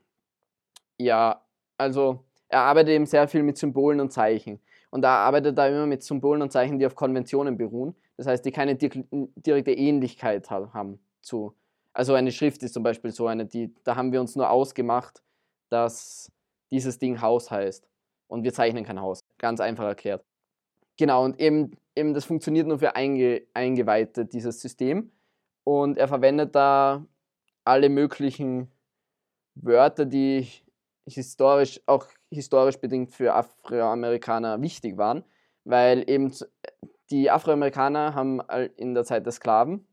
ja, 0.98 1.40
also 1.76 2.24
er 2.48 2.62
arbeitet 2.62 2.90
eben 2.94 3.06
sehr 3.06 3.28
viel 3.28 3.44
mit 3.44 3.56
Symbolen 3.56 4.00
und 4.00 4.12
Zeichen. 4.12 4.58
Und 4.90 5.04
er 5.04 5.10
arbeitet 5.10 5.56
da 5.56 5.68
immer 5.68 5.86
mit 5.86 6.02
Symbolen 6.02 6.42
und 6.42 6.50
Zeichen, 6.50 6.80
die 6.80 6.86
auf 6.86 6.96
Konventionen 6.96 7.56
beruhen. 7.56 7.94
Das 8.16 8.26
heißt, 8.26 8.44
die 8.44 8.50
keine 8.50 8.74
direkte 8.74 9.74
Ähnlichkeit 9.74 10.50
haben 10.50 10.98
zu. 11.20 11.54
Also 11.92 12.14
eine 12.14 12.32
Schrift 12.32 12.64
ist 12.64 12.74
zum 12.74 12.82
Beispiel 12.82 13.12
so 13.12 13.28
eine, 13.28 13.46
die, 13.46 13.72
da 13.84 13.94
haben 13.94 14.10
wir 14.10 14.20
uns 14.20 14.34
nur 14.34 14.50
ausgemacht, 14.50 15.22
dass 15.68 16.32
dieses 16.72 16.98
Ding 16.98 17.20
Haus 17.20 17.48
heißt. 17.52 17.88
Und 18.28 18.44
wir 18.44 18.52
zeichnen 18.52 18.84
kein 18.84 19.00
Haus. 19.00 19.20
Ganz 19.38 19.60
einfach 19.60 19.84
erklärt. 19.84 20.24
Genau, 20.96 21.24
und 21.24 21.40
eben 21.40 21.72
eben 21.98 22.14
das 22.14 22.24
funktioniert 22.24 22.66
nur 22.66 22.78
für 22.78 22.94
Einge 22.94 23.42
Eingeweihte, 23.54 24.24
dieses 24.24 24.60
System. 24.60 25.10
Und 25.64 25.98
er 25.98 26.08
verwendet 26.08 26.54
da 26.54 27.04
alle 27.64 27.88
möglichen 27.88 28.70
Wörter, 29.54 30.06
die 30.06 30.48
historisch, 31.06 31.80
auch 31.86 32.06
historisch 32.30 32.78
bedingt 32.78 33.12
für 33.12 33.34
Afroamerikaner 33.34 34.62
wichtig 34.62 34.96
waren, 34.96 35.24
weil 35.64 36.08
eben 36.08 36.32
die 37.10 37.30
Afroamerikaner 37.30 38.14
haben 38.14 38.40
in 38.76 38.94
der 38.94 39.04
Zeit 39.04 39.26
der 39.26 39.32
Sklaven 39.32 39.86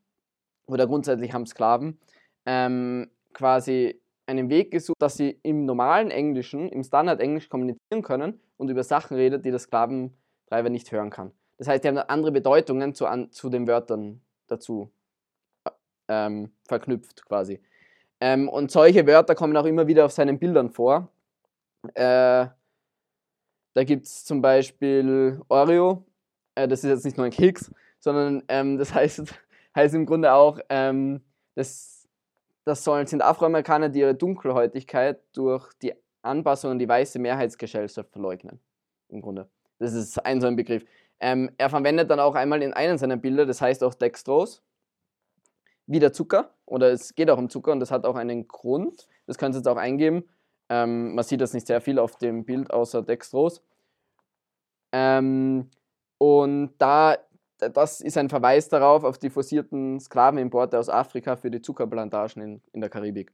oder 0.68 0.88
grundsätzlich 0.88 1.34
haben 1.34 1.46
Sklaven 1.46 2.00
ähm, 2.46 3.10
quasi 3.34 4.02
einen 4.28 4.50
Weg 4.50 4.72
gesucht, 4.72 5.02
dass 5.02 5.18
sie 5.18 5.40
im 5.44 5.66
normalen 5.66 6.12
Englischen, 6.12 6.70
im 6.70 6.84
Standard-Englisch 6.84 7.50
kommunizieren 7.50 8.02
können 8.02 8.40
und 8.58 8.70
über 8.70 8.84
Sachen 8.84 9.16
redet, 9.16 9.46
die 9.46 9.52
der 9.52 9.60
Sklaventreiber 9.60 10.70
nicht 10.70 10.92
hören 10.92 11.10
kann. 11.10 11.32
Das 11.58 11.68
heißt, 11.68 11.84
die 11.84 11.88
haben 11.88 11.98
andere 11.98 12.32
Bedeutungen 12.32 12.94
zu, 12.94 13.06
an, 13.06 13.32
zu 13.32 13.50
den 13.50 13.68
Wörtern 13.68 14.22
dazu 14.48 14.92
ähm, 16.08 16.52
verknüpft 16.68 17.26
quasi. 17.26 17.62
Ähm, 18.20 18.50
und 18.50 18.72
solche 18.72 19.06
Wörter 19.08 19.36
kommen 19.36 19.56
auch 19.58 19.66
immer 19.66 19.88
wieder 19.88 20.06
auf 20.06 20.12
seinen 20.12 20.40
Bildern 20.40 20.70
vor. 20.70 21.10
Äh, 21.94 22.48
da 23.74 23.84
gibt 23.84 24.06
es 24.06 24.24
zum 24.24 24.42
Beispiel 24.42 25.42
Oreo. 25.50 26.06
Äh, 26.56 26.68
das 26.68 26.84
ist 26.84 26.90
jetzt 26.90 27.06
nicht 27.06 27.18
nur 27.18 27.26
ein 27.26 27.32
Keks, 27.32 27.72
sondern 28.00 28.44
ähm, 28.48 28.78
das 28.78 28.94
heißt, 28.94 29.24
heißt 29.76 29.96
im 29.96 30.06
Grunde 30.06 30.34
auch, 30.34 30.60
ähm, 30.70 31.22
das, 31.56 31.95
das 32.66 32.84
sollen, 32.84 33.08
sind 33.08 33.22
Afroamerikaner, 33.22 33.90
die 33.90 34.00
ihre 34.00 34.16
Dunkelhäutigkeit 34.16 35.22
durch 35.34 35.72
die 35.82 35.94
Anpassung 36.24 36.72
an 36.72 36.80
die 36.80 36.90
weiße 36.90 37.20
Mehrheitsgesellschaft 37.20 38.12
verleugnen. 38.12 38.60
Im 39.10 39.22
Grunde. 39.22 39.48
Das 39.80 39.94
ist 39.94 40.24
ein 40.26 40.42
so 40.42 40.48
ein 40.48 40.56
Begriff. 40.56 40.84
Ähm, 41.20 41.52
er 41.58 41.70
verwendet 41.70 42.10
dann 42.10 42.20
auch 42.20 42.36
einmal 42.36 42.62
in 42.62 42.74
einem 42.74 42.98
seiner 42.98 43.18
Bilder, 43.18 43.46
das 43.46 43.62
heißt 43.62 43.84
auch 43.84 43.94
Dextrose, 43.94 44.62
wieder 45.88 46.12
Zucker 46.12 46.54
oder 46.66 46.92
es 46.92 47.16
geht 47.16 47.30
auch 47.30 47.38
um 47.38 47.50
Zucker 47.50 47.72
und 47.72 47.80
das 47.80 47.92
hat 47.92 48.06
auch 48.06 48.16
einen 48.16 48.48
Grund. 48.48 49.08
Das 49.28 49.38
könnt 49.38 49.56
ihr 49.56 49.60
jetzt 49.60 49.68
auch 49.68 49.78
eingeben. 49.78 50.28
Ähm, 50.70 51.14
man 51.14 51.24
sieht 51.24 51.42
das 51.42 51.54
nicht 51.54 51.68
sehr 51.68 51.80
viel 51.80 52.00
auf 52.00 52.18
dem 52.18 52.44
Bild 52.44 52.72
außer 52.72 53.04
Dextrose. 53.04 53.62
Ähm, 54.92 55.70
und 56.18 56.74
da, 56.80 57.18
das 57.58 58.02
ist 58.02 58.18
ein 58.18 58.30
Verweis 58.30 58.70
darauf, 58.70 59.04
auf 59.04 59.18
die 59.18 59.30
forcierten 59.30 60.00
Sklavenimporte 60.00 60.78
aus 60.78 60.90
Afrika 60.90 61.36
für 61.36 61.52
die 61.52 61.62
Zuckerplantagen 61.62 62.42
in, 62.42 62.62
in 62.74 62.82
der 62.82 62.90
Karibik. 62.90 63.34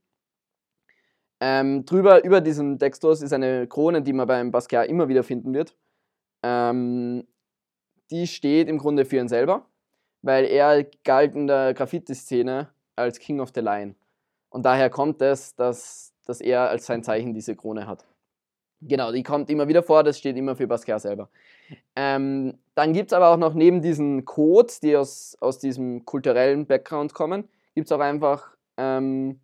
Ähm, 1.40 1.86
drüber, 1.86 2.24
über 2.24 2.40
diesem 2.40 2.78
Dextrose 2.78 3.26
ist 3.26 3.34
eine 3.34 3.68
Krone, 3.68 4.04
die 4.04 4.14
man 4.14 4.28
beim 4.28 4.52
Basquiat 4.52 4.88
immer 4.88 5.08
wieder 5.08 5.24
finden 5.24 5.54
wird. 5.54 5.76
Ähm, 6.44 7.28
die 8.12 8.28
steht 8.28 8.68
im 8.68 8.78
Grunde 8.78 9.06
für 9.06 9.18
ihn 9.18 9.28
selber, 9.28 9.66
weil 10.22 10.46
er 10.46 10.84
galt 11.04 11.36
in 11.36 11.48
der 11.48 11.74
Graffiti-Szene 11.74 12.70
als 12.96 13.18
King 13.18 13.40
of 13.40 13.50
the 13.56 13.62
Line. 13.62 13.96
Und 14.50 14.66
daher 14.66 14.90
kommt 14.90 15.22
es, 15.22 15.56
dass, 15.56 16.14
dass 16.26 16.42
er 16.42 16.70
als 16.70 16.86
sein 16.86 17.04
Zeichen 17.04 17.34
diese 17.34 17.56
Krone 17.56 17.88
hat. 17.88 18.06
Genau, 18.82 19.12
die 19.12 19.22
kommt 19.22 19.50
immer 19.52 19.68
wieder 19.68 19.84
vor, 19.84 20.04
das 20.04 20.18
steht 20.18 20.36
immer 20.38 20.56
für 20.56 20.68
Basquiat 20.68 21.02
selber. 21.02 21.30
Ähm, 21.96 22.58
dann 22.74 22.94
gibt 22.94 23.12
es 23.12 23.14
aber 23.14 23.30
auch 23.30 23.38
noch 23.38 23.54
neben 23.54 23.82
diesen 23.82 24.26
Codes, 24.26 24.80
die 24.80 24.98
aus, 24.98 25.38
aus 25.40 25.60
diesem 25.60 26.04
kulturellen 26.06 26.66
Background 26.66 27.14
kommen, 27.14 27.48
gibt 27.76 27.88
es 27.88 27.92
auch 27.92 28.00
einfach 28.00 28.56
ähm, 28.78 29.40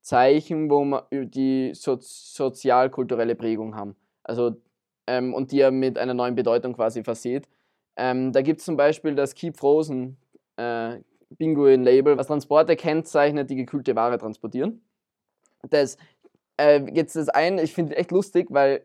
Zeichen, 0.00 0.70
wo 0.70 0.84
man 0.84 1.02
die 1.12 1.72
so, 1.74 1.98
sozial-kulturelle 2.00 3.34
Prägung 3.34 3.76
haben. 3.76 3.94
Also, 4.24 4.56
ähm, 5.06 5.34
und 5.34 5.52
die 5.52 5.60
er 5.60 5.70
mit 5.70 5.98
einer 5.98 6.14
neuen 6.14 6.34
Bedeutung 6.34 6.72
quasi 6.72 7.04
verseht. 7.04 7.48
Ähm, 7.96 8.32
da 8.32 8.40
gibt 8.40 8.60
es 8.60 8.66
zum 8.66 8.76
Beispiel 8.76 9.14
das 9.14 9.34
Keep 9.34 9.56
Frozen 9.56 10.16
äh, 10.56 11.00
Pinguin-Label, 11.38 12.16
was 12.16 12.28
Transporte 12.28 12.76
kennzeichnet, 12.76 13.50
die 13.50 13.56
gekühlte 13.56 13.96
Ware 13.96 14.18
transportieren. 14.18 14.80
Das, 15.70 15.96
äh, 16.56 16.82
jetzt 16.92 17.16
das 17.16 17.28
ein, 17.28 17.58
ich 17.58 17.74
finde 17.74 17.96
echt 17.96 18.10
lustig, 18.10 18.48
weil 18.50 18.84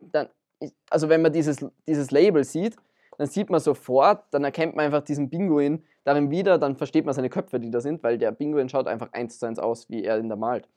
dann, 0.00 0.28
also 0.90 1.08
wenn 1.08 1.22
man 1.22 1.32
dieses, 1.32 1.64
dieses 1.86 2.10
Label 2.10 2.44
sieht, 2.44 2.76
dann 3.18 3.26
sieht 3.28 3.50
man 3.50 3.60
sofort, 3.60 4.24
dann 4.30 4.44
erkennt 4.44 4.76
man 4.76 4.86
einfach 4.86 5.02
diesen 5.02 5.30
Pinguin 5.30 5.82
darin 6.04 6.30
wieder, 6.30 6.58
dann 6.58 6.76
versteht 6.76 7.04
man 7.04 7.14
seine 7.14 7.30
Köpfe, 7.30 7.58
die 7.58 7.70
da 7.70 7.80
sind, 7.80 8.02
weil 8.02 8.18
der 8.18 8.32
Pinguin 8.32 8.68
schaut 8.68 8.86
einfach 8.86 9.12
eins 9.12 9.38
zu 9.38 9.46
eins 9.46 9.58
aus, 9.58 9.88
wie 9.88 10.04
er 10.04 10.18
ihn 10.18 10.28
da 10.28 10.36
malt. 10.36 10.68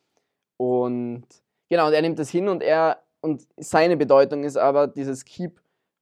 Und 0.57 1.25
genau, 1.69 1.87
und 1.87 1.93
er 1.93 2.01
nimmt 2.01 2.19
das 2.19 2.29
hin 2.29 2.47
und 2.47 2.63
er, 2.63 3.03
und 3.21 3.45
seine 3.57 3.97
Bedeutung 3.97 4.43
ist 4.43 4.57
aber 4.57 4.87
dieses 4.87 5.25
Keep 5.25 5.59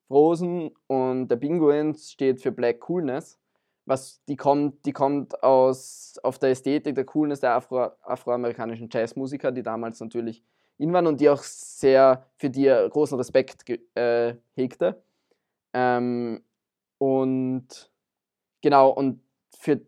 Frozen 0.08 0.71
und 0.88 1.28
der 1.28 1.36
Pinguin 1.36 1.95
steht 1.95 2.41
für 2.41 2.52
Black 2.52 2.80
Coolness. 2.80 3.38
Was 3.88 4.21
die 4.26 4.36
kommt, 4.36 4.86
die 4.86 4.91
kommt 4.91 5.41
aus 5.41 6.19
auf 6.21 6.38
der 6.39 6.50
Ästhetik, 6.50 6.93
der 6.93 7.06
Coolness 7.06 7.39
der 7.39 7.54
Afro, 7.54 7.91
afroamerikanischen 8.04 8.89
Jazzmusiker, 8.91 9.52
die 9.52 9.63
damals 9.63 10.00
natürlich 10.02 10.43
in 10.78 10.91
waren 10.91 11.08
und 11.08 11.21
die 11.21 11.30
auch 11.30 11.41
sehr 11.41 12.28
für 12.36 12.50
die 12.50 12.65
großen 12.65 13.17
Respekt 13.17 13.63
äh, 13.95 14.36
hegte. 14.56 15.02
Ähm, 15.73 16.43
und 16.97 17.91
genau, 18.62 18.89
und 18.89 19.21
für, 19.58 19.80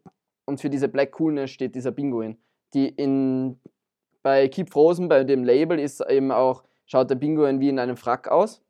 und 0.45 0.61
für 0.61 0.69
diese 0.69 0.87
Black 0.87 1.11
Coolness 1.11 1.51
steht 1.51 1.75
dieser 1.75 1.91
Pinguin. 1.91 2.37
Die 2.73 2.87
in, 2.87 3.59
bei 4.23 4.47
Keep 4.47 4.71
Frozen, 4.71 5.09
bei 5.09 5.25
dem 5.25 5.43
Label, 5.43 5.77
ist 5.77 6.01
eben 6.07 6.31
auch, 6.31 6.63
schaut 6.85 7.09
der 7.09 7.15
Pinguin 7.15 7.59
wie 7.59 7.69
in 7.69 7.79
einem 7.79 7.97
Frack 7.97 8.29
aus. 8.29 8.61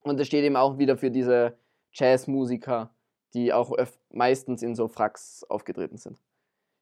Und 0.00 0.18
das 0.18 0.26
steht 0.26 0.44
eben 0.44 0.56
auch 0.56 0.78
wieder 0.78 0.96
für 0.96 1.10
diese 1.10 1.58
Jazzmusiker, 1.92 2.94
die 3.34 3.52
auch 3.52 3.70
meistens 4.14 4.62
in 4.62 4.74
so 4.74 4.88
Fracks 4.88 5.44
aufgetreten 5.48 5.96
sind. 5.96 6.20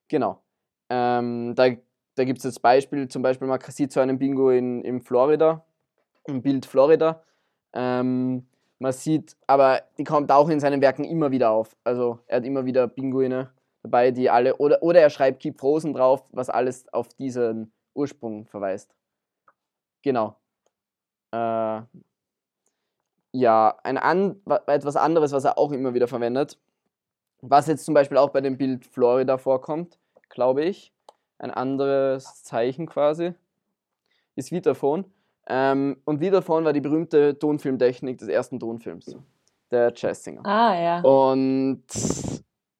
Genau. 0.09 0.43
Ähm, 0.91 1.55
da 1.55 1.71
da 2.15 2.25
gibt 2.25 2.39
es 2.39 2.43
das 2.43 2.59
Beispiel, 2.59 3.09
zum 3.09 3.23
Beispiel 3.23 3.49
man 3.49 3.61
sieht 3.61 3.93
so 3.93 4.01
einen 4.01 4.19
Bingo 4.19 4.51
in, 4.51 4.83
in 4.83 5.01
Florida, 5.01 5.65
im 6.25 6.43
Bild 6.43 6.67
Florida. 6.67 7.23
Ähm, 7.73 8.47
man 8.79 8.93
sieht, 8.93 9.37
aber 9.47 9.83
die 9.97 10.05
kommt 10.05 10.31
auch 10.31 10.49
in 10.49 10.61
seinen 10.61 10.81
Werken 10.81 11.05
immer 11.05 11.31
wieder 11.31 11.51
auf. 11.51 11.77
Also 11.85 12.19
er 12.27 12.39
hat 12.39 12.45
immer 12.45 12.67
wieder 12.67 12.89
Pinguine 12.89 13.51
dabei, 13.83 14.11
die 14.11 14.29
alle, 14.29 14.57
oder, 14.57 14.83
oder 14.83 15.01
er 15.01 15.11
schreibt 15.11 15.41
Keep 15.41 15.59
Frozen 15.59 15.95
drauf, 15.95 16.25
was 16.33 16.51
alles 16.51 16.93
auf 16.93 17.09
diesen 17.09 17.73
Ursprung 17.95 18.47
verweist. 18.47 18.95
Genau. 20.03 20.37
Äh, 21.33 21.83
ja, 23.35 23.79
ein 23.83 23.97
an, 23.97 24.43
etwas 24.67 24.97
anderes, 24.97 25.33
was 25.33 25.45
er 25.45 25.57
auch 25.57 25.73
immer 25.73 25.95
wieder 25.95 26.09
verwendet, 26.09 26.59
was 27.43 27.67
jetzt 27.67 27.85
zum 27.85 27.93
Beispiel 27.93 28.17
auch 28.17 28.31
bei 28.31 28.41
dem 28.41 28.57
Bild 28.57 28.87
Florida 28.87 29.37
vorkommt, 29.37 29.99
glaube 30.31 30.65
ich, 30.65 30.93
ein 31.39 31.51
anderes 31.51 32.43
Zeichen 32.45 32.87
quasi, 32.87 33.35
ist 34.37 34.53
Vitaphon. 34.53 35.05
Ähm, 35.49 35.99
und 36.05 36.21
Vitaphon 36.21 36.65
war 36.65 36.73
die 36.73 36.81
berühmte 36.81 37.39
Tonfilmtechnik 37.39 38.17
des 38.19 38.29
ersten 38.29 38.61
Tonfilms, 38.61 39.17
der 39.71 39.93
Jazzsinger. 39.95 40.47
Ah, 40.47 40.81
ja. 40.81 41.01
Und 41.01 41.83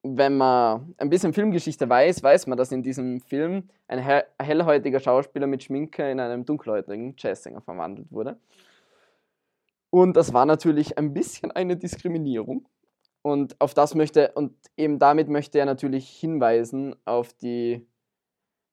wenn 0.01 0.37
man 0.37 0.95
ein 0.97 1.09
bisschen 1.09 1.33
Filmgeschichte 1.33 1.87
weiß, 1.87 2.23
weiß 2.23 2.47
man, 2.47 2.57
dass 2.57 2.71
in 2.71 2.83
diesem 2.83 3.19
Film 3.19 3.69
ein 3.87 3.99
hellhäutiger 4.39 4.99
Schauspieler 4.99 5.47
mit 5.47 5.63
Schminke 5.63 6.09
in 6.09 6.19
einem 6.19 6.45
dunkelhäutigen 6.45 7.15
Jazzsänger 7.17 7.61
verwandelt 7.61 8.11
wurde. 8.11 8.37
Und 9.89 10.17
das 10.17 10.33
war 10.33 10.45
natürlich 10.45 10.97
ein 10.97 11.13
bisschen 11.13 11.51
eine 11.51 11.77
Diskriminierung. 11.77 12.65
Und 13.23 13.59
auf 13.59 13.73
das 13.73 13.95
möchte, 13.95 14.31
und 14.33 14.53
eben 14.77 14.99
damit 14.99 15.29
möchte 15.29 15.57
er 15.57 15.65
natürlich 15.65 16.07
hinweisen 16.09 16.95
auf 17.05 17.33
die 17.33 17.87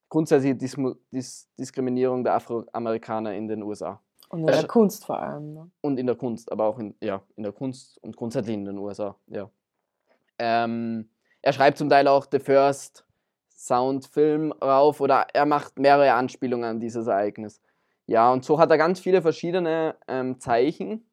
grundsätzliche 0.09 0.57
Dis 0.57 0.77
Dis 1.13 1.49
Diskriminierung 1.59 2.25
der 2.25 2.35
Afroamerikaner 2.35 3.33
in 3.35 3.49
den 3.49 3.63
USA. 3.63 4.03
Und 4.29 4.41
in 4.41 4.47
der 4.47 4.67
Kunst 4.67 5.07
vor 5.07 5.21
allem. 5.21 5.55
Ne? 5.55 5.71
Und 5.81 5.99
in 5.99 6.07
der 6.07 6.17
Kunst, 6.17 6.51
aber 6.51 6.65
auch 6.65 6.79
in, 6.79 6.95
ja, 7.01 7.23
in 7.37 7.45
der 7.45 7.53
Kunst 7.53 7.99
und 8.03 8.17
grundsätzlich 8.17 8.55
in 8.55 8.65
den 8.65 8.77
USA, 8.77 9.17
ja. 9.29 9.49
Ähm, 10.39 11.09
er 11.43 11.53
schreibt 11.53 11.79
zum 11.79 11.89
Teil 11.89 12.09
auch 12.09 12.27
The 12.31 12.39
First 12.39 13.05
Sound 13.55 14.07
Film 14.07 14.53
rauf 14.53 15.01
oder 15.01 15.27
er 15.33 15.47
macht 15.47 15.79
mehrere 15.79 16.13
Anspielungen 16.13 16.69
an 16.69 16.81
dieses 16.81 17.07
Ereignis. 17.07 17.61
Ja, 18.07 18.33
und 18.33 18.45
so 18.45 18.59
hat 18.59 18.71
er 18.71 18.79
ganz 18.79 18.99
viele 18.99 19.23
verschiedene 19.23 19.95
ähm, 20.09 20.41
Zeichen, 20.41 21.05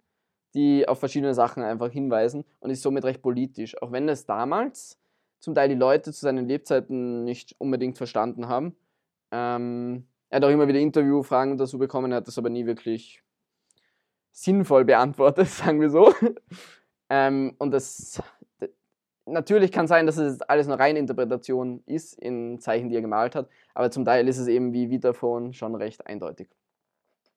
die 0.57 0.87
auf 0.87 0.99
verschiedene 0.99 1.35
Sachen 1.35 1.63
einfach 1.63 1.91
hinweisen 1.91 2.43
und 2.59 2.71
ist 2.71 2.81
somit 2.81 3.05
recht 3.05 3.21
politisch. 3.21 3.79
Auch 3.81 3.91
wenn 3.91 4.09
es 4.09 4.25
damals 4.25 4.99
zum 5.39 5.53
Teil 5.53 5.69
die 5.69 5.75
Leute 5.75 6.11
zu 6.11 6.19
seinen 6.19 6.47
Lebzeiten 6.47 7.23
nicht 7.23 7.55
unbedingt 7.59 7.97
verstanden 7.97 8.47
haben. 8.47 8.75
Ähm, 9.31 10.07
er 10.29 10.37
hat 10.37 10.43
auch 10.43 10.49
immer 10.49 10.67
wieder 10.67 10.79
Interviewfragen 10.79 11.57
dazu 11.57 11.77
bekommen, 11.77 12.11
er 12.11 12.17
hat 12.17 12.27
das 12.27 12.39
aber 12.39 12.49
nie 12.49 12.65
wirklich 12.65 13.21
sinnvoll 14.31 14.83
beantwortet, 14.83 15.47
sagen 15.47 15.79
wir 15.79 15.91
so. 15.91 16.11
ähm, 17.09 17.53
und 17.59 17.71
das 17.71 18.21
natürlich 19.25 19.71
kann 19.71 19.87
sein, 19.87 20.07
dass 20.07 20.17
es 20.17 20.41
alles 20.41 20.67
eine 20.67 20.79
reine 20.79 20.97
Interpretation 20.97 21.83
ist 21.85 22.13
in 22.13 22.59
Zeichen, 22.59 22.89
die 22.89 22.95
er 22.95 23.01
gemalt 23.01 23.35
hat, 23.35 23.47
aber 23.75 23.91
zum 23.91 24.05
Teil 24.05 24.27
ist 24.27 24.39
es 24.39 24.47
eben 24.47 24.73
wie 24.73 24.89
Vitaphon 24.89 25.53
schon 25.53 25.75
recht 25.75 26.07
eindeutig. 26.07 26.49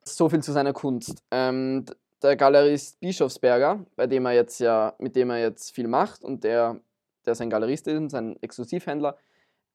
So 0.05 0.31
viel 0.31 0.43
zu 0.43 0.53
seiner 0.53 0.73
Kunst. 0.73 1.23
Ähm, 1.31 1.85
der 2.23 2.37
Galerist 2.37 3.01
Bischofsberger, 3.01 3.85
bei 3.97 4.07
dem 4.07 4.27
er 4.27 4.33
jetzt 4.33 4.61
ja, 4.61 4.95
mit 4.99 5.17
dem 5.17 5.31
er 5.31 5.41
jetzt 5.41 5.75
viel 5.75 5.89
macht 5.89 6.23
und 6.23 6.45
der, 6.45 6.81
der 7.27 7.35
sein 7.35 7.51
Galerist 7.51 7.87
ist, 7.87 8.11
sein 8.11 8.37
Exklusivhändler, 8.43 9.17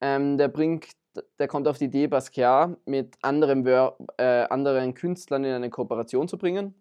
ähm, 0.00 0.38
der 0.38 0.48
bringt, 0.48 0.88
der 1.38 1.48
kommt 1.48 1.66
auf 1.66 1.78
die 1.78 1.86
Idee, 1.86 2.06
Basquiat 2.06 2.76
mit 2.86 3.16
anderen, 3.22 3.66
äh, 3.66 4.46
anderen 4.50 4.94
Künstlern 4.94 5.44
in 5.44 5.52
eine 5.52 5.70
Kooperation 5.70 6.28
zu 6.28 6.38
bringen 6.38 6.74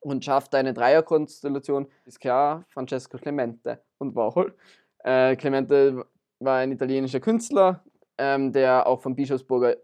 und 0.00 0.24
schafft 0.24 0.54
eine 0.54 0.74
Dreierkonstellation, 0.74 1.88
Basquiat, 2.04 2.64
Francesco 2.68 3.18
Clemente 3.18 3.82
und 3.98 4.14
Warhol. 4.14 4.54
Äh, 4.98 5.36
Clemente 5.36 6.04
war 6.38 6.58
ein 6.58 6.72
italienischer 6.72 7.20
Künstler, 7.20 7.82
ähm, 8.18 8.52
der 8.52 8.86
auch 8.86 9.00
von 9.00 9.16
Bischofsberger, 9.16 9.76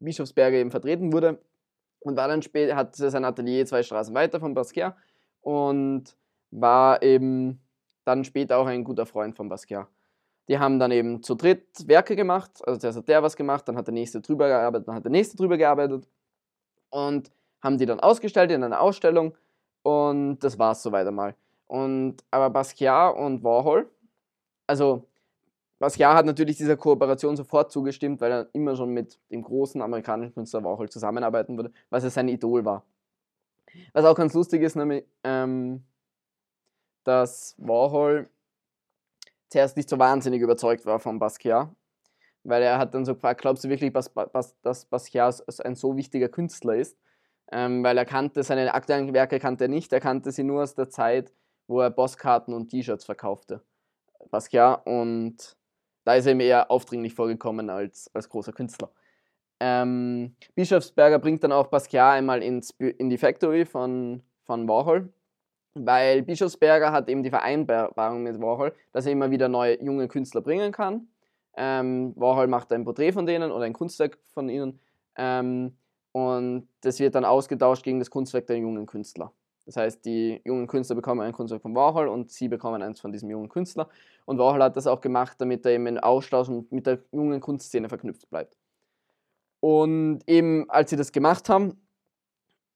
Bischofsberger 0.00 0.56
eben 0.56 0.70
vertreten 0.70 1.12
wurde 1.12 1.38
und 2.04 2.16
war 2.16 2.28
dann 2.28 2.42
später, 2.42 2.76
hatte 2.76 3.10
sein 3.10 3.24
Atelier 3.24 3.66
zwei 3.66 3.82
Straßen 3.82 4.14
weiter 4.14 4.38
von 4.38 4.54
Basquiat 4.54 4.94
und 5.40 6.16
war 6.50 7.02
eben 7.02 7.60
dann 8.04 8.24
später 8.24 8.58
auch 8.58 8.66
ein 8.66 8.84
guter 8.84 9.06
Freund 9.06 9.34
von 9.34 9.48
Basquiat. 9.48 9.88
Die 10.48 10.58
haben 10.58 10.78
dann 10.78 10.90
eben 10.90 11.22
zu 11.22 11.34
dritt 11.34 11.88
Werke 11.88 12.14
gemacht. 12.14 12.50
Also 12.66 12.78
zuerst 12.78 12.98
hat 12.98 13.08
der 13.08 13.22
was 13.22 13.34
gemacht, 13.34 13.66
dann 13.66 13.76
hat 13.76 13.86
der 13.86 13.94
nächste 13.94 14.20
drüber 14.20 14.48
gearbeitet, 14.48 14.86
dann 14.86 14.94
hat 14.96 15.04
der 15.04 15.10
nächste 15.10 15.36
drüber 15.36 15.56
gearbeitet. 15.56 16.06
Und 16.90 17.30
haben 17.62 17.78
die 17.78 17.86
dann 17.86 18.00
ausgestellt 18.00 18.50
in 18.50 18.62
einer 18.62 18.80
Ausstellung. 18.80 19.34
Und 19.82 20.38
das 20.40 20.58
war 20.58 20.72
es 20.72 20.82
soweit 20.82 21.06
einmal. 21.06 21.34
Und, 21.66 22.18
aber 22.30 22.50
Basquiat 22.50 23.16
und 23.16 23.42
Warhol, 23.42 23.90
also 24.66 25.08
Basquiat 25.84 26.16
hat 26.16 26.24
natürlich 26.24 26.56
dieser 26.56 26.78
Kooperation 26.78 27.36
sofort 27.36 27.70
zugestimmt, 27.70 28.22
weil 28.22 28.32
er 28.32 28.48
immer 28.54 28.74
schon 28.74 28.88
mit 28.94 29.18
dem 29.30 29.42
großen 29.42 29.82
amerikanischen 29.82 30.32
Künstler 30.32 30.64
Warhol 30.64 30.88
zusammenarbeiten 30.88 31.58
würde, 31.58 31.72
was 31.90 32.04
er 32.04 32.08
sein 32.08 32.28
Idol 32.28 32.64
war. 32.64 32.86
Was 33.92 34.06
auch 34.06 34.14
ganz 34.14 34.32
lustig 34.32 34.62
ist, 34.62 34.76
nämlich, 34.76 35.04
ähm, 35.24 35.84
dass 37.04 37.54
Warhol 37.58 38.30
zuerst 39.50 39.76
nicht 39.76 39.90
so 39.90 39.98
wahnsinnig 39.98 40.40
überzeugt 40.40 40.86
war 40.86 41.00
von 41.00 41.18
Basquiat, 41.18 41.68
weil 42.44 42.62
er 42.62 42.78
hat 42.78 42.94
dann 42.94 43.04
so 43.04 43.12
gefragt, 43.12 43.42
glaubst 43.42 43.62
du 43.64 43.68
wirklich, 43.68 43.92
dass, 43.92 44.10
dass 44.62 44.86
Basquiat 44.86 45.44
ein 45.66 45.74
so 45.74 45.98
wichtiger 45.98 46.30
Künstler 46.30 46.76
ist? 46.76 46.96
Ähm, 47.52 47.84
weil 47.84 47.98
er 47.98 48.06
kannte 48.06 48.42
seine 48.42 48.72
aktuellen 48.72 49.12
Werke 49.12 49.38
kannte 49.38 49.64
er 49.64 49.68
nicht, 49.68 49.92
er 49.92 50.00
kannte 50.00 50.32
sie 50.32 50.44
nur 50.44 50.62
aus 50.62 50.74
der 50.74 50.88
Zeit, 50.88 51.30
wo 51.66 51.82
er 51.82 51.90
Bosskarten 51.90 52.54
und 52.54 52.70
T-Shirts 52.70 53.04
verkaufte. 53.04 53.62
Basquiat 54.30 54.86
und 54.86 55.58
da 56.04 56.14
ist 56.14 56.26
er 56.26 56.32
ihm 56.32 56.40
eher 56.40 56.70
aufdringlich 56.70 57.14
vorgekommen 57.14 57.70
als, 57.70 58.10
als 58.14 58.28
großer 58.28 58.52
Künstler. 58.52 58.90
Ähm, 59.60 60.36
Bischofsberger 60.54 61.18
bringt 61.18 61.44
dann 61.44 61.52
auch 61.52 61.68
Basquiat 61.68 62.14
einmal 62.14 62.42
ins, 62.42 62.70
in 62.70 63.08
die 63.08 63.18
Factory 63.18 63.64
von, 63.64 64.22
von 64.44 64.68
Warhol 64.68 65.12
weil 65.74 66.22
Bischofsberger 66.22 66.92
hat 66.92 67.08
eben 67.08 67.22
die 67.22 67.30
Vereinbarung 67.30 68.22
mit 68.22 68.40
Warhol, 68.40 68.72
dass 68.92 69.06
er 69.06 69.12
immer 69.12 69.30
wieder 69.30 69.48
neue 69.48 69.82
junge 69.82 70.08
Künstler 70.08 70.40
bringen 70.40 70.72
kann. 70.72 71.08
Ähm, 71.56 72.12
Warhol 72.16 72.46
macht 72.46 72.72
ein 72.72 72.84
Porträt 72.84 73.12
von 73.12 73.26
denen 73.26 73.52
oder 73.52 73.64
ein 73.64 73.72
Kunstwerk 73.72 74.18
von 74.32 74.48
ihnen 74.48 74.80
ähm, 75.16 75.76
und 76.12 76.68
das 76.80 76.98
wird 77.00 77.14
dann 77.14 77.24
ausgetauscht 77.24 77.84
gegen 77.84 77.98
das 77.98 78.10
Kunstwerk 78.10 78.46
der 78.46 78.58
jungen 78.58 78.86
Künstler. 78.86 79.32
Das 79.66 79.76
heißt, 79.76 80.04
die 80.04 80.40
jungen 80.44 80.66
Künstler 80.66 80.96
bekommen 80.96 81.20
ein 81.20 81.32
Kunstwerk 81.32 81.62
von 81.62 81.74
Warhol 81.74 82.08
und 82.08 82.30
sie 82.30 82.48
bekommen 82.48 82.82
eins 82.82 83.00
von 83.00 83.12
diesem 83.12 83.30
jungen 83.30 83.48
Künstler. 83.48 83.88
Und 84.26 84.38
Warhol 84.38 84.62
hat 84.62 84.76
das 84.76 84.86
auch 84.86 85.00
gemacht, 85.00 85.40
damit 85.40 85.64
er 85.64 85.72
eben 85.72 85.86
in 85.86 85.98
Austausch 85.98 86.48
und 86.48 86.70
mit 86.70 86.86
der 86.86 86.98
jungen 87.12 87.40
Kunstszene 87.40 87.88
verknüpft 87.88 88.28
bleibt. 88.28 88.56
Und 89.60 90.20
eben, 90.26 90.68
als 90.68 90.90
sie 90.90 90.96
das 90.96 91.12
gemacht 91.12 91.48
haben, 91.48 91.80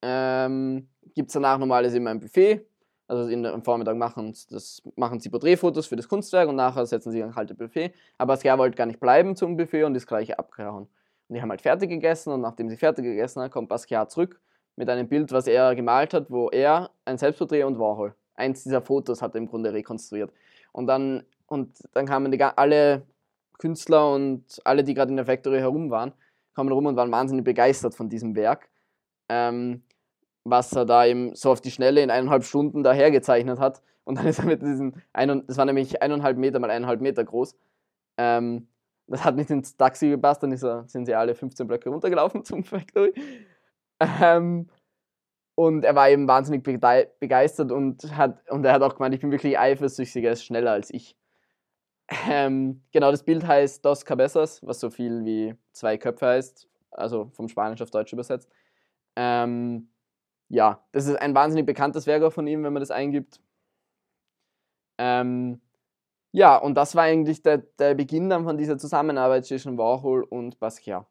ähm, 0.01 0.89
gibt 1.14 1.28
es 1.28 1.34
danach 1.34 1.59
normales 1.59 1.93
immer 1.93 2.11
ein 2.11 2.20
Buffet 2.20 2.66
also 3.09 3.28
in, 3.30 3.45
am 3.47 3.62
Vormittag 3.62 3.97
machen, 3.97 4.34
das, 4.51 4.82
machen 4.95 5.18
sie 5.18 5.30
Porträtfotos 5.30 5.86
für 5.86 5.97
das 5.97 6.09
Kunstwerk 6.09 6.49
und 6.49 6.57
nachher 6.57 6.84
setzen 6.86 7.11
sie 7.11 7.22
ein 7.22 7.32
kaltes 7.32 7.57
Buffet. 7.57 7.93
Aber 8.18 8.36
Skia 8.36 8.59
wollte 8.59 8.76
gar 8.76 8.86
nicht 8.86 9.01
bleiben 9.01 9.34
zum 9.34 9.57
Buffet 9.57 9.84
und 9.84 9.95
das 9.95 10.07
gleiche 10.07 10.39
abgehauen. 10.39 10.86
Und 11.28 11.34
die 11.34 11.41
haben 11.41 11.51
halt 11.51 11.62
fertig 11.62 11.89
gegessen 11.89 12.32
und 12.32 12.43
nachdem 12.43 12.68
sie 12.68 12.76
fertig 12.76 13.05
gegessen 13.05 13.43
haben, 13.43 13.51
kommt 13.51 13.68
Basquiat 13.68 14.11
zurück 14.11 14.41
mit 14.79 14.89
einem 14.89 15.09
Bild, 15.09 15.33
was 15.33 15.49
er 15.49 15.74
gemalt 15.74 16.14
hat, 16.14 16.31
wo 16.31 16.51
er 16.51 16.91
ein 17.05 17.18
Selbstporträt 17.18 17.64
und 17.64 17.81
Warhol. 17.81 18.14
Eins 18.35 18.62
dieser 18.62 18.81
Fotos 18.81 19.20
hat 19.20 19.35
er 19.35 19.39
im 19.39 19.49
Grunde 19.49 19.72
rekonstruiert. 19.72 20.33
Und 20.70 20.87
dann, 20.87 21.24
und 21.49 21.76
dann 21.93 22.07
kamen 22.07 22.31
die, 22.31 22.41
alle 22.41 23.03
Künstler 23.59 24.14
und 24.14 24.45
alle, 24.64 24.85
die 24.85 24.95
gerade 24.95 25.11
in 25.11 25.16
der 25.16 25.26
Factory 25.26 25.59
herum 25.59 25.91
waren, 25.91 26.12
kamen 26.55 26.70
rum 26.70 26.87
und 26.87 26.95
waren 26.95 27.11
wahnsinnig 27.11 27.45
begeistert 27.45 27.97
von 27.97 28.09
diesem 28.09 28.37
Werk. 28.37 28.68
Ähm, 29.29 29.83
was 30.45 30.72
er 30.72 30.85
da 30.85 31.05
eben 31.05 31.35
so 31.35 31.51
auf 31.51 31.61
die 31.61 31.72
Schnelle 31.72 32.01
in 32.01 32.11
eineinhalb 32.11 32.45
Stunden 32.45 32.85
daher 32.85 33.11
gezeichnet 33.11 33.59
hat. 33.59 33.83
Und 34.05 34.16
dann 34.18 34.26
ist 34.26 34.39
er 34.39 34.47
mit 34.47 34.62
diesen, 34.62 35.03
ein, 35.12 35.45
das 35.47 35.57
war 35.57 35.64
nämlich 35.64 36.01
eineinhalb 36.01 36.39
Meter 36.39 36.61
mal 36.61 36.70
eineinhalb 36.70 37.01
Meter 37.01 37.24
groß. 37.24 37.57
Ähm, 38.16 38.68
das 39.09 39.24
hat 39.24 39.35
nicht 39.35 39.51
ins 39.51 39.76
Taxi 39.76 40.09
gepasst, 40.09 40.43
dann 40.43 40.53
er, 40.53 40.85
sind 40.87 41.07
sie 41.07 41.14
alle 41.14 41.35
15 41.35 41.66
Blöcke 41.66 41.91
runtergelaufen 41.91 42.45
zum 42.45 42.62
Factory. 42.62 43.12
Ähm, 44.01 44.68
und 45.57 45.84
er 45.84 45.96
war 45.96 46.09
eben 46.09 46.28
wahnsinnig 46.28 46.62
begeistert 46.62 47.72
und, 47.72 48.16
hat, 48.16 48.49
und 48.49 48.64
er 48.64 48.72
hat 48.74 48.82
auch 48.82 48.94
gemeint, 48.94 49.14
ich 49.14 49.20
bin 49.20 49.32
wirklich 49.32 49.59
eifersüchtig, 49.59 50.24
er 50.24 50.32
ist 50.32 50.44
schneller 50.44 50.70
als 50.70 50.90
ich. 50.90 51.16
Ähm, 52.28 52.82
genau, 52.92 53.11
das 53.11 53.24
Bild 53.24 53.46
heißt 53.46 53.84
Dos 53.84 54.05
Cabezas, 54.05 54.64
was 54.64 54.80
so 54.80 54.88
viel 54.90 55.24
wie 55.24 55.55
zwei 55.72 55.99
Köpfe 55.99 56.26
heißt, 56.26 56.68
also 56.92 57.30
vom 57.34 57.49
Spanisch 57.49 57.82
auf 57.82 57.90
Deutsch 57.90 58.12
übersetzt. 58.12 58.51
Ähm, 59.16 59.90
ja, 60.49 60.82
das 60.92 61.07
ist 61.07 61.16
ein 61.16 61.34
wahnsinnig 61.34 61.66
bekanntes 61.66 62.07
Werk 62.07 62.32
von 62.32 62.46
ihm, 62.46 62.62
wenn 62.64 62.72
man 62.72 62.80
das 62.80 62.90
eingibt. 62.90 63.40
Ähm, 64.99 65.61
ja, 66.32 66.57
und 66.57 66.74
das 66.76 66.94
war 66.94 67.05
eigentlich 67.05 67.42
der, 67.42 67.59
der 67.59 67.94
Beginn 67.94 68.30
dann 68.30 68.44
von 68.44 68.59
dieser 68.59 68.78
Zusammenarbeit 68.78 69.46
zwischen 69.46 69.76
Warhol 69.78 70.22
und 70.24 70.59
Basquiat. 70.61 71.07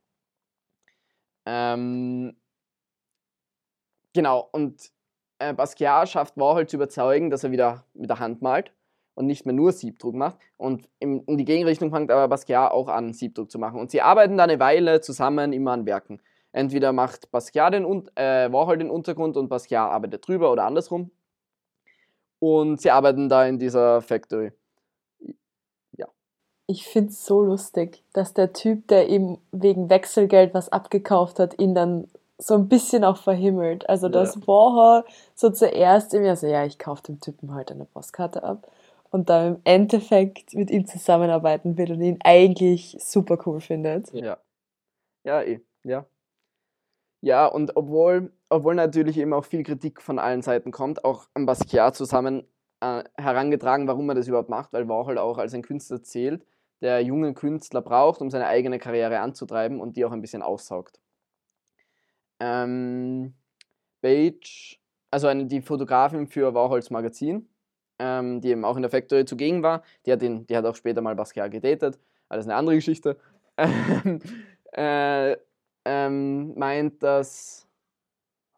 Ähm, 1.46 2.36
genau, 4.18 4.50
und 4.52 4.92
äh, 5.40 5.54
Basquiat 5.54 6.10
schafft 6.10 6.38
Warhol 6.38 6.68
zu 6.68 6.78
überzeugen, 6.78 7.30
dass 7.30 7.44
er 7.44 7.52
wieder 7.52 7.86
mit 7.94 8.10
der 8.10 8.20
Hand 8.20 8.42
malt 8.42 8.74
und 9.16 9.28
nicht 9.28 9.46
mehr 9.46 9.54
nur 9.54 9.72
Siebdruck 9.72 10.16
macht. 10.16 10.38
Und 10.58 10.90
in, 11.00 11.22
in 11.26 11.38
die 11.38 11.46
Gegenrichtung 11.46 11.92
fängt 11.92 12.12
aber 12.12 12.28
Basquiat 12.28 12.72
auch 12.72 12.88
an, 12.88 13.14
Siebdruck 13.14 13.52
zu 13.52 13.60
machen. 13.60 13.80
Und 13.80 13.92
sie 13.92 14.02
arbeiten 14.02 14.38
da 14.38 14.44
eine 14.44 14.60
Weile 14.60 15.02
zusammen 15.02 15.54
immer 15.54 15.72
an 15.72 15.86
Werken. 15.86 16.20
Entweder 16.52 16.92
macht 16.92 17.30
Basquiat 17.32 17.74
den, 17.74 17.86
äh, 18.16 18.52
Warhol 18.52 18.78
den 18.78 18.90
Untergrund 18.90 19.38
und 19.38 19.48
Basquiat 19.48 19.92
arbeitet 19.92 20.28
drüber 20.28 20.52
oder 20.52 20.66
andersrum. 20.66 21.12
Und 22.40 22.82
sie 22.82 22.92
arbeiten 22.92 23.30
da 23.30 23.46
in 23.46 23.60
dieser 23.60 24.02
Factory. 24.02 24.52
Ja. 25.92 26.08
Ich 26.66 26.88
finde 26.88 27.10
es 27.10 27.26
so 27.26 27.44
lustig, 27.44 28.04
dass 28.14 28.34
der 28.34 28.54
Typ, 28.54 28.88
der 28.88 29.08
ihm 29.10 29.38
wegen 29.52 29.90
Wechselgeld 29.90 30.54
was 30.54 30.70
abgekauft 30.70 31.40
hat, 31.40 31.60
ihn 31.60 31.76
dann 31.76 32.08
so 32.38 32.54
ein 32.54 32.68
bisschen 32.68 33.04
auch 33.04 33.18
verhimmelt. 33.18 33.90
Also, 33.90 34.10
dass 34.10 34.36
ja. 34.36 34.48
Warhol 34.48 35.04
so 35.36 35.50
zuerst 35.50 36.14
immer 36.14 36.36
so, 36.36 36.48
ja, 36.48 36.66
ich 36.66 36.78
kaufe 36.78 37.04
dem 37.04 37.20
Typen 37.20 37.54
halt 37.54 37.72
eine 37.72 37.86
Postkarte 37.86 38.44
ab 38.44 38.72
und 39.10 39.30
dann 39.30 39.56
im 39.56 39.62
Endeffekt 39.64 40.54
mit 40.54 40.70
ihm 40.70 40.86
zusammenarbeiten 40.86 41.78
will 41.78 41.92
und 41.92 42.02
ihn 42.02 42.20
eigentlich 42.24 42.98
super 43.00 43.38
cool 43.46 43.62
findet. 43.62 44.12
Ja. 44.14 44.38
Ja, 45.24 45.42
eh. 45.42 45.62
Ja. 45.84 46.06
Ja, 47.22 47.48
und 47.48 47.76
obwohl, 47.76 48.32
obwohl 48.50 48.76
natürlich 48.76 49.18
eben 49.18 49.34
auch 49.34 49.46
viel 49.46 49.64
Kritik 49.64 50.02
von 50.02 50.20
allen 50.20 50.42
Seiten 50.42 50.72
kommt, 50.72 51.04
auch 51.04 51.26
an 51.34 51.46
Basquiat 51.46 51.96
zusammen 51.96 52.48
äh, 52.80 53.04
herangetragen, 53.18 53.88
warum 53.88 54.08
er 54.10 54.16
das 54.16 54.28
überhaupt 54.28 54.50
macht, 54.50 54.72
weil 54.74 54.88
Warhol 54.88 55.18
auch 55.18 55.38
als 55.40 55.54
ein 55.54 55.64
Künstler 55.64 56.04
zählt, 56.04 56.46
der 56.82 57.02
junge 57.02 57.34
Künstler 57.34 57.82
braucht, 57.82 58.22
um 58.22 58.30
seine 58.30 58.46
eigene 58.46 58.78
Karriere 58.78 59.20
anzutreiben 59.20 59.82
und 59.82 59.98
die 59.98 60.06
auch 60.06 60.12
ein 60.12 60.22
bisschen 60.22 60.44
aussaugt. 60.44 61.00
Ähm, 62.40 63.34
Page, 64.02 64.80
also 65.12 65.28
eine, 65.28 65.46
die 65.46 65.62
Fotografin 65.62 66.28
für 66.28 66.54
Warhols 66.54 66.90
Magazin, 66.90 67.50
ähm, 68.00 68.42
die 68.42 68.50
eben 68.50 68.66
auch 68.66 68.76
in 68.76 68.84
der 68.84 68.92
Factory 68.92 69.26
zugegen 69.26 69.64
war. 69.64 69.84
Die 70.06 70.12
hat, 70.12 70.22
ihn, 70.22 70.46
die 70.48 70.56
hat 70.56 70.66
auch 70.66 70.76
später 70.76 71.02
mal 71.02 71.16
Basquiat 71.16 71.52
gedatet, 71.52 72.00
alles 72.30 72.46
eine 72.46 72.56
andere 72.56 72.76
Geschichte. 72.76 73.18
äh, 74.74 75.38
ähm, 75.86 76.54
meint, 76.58 77.02
dass 77.02 77.68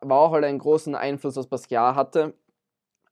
Warhol 0.01 0.43
einen 0.43 0.59
großen 0.59 0.95
Einfluss 0.95 1.37
auf 1.37 1.49
Basquiat 1.49 1.95
hatte 1.95 2.33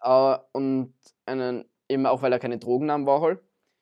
äh, 0.01 0.37
und 0.53 0.93
einen, 1.25 1.65
eben 1.89 2.05
auch 2.05 2.21
weil 2.21 2.33
er 2.33 2.39
keine 2.39 2.57
Drogen 2.57 2.87
nahm, 2.87 3.05
Warhol, 3.05 3.41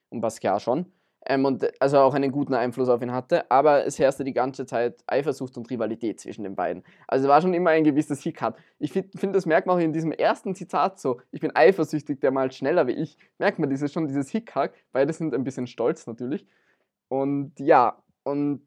und 0.10 0.22
Basquiat 0.22 0.62
schon. 0.62 0.92
Ähm, 1.28 1.46
und 1.46 1.70
also 1.82 1.98
auch 2.00 2.14
einen 2.14 2.32
guten 2.32 2.54
Einfluss 2.54 2.88
auf 2.88 3.02
ihn 3.02 3.12
hatte, 3.12 3.50
aber 3.50 3.86
es 3.86 3.98
herrschte 3.98 4.24
die 4.24 4.34
ganze 4.34 4.66
Zeit 4.66 5.04
Eifersucht 5.08 5.58
und 5.58 5.70
Rivalität 5.72 6.20
zwischen 6.20 6.44
den 6.44 6.56
beiden. 6.56 6.84
Also 7.08 7.28
war 7.28 7.42
schon 7.42 7.56
immer 7.56 7.72
ein 7.72 7.84
gewisses 7.84 8.22
Hickhack. 8.22 8.58
Ich 8.78 8.92
finde, 8.92 9.18
find, 9.18 9.36
das 9.36 9.48
merkt 9.48 9.66
man 9.66 9.78
auch 9.78 9.82
in 9.82 9.92
diesem 9.92 10.12
ersten 10.12 10.54
Zitat 10.54 11.00
so, 11.00 11.20
ich 11.32 11.42
bin 11.42 11.52
eifersüchtig, 11.56 12.20
der 12.20 12.32
mal 12.32 12.52
schneller 12.52 12.86
wie 12.86 12.92
ich, 12.92 13.18
merkt 13.40 13.58
man 13.58 13.70
dieses, 13.70 13.92
schon 13.92 14.08
dieses 14.08 14.30
Hickhack, 14.30 14.74
beide 14.92 15.14
sind 15.14 15.34
ein 15.34 15.44
bisschen 15.44 15.66
stolz 15.66 16.06
natürlich. 16.06 16.46
Und 17.08 17.60
ja, 17.60 18.04
und 18.24 18.62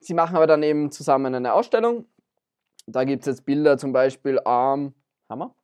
sie 0.00 0.14
machen 0.14 0.36
aber 0.36 0.46
dann 0.48 0.62
eben 0.62 0.90
zusammen 0.90 1.34
eine 1.34 1.52
Ausstellung. 1.52 2.06
Da 2.86 3.04
gibt 3.04 3.22
es 3.22 3.26
jetzt 3.26 3.44
Bilder 3.44 3.78
zum 3.78 3.92
Beispiel 3.92 4.40
am 4.40 4.80
ähm, 4.80 4.94
Hammer. 5.28 5.54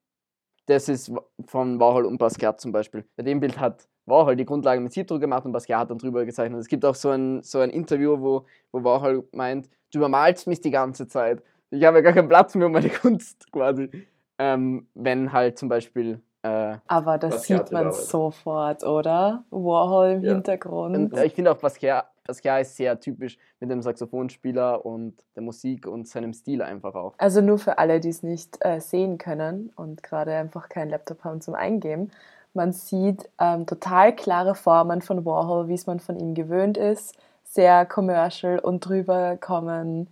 Das 0.67 0.89
ist 0.89 1.11
von 1.47 1.81
Warhol 1.81 2.05
und 2.05 2.19
Basquiat 2.19 2.61
zum 2.61 2.73
Beispiel. 2.73 3.05
Bei 3.17 3.23
dem 3.23 3.41
Bild 3.41 3.59
hat 3.59 3.89
Warhol 4.09 4.37
die 4.37 4.45
Grundlage 4.45 4.81
mit 4.81 4.93
Siebdruck 4.93 5.21
gemacht 5.21 5.45
und 5.45 5.53
Basquiat 5.53 5.81
hat 5.81 5.91
dann 5.91 5.99
drüber 5.99 6.25
gezeichnet. 6.25 6.61
Es 6.61 6.69
gibt 6.69 6.85
auch 6.85 6.95
so 6.95 7.11
ein, 7.11 7.43
so 7.43 7.61
ein 7.61 7.71
Interview, 7.71 8.21
wo, 8.21 8.45
wo 8.73 8.85
Warhol 8.85 9.29
meint, 9.33 9.69
du 9.93 9.99
übermalst 9.99 10.47
mich 10.47 10.61
die 10.61 10.71
ganze 10.71 11.07
Zeit. 11.07 11.43
Ich 11.71 11.85
habe 11.85 11.99
ja 11.99 12.03
gar 12.03 12.13
keinen 12.13 12.29
Platz 12.29 12.55
mehr 12.55 12.67
um 12.67 12.73
meine 12.73 12.89
Kunst 13.03 13.51
quasi. 13.53 13.91
Ähm, 14.39 14.87
wenn 14.95 15.33
halt 15.33 15.59
zum 15.59 15.69
Beispiel. 15.69 16.21
Äh, 16.43 16.77
Aber 16.87 17.19
das 17.19 17.37
Basquiat 17.37 17.69
sieht 17.69 17.73
man 17.73 17.93
sofort, 17.93 18.85
oder? 18.85 19.45
Warhol 19.51 20.11
im 20.11 20.23
ja. 20.23 20.35
Hintergrund. 20.35 20.97
Und, 20.97 21.15
äh, 21.17 21.27
ich 21.27 21.35
finde 21.35 21.51
auch 21.51 21.59
Basquiat, 21.59 22.07
Basquiat 22.29 22.61
ist 22.61 22.77
sehr 22.77 23.01
typisch 23.01 23.39
mit 23.59 23.71
dem 23.71 23.83
Saxophonspieler 23.83 24.85
und 24.85 25.15
der 25.35 25.43
Musik 25.43 25.87
und 25.87 26.07
seinem 26.07 26.33
Stil 26.33 26.63
einfach 26.63 26.95
auch. 26.95 27.15
Also 27.19 27.41
nur 27.41 27.59
für 27.59 27.79
alle, 27.79 27.99
die 28.01 28.11
es 28.11 28.23
nicht 28.23 28.59
äh, 28.61 28.81
sehen 28.81 29.19
können 29.19 29.73
und 29.75 30.03
gerade 30.03 30.35
einfach 30.35 30.69
keinen 30.69 30.91
Laptop 30.91 31.25
haben 31.25 31.41
zum 31.41 31.55
Eingeben. 31.55 32.13
Man 32.55 32.73
sieht 32.73 33.29
ähm, 33.39 33.67
total 33.67 34.15
klare 34.15 34.55
Formen 34.55 35.03
von 35.03 35.25
Warhol, 35.25 35.69
wie 35.69 35.75
es 35.75 35.87
man 35.87 36.01
von 36.01 36.19
ihm 36.19 36.35
gewöhnt 36.35 36.77
ist. 36.77 37.17
Sehr 37.45 37.87
commercial 37.87 38.59
und 38.59 38.81
drüber 38.81 39.37
kommen 39.37 40.09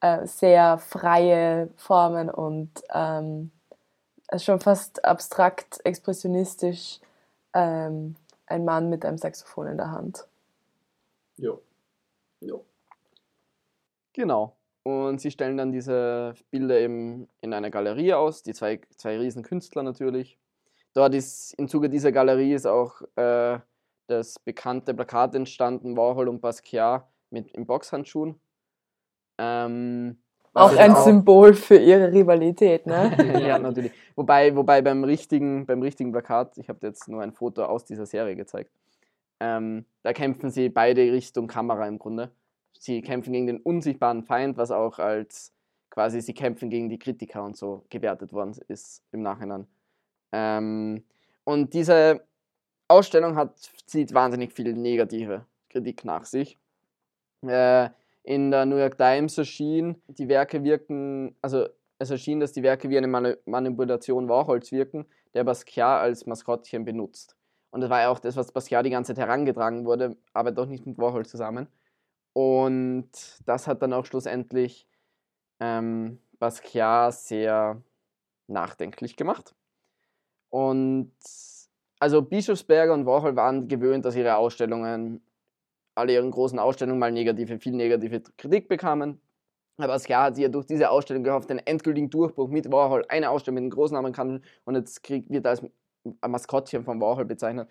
äh, 0.00 0.26
sehr 0.26 0.78
freie 0.78 1.68
Formen 1.76 2.30
und 2.30 2.70
ähm, 2.94 3.50
schon 4.38 4.60
fast 4.60 5.04
abstrakt, 5.04 5.80
expressionistisch 5.84 7.00
ähm, 7.54 8.16
ein 8.46 8.64
Mann 8.64 8.88
mit 8.88 9.04
einem 9.04 9.18
Saxophon 9.18 9.66
in 9.66 9.76
der 9.76 9.90
Hand. 9.90 10.26
Ja. 11.36 11.52
Ja. 12.40 12.54
Genau. 14.12 14.56
Und 14.82 15.20
sie 15.20 15.30
stellen 15.30 15.56
dann 15.56 15.72
diese 15.72 16.34
Bilder 16.50 16.78
eben 16.80 17.28
in 17.42 17.52
einer 17.52 17.70
Galerie 17.70 18.14
aus, 18.14 18.42
die 18.42 18.54
zwei, 18.54 18.80
zwei 18.96 19.18
riesen 19.18 19.42
Künstler 19.42 19.82
natürlich. 19.82 20.38
Dort 20.94 21.14
ist 21.14 21.54
im 21.54 21.68
Zuge 21.68 21.88
dieser 21.88 22.12
Galerie 22.12 22.52
ist 22.52 22.66
auch 22.66 23.02
äh, 23.16 23.58
das 24.06 24.38
bekannte 24.40 24.92
Plakat 24.92 25.34
entstanden, 25.34 25.96
Warhol 25.96 26.28
und 26.28 26.40
Basquiat 26.40 27.06
mit 27.30 27.50
in 27.52 27.66
Boxhandschuhen. 27.66 28.40
Ähm, 29.38 30.18
auch 30.52 30.76
ein 30.76 30.92
auch 30.92 31.04
Symbol 31.04 31.54
für 31.54 31.76
ihre 31.76 32.12
Rivalität, 32.12 32.86
ne? 32.86 33.16
ja, 33.46 33.58
natürlich. 33.58 33.92
Wobei, 34.16 34.54
wobei 34.56 34.82
beim 34.82 35.04
richtigen, 35.04 35.64
beim 35.64 35.80
richtigen 35.80 36.10
Plakat, 36.10 36.58
ich 36.58 36.68
habe 36.68 36.84
jetzt 36.86 37.08
nur 37.08 37.22
ein 37.22 37.32
Foto 37.32 37.64
aus 37.64 37.84
dieser 37.84 38.04
Serie 38.04 38.34
gezeigt, 38.34 38.72
ähm, 39.38 39.86
da 40.02 40.12
kämpfen 40.12 40.50
sie 40.50 40.68
beide 40.68 41.12
Richtung 41.12 41.46
Kamera 41.46 41.86
im 41.86 41.98
Grunde. 41.98 42.32
Sie 42.78 43.00
kämpfen 43.00 43.32
gegen 43.32 43.46
den 43.46 43.60
unsichtbaren 43.60 44.24
Feind, 44.24 44.56
was 44.56 44.70
auch 44.70 44.98
als 44.98 45.54
quasi 45.88 46.20
sie 46.20 46.34
kämpfen 46.34 46.68
gegen 46.68 46.88
die 46.88 46.98
Kritiker 46.98 47.44
und 47.44 47.56
so 47.56 47.84
gewertet 47.88 48.32
worden 48.32 48.54
ist 48.68 49.02
im 49.12 49.22
Nachhinein. 49.22 49.66
Ähm, 50.32 51.04
und 51.44 51.74
diese 51.74 52.26
Ausstellung 52.88 53.36
hat, 53.36 53.58
zieht 53.86 54.14
wahnsinnig 54.14 54.52
viel 54.52 54.72
negative 54.74 55.46
Kritik 55.68 56.04
nach 56.04 56.24
sich. 56.24 56.58
Äh, 57.46 57.90
in 58.22 58.50
der 58.50 58.66
New 58.66 58.76
York 58.76 58.98
Times 58.98 59.38
erschien, 59.38 60.02
die 60.08 60.28
Werke 60.28 60.62
wirken, 60.62 61.36
also 61.40 61.66
es 61.98 62.10
erschien, 62.10 62.40
dass 62.40 62.52
die 62.52 62.62
Werke 62.62 62.90
wie 62.90 62.98
eine 62.98 63.38
Manipulation 63.44 64.28
Warhols 64.28 64.72
wirken, 64.72 65.06
der 65.34 65.44
Basquiat 65.44 66.02
als 66.02 66.26
Maskottchen 66.26 66.84
benutzt. 66.84 67.36
Und 67.70 67.82
das 67.82 67.90
war 67.90 68.00
ja 68.00 68.08
auch 68.10 68.18
das, 68.18 68.36
was 68.36 68.52
Basquiat 68.52 68.84
die 68.84 68.90
ganze 68.90 69.14
Zeit 69.14 69.26
herangetragen 69.26 69.84
wurde, 69.84 70.16
aber 70.32 70.50
doch 70.50 70.66
nicht 70.66 70.86
mit 70.86 70.98
Warhol 70.98 71.24
zusammen. 71.24 71.68
Und 72.32 73.10
das 73.46 73.66
hat 73.66 73.82
dann 73.82 73.92
auch 73.92 74.06
schlussendlich 74.06 74.86
ähm, 75.60 76.20
Basquiat 76.38 77.14
sehr 77.14 77.82
nachdenklich 78.48 79.16
gemacht. 79.16 79.54
Und 80.50 81.12
also 82.00 82.22
Bischofsberger 82.22 82.92
und 82.94 83.06
Warhol 83.06 83.36
waren 83.36 83.68
gewöhnt, 83.68 84.04
dass 84.04 84.16
ihre 84.16 84.36
Ausstellungen, 84.36 85.22
alle 85.94 86.14
ihren 86.14 86.30
großen 86.30 86.58
Ausstellungen 86.58 86.98
mal 86.98 87.12
negative, 87.12 87.58
viel 87.58 87.74
negative 87.74 88.22
Kritik 88.36 88.68
bekamen. 88.68 89.20
Aber 89.78 89.94
Basquiat 89.94 90.20
hat 90.20 90.36
sich 90.36 90.42
ja 90.42 90.48
durch 90.48 90.66
diese 90.66 90.90
Ausstellung 90.90 91.24
gehofft, 91.24 91.50
den 91.50 91.58
endgültigen 91.58 92.10
Durchbruch 92.10 92.48
mit 92.48 92.70
Warhol, 92.70 93.04
eine 93.08 93.30
Ausstellung 93.30 93.56
mit 93.56 93.62
einem 93.62 93.70
großen 93.70 93.96
Amerikanern 93.96 94.42
und 94.64 94.74
jetzt 94.74 95.02
kriegt, 95.02 95.30
wird 95.30 95.46
er 95.46 95.50
als 95.50 95.62
Maskottchen 96.26 96.84
von 96.84 97.00
Warhol 97.00 97.24
bezeichnet. 97.24 97.68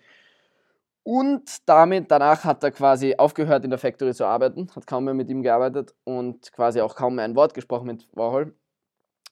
Und 1.02 1.68
damit, 1.68 2.10
danach 2.10 2.44
hat 2.44 2.62
er 2.62 2.70
quasi 2.72 3.14
aufgehört 3.16 3.64
in 3.64 3.70
der 3.70 3.78
Factory 3.78 4.12
zu 4.14 4.26
arbeiten, 4.26 4.68
hat 4.74 4.86
kaum 4.86 5.04
mehr 5.04 5.14
mit 5.14 5.30
ihm 5.30 5.42
gearbeitet 5.42 5.94
und 6.04 6.52
quasi 6.52 6.80
auch 6.80 6.94
kaum 6.94 7.16
mehr 7.16 7.24
ein 7.24 7.36
Wort 7.36 7.54
gesprochen 7.54 7.86
mit 7.86 8.08
Warhol. 8.12 8.54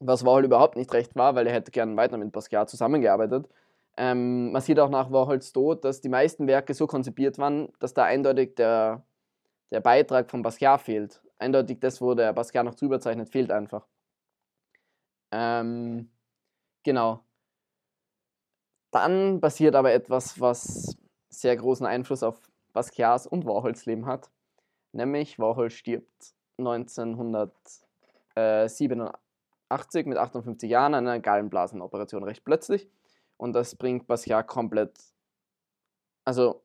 Was 0.01 0.25
Warhol 0.25 0.45
überhaupt 0.45 0.77
nicht 0.77 0.93
recht 0.93 1.17
war, 1.17 1.35
weil 1.35 1.47
er 1.47 1.53
hätte 1.55 1.71
gern 1.71 1.97
weiter 1.97 2.19
mit 2.19 2.33
Basquiat 2.33 2.71
zusammengearbeitet. 2.71 3.49
Ähm, 3.97 4.53
man 4.53 4.63
sieht 4.63 4.79
auch 4.79 4.91
nach 4.91 5.11
Warhols 5.11 5.53
Tod, 5.53 5.85
dass 5.85 6.01
die 6.01 6.09
meisten 6.09 6.47
Werke 6.47 6.73
so 6.75 6.87
konzipiert 6.87 7.39
waren, 7.39 7.73
dass 7.81 7.95
da 7.95 8.05
eindeutig 8.05 8.55
der, 8.55 9.05
der 9.71 9.81
Beitrag 9.81 10.31
von 10.31 10.43
Basquiat 10.43 10.81
fehlt. 10.83 11.21
Eindeutig 11.39 11.81
das, 11.81 12.01
wo 12.01 12.15
der 12.15 12.33
Basquiat 12.33 12.65
noch 12.65 12.77
drüber 12.77 13.01
zeichnet, 13.01 13.29
fehlt 13.29 13.51
einfach. 13.51 13.87
Ähm, 15.33 16.11
genau. 16.85 17.25
Dann 18.91 19.41
passiert 19.41 19.75
aber 19.75 19.93
etwas, 19.93 20.41
was 20.41 20.97
sehr 21.29 21.57
großen 21.57 21.87
Einfluss 21.87 22.23
auf 22.23 22.41
Basquiats 22.73 23.27
und 23.27 23.45
Warhols 23.47 23.85
Leben 23.87 24.07
hat. 24.07 24.31
Nämlich 24.93 25.39
Warhol 25.39 25.71
stirbt 25.71 26.35
1987 26.59 27.85
mit 29.71 30.19
58 30.19 30.71
Jahren 30.71 30.95
an 30.95 31.07
einer 31.07 31.21
Gallenblasenoperation 31.21 32.25
recht 32.25 32.45
plötzlich. 32.45 32.89
Und 33.37 33.53
das 33.53 33.77
bringt 33.77 34.07
Basquiat 34.07 34.47
komplett. 34.47 34.99
Also, 36.25 36.62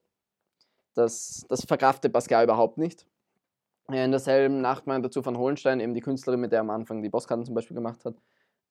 das, 0.96 1.46
das 1.50 1.66
verkraftet 1.66 2.14
Basquiat 2.14 2.44
überhaupt 2.44 2.78
nicht. 2.78 3.06
In 3.90 4.12
derselben 4.12 4.62
Nacht 4.62 4.88
meint 4.88 5.04
dazu 5.04 5.22
von 5.22 5.38
Hohenstein, 5.38 5.80
eben 5.80 5.94
die 5.94 6.02
Künstlerin, 6.02 6.40
mit 6.40 6.52
der 6.52 6.60
er 6.60 6.62
am 6.62 6.70
Anfang 6.70 7.02
die 7.02 7.10
Bosskarten 7.10 7.46
zum 7.46 7.54
Beispiel 7.54 7.76
gemacht 7.76 8.06
hat, 8.06 8.16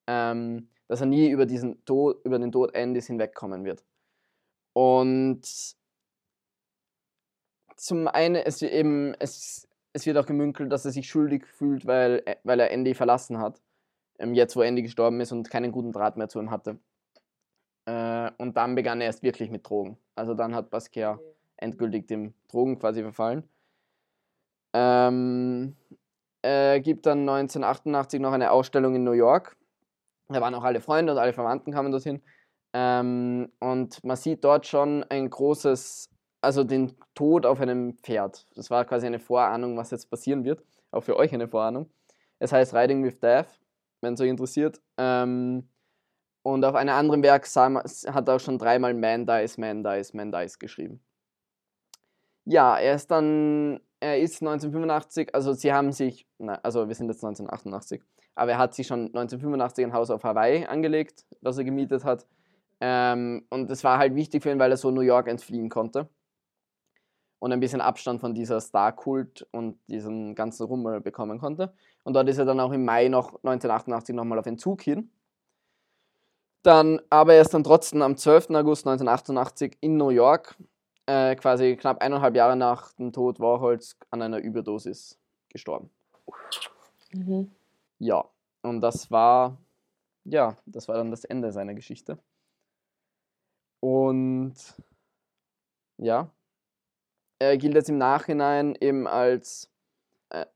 ähm, 0.07 0.69
dass 0.89 1.01
er 1.01 1.07
nie 1.07 1.29
über, 1.29 1.45
diesen 1.45 1.85
Tod, 1.85 2.25
über 2.25 2.39
den 2.39 2.51
Tod 2.51 2.75
Andys 2.75 3.07
hinwegkommen 3.07 3.65
wird. 3.65 3.85
Und 4.73 5.43
zum 7.77 8.09
einen, 8.09 8.37
es, 8.37 8.63
eben, 8.63 9.15
es, 9.19 9.69
es 9.93 10.07
wird 10.07 10.17
auch 10.17 10.27
gemünkelt, 10.27 10.73
dass 10.73 10.85
er 10.85 10.93
sich 10.93 11.09
schuldig 11.09 11.47
fühlt, 11.47 11.87
weil, 11.87 12.23
weil 12.45 12.61
er 12.61 12.71
Andy 12.71 12.95
verlassen 12.95 13.39
hat. 13.39 13.61
Ähm, 14.23 14.35
jetzt, 14.35 14.57
wo 14.57 14.63
Andy 14.63 14.83
gestorben 14.83 15.21
ist 15.21 15.33
und 15.33 15.51
keinen 15.51 15.73
guten 15.73 15.93
Draht 15.93 16.17
mehr 16.17 16.29
zu 16.29 16.39
ihm 16.39 16.51
hatte. 16.51 16.79
Äh, 17.87 18.31
und 18.39 18.57
dann 18.57 18.75
begann 18.75 19.01
er 19.01 19.09
erst 19.09 19.23
wirklich 19.23 19.51
mit 19.51 19.69
Drogen. 19.69 19.99
Also 20.15 20.35
dann 20.35 20.55
hat 20.55 20.71
Basquiat 20.71 21.19
endgültig 21.57 22.07
dem 22.07 22.35
Drogen 22.49 22.79
quasi 22.79 23.03
verfallen. 23.03 23.49
Ähm, 24.75 25.77
er 26.43 26.81
gibt 26.81 27.07
dann 27.07 27.21
1988 27.29 28.21
noch 28.21 28.33
eine 28.33 28.51
Ausstellung 28.51 28.95
in 28.95 29.05
New 29.05 29.13
York. 29.13 29.57
Da 30.29 30.41
waren 30.41 30.55
auch 30.55 30.65
alle 30.65 30.81
Freunde 30.81 31.13
und 31.13 31.19
alle 31.19 31.33
Verwandten 31.33 31.73
kamen 31.73 31.93
dorthin. 31.93 32.23
Ähm, 32.73 33.53
und 33.61 34.03
man 34.05 34.17
sieht 34.17 34.45
dort 34.45 34.67
schon 34.67 35.05
ein 35.05 35.29
großes, 35.29 36.09
also 36.41 36.65
den 36.65 36.97
Tod 37.15 37.45
auf 37.45 37.61
einem 37.61 37.99
Pferd. 37.99 38.47
Das 38.55 38.71
war 38.71 38.85
quasi 38.85 39.07
eine 39.07 39.19
Vorahnung, 39.19 39.77
was 39.77 39.91
jetzt 39.91 40.11
passieren 40.11 40.45
wird. 40.45 40.65
Auch 40.91 41.03
für 41.03 41.17
euch 41.17 41.35
eine 41.35 41.49
Vorahnung. 41.49 41.91
Es 42.39 42.53
heißt 42.53 42.75
Riding 42.75 43.05
with 43.05 43.21
Death, 43.21 43.61
wenn 44.03 44.15
es 44.15 44.21
euch 44.21 44.29
interessiert. 44.29 44.81
Ähm, 44.99 45.69
und 46.43 46.65
auf 46.65 46.75
einem 46.75 46.95
anderen 46.95 47.23
Werk 47.23 47.47
hat 47.47 48.29
er 48.29 48.35
auch 48.35 48.41
schon 48.41 48.59
dreimal 48.59 48.95
Man 48.95 49.27
Dies, 49.27 49.59
Man 49.59 49.85
Dies, 49.85 50.13
Man 50.13 50.33
Dies 50.33 50.59
geschrieben. 50.59 51.01
Ja, 52.45 52.77
er 52.77 52.97
ist 52.97 53.11
dann, 53.11 53.81
er 54.01 54.19
ist 54.19 54.43
1985, 54.43 55.33
also 55.33 55.53
sie 55.53 55.73
haben 55.73 55.93
sich, 55.93 56.27
na, 56.39 56.55
also 56.65 56.89
wir 56.89 56.95
sind 56.97 57.09
jetzt 57.09 57.25
1988, 57.25 58.03
aber 58.35 58.53
er 58.53 58.59
hat 58.59 58.75
sich 58.75 58.89
schon 58.89 59.07
1985 59.07 59.85
ein 59.85 59.93
Haus 59.93 60.11
auf 60.11 60.25
Hawaii 60.25 60.67
angelegt, 60.67 61.25
das 61.41 61.59
er 61.59 61.65
gemietet 61.65 62.05
hat. 62.05 62.27
Ähm, 62.81 63.47
und 63.49 63.71
das 63.71 63.85
war 63.85 63.99
halt 63.99 64.17
wichtig 64.17 64.43
für 64.43 64.51
ihn, 64.51 64.59
weil 64.59 64.73
er 64.73 64.77
so 64.77 64.91
New 64.91 65.03
York 65.03 65.29
entfliehen 65.29 65.69
konnte. 65.69 66.09
Und 67.39 67.53
ein 67.53 67.61
bisschen 67.61 67.81
Abstand 67.81 68.21
von 68.21 68.35
dieser 68.35 68.61
Star-Kult 68.61 69.47
und 69.53 69.79
diesem 69.89 70.35
ganzen 70.35 70.65
Rummel 70.65 71.01
bekommen 71.01 71.39
konnte. 71.39 71.73
Und 72.05 72.15
dort 72.15 72.29
ist 72.29 72.39
er 72.39 72.45
dann 72.45 72.61
auch 72.61 72.73
im 72.73 72.85
Mai 72.85 73.09
noch 73.09 73.29
1988 73.45 74.15
nochmal 74.15 74.39
auf 74.39 74.47
Entzug 74.47 74.83
hin 74.83 75.11
dann, 76.63 77.01
aber 77.11 77.35
er 77.35 77.43
ist 77.43 77.55
dann 77.55 77.65
trotzdem 77.65 78.03
am 78.03 78.17
12. 78.17 78.51
August 78.51 78.87
1988 78.87 79.79
in 79.81 79.97
New 79.97 80.11
York, 80.11 80.57
äh, 81.07 81.35
quasi 81.35 81.77
knapp 81.77 82.01
eineinhalb 82.01 82.37
Jahre 82.37 82.57
nach 82.57 82.93
dem 82.95 83.13
Tod 83.13 83.41
Warhols, 83.41 83.97
an 84.11 84.23
einer 84.23 84.39
Überdosis 84.39 85.19
gestorben. 85.49 85.91
Mhm. 87.13 87.51
Ja, 87.99 88.25
und 88.63 88.81
das 88.81 89.11
war, 89.11 89.59
ja, 90.25 90.57
das 90.67 90.89
war 90.89 90.97
dann 90.97 91.11
das 91.11 91.25
Ende 91.25 91.53
seiner 91.53 91.75
Geschichte. 91.75 92.19
Und 93.81 94.55
ja, 95.99 96.31
er 97.41 97.59
gilt 97.59 97.75
jetzt 97.75 97.89
im 97.89 97.99
Nachhinein 97.99 98.77
eben 98.81 99.09
als 99.09 99.72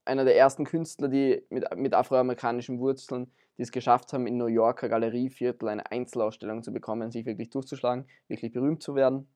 einer 0.04 0.24
der 0.24 0.36
ersten 0.36 0.64
Künstler, 0.64 1.08
die 1.08 1.44
mit, 1.50 1.64
mit 1.76 1.94
afroamerikanischen 1.94 2.78
Wurzeln 2.78 3.30
die 3.58 3.62
es 3.62 3.72
geschafft 3.72 4.12
haben, 4.12 4.26
in 4.26 4.36
New 4.36 4.46
Yorker 4.46 4.88
Galerieviertel 4.88 5.68
eine 5.68 5.90
Einzelausstellung 5.90 6.62
zu 6.62 6.72
bekommen, 6.72 7.10
sich 7.10 7.24
wirklich 7.24 7.50
durchzuschlagen, 7.50 8.06
wirklich 8.28 8.52
berühmt 8.52 8.82
zu 8.82 8.94
werden. 8.94 9.28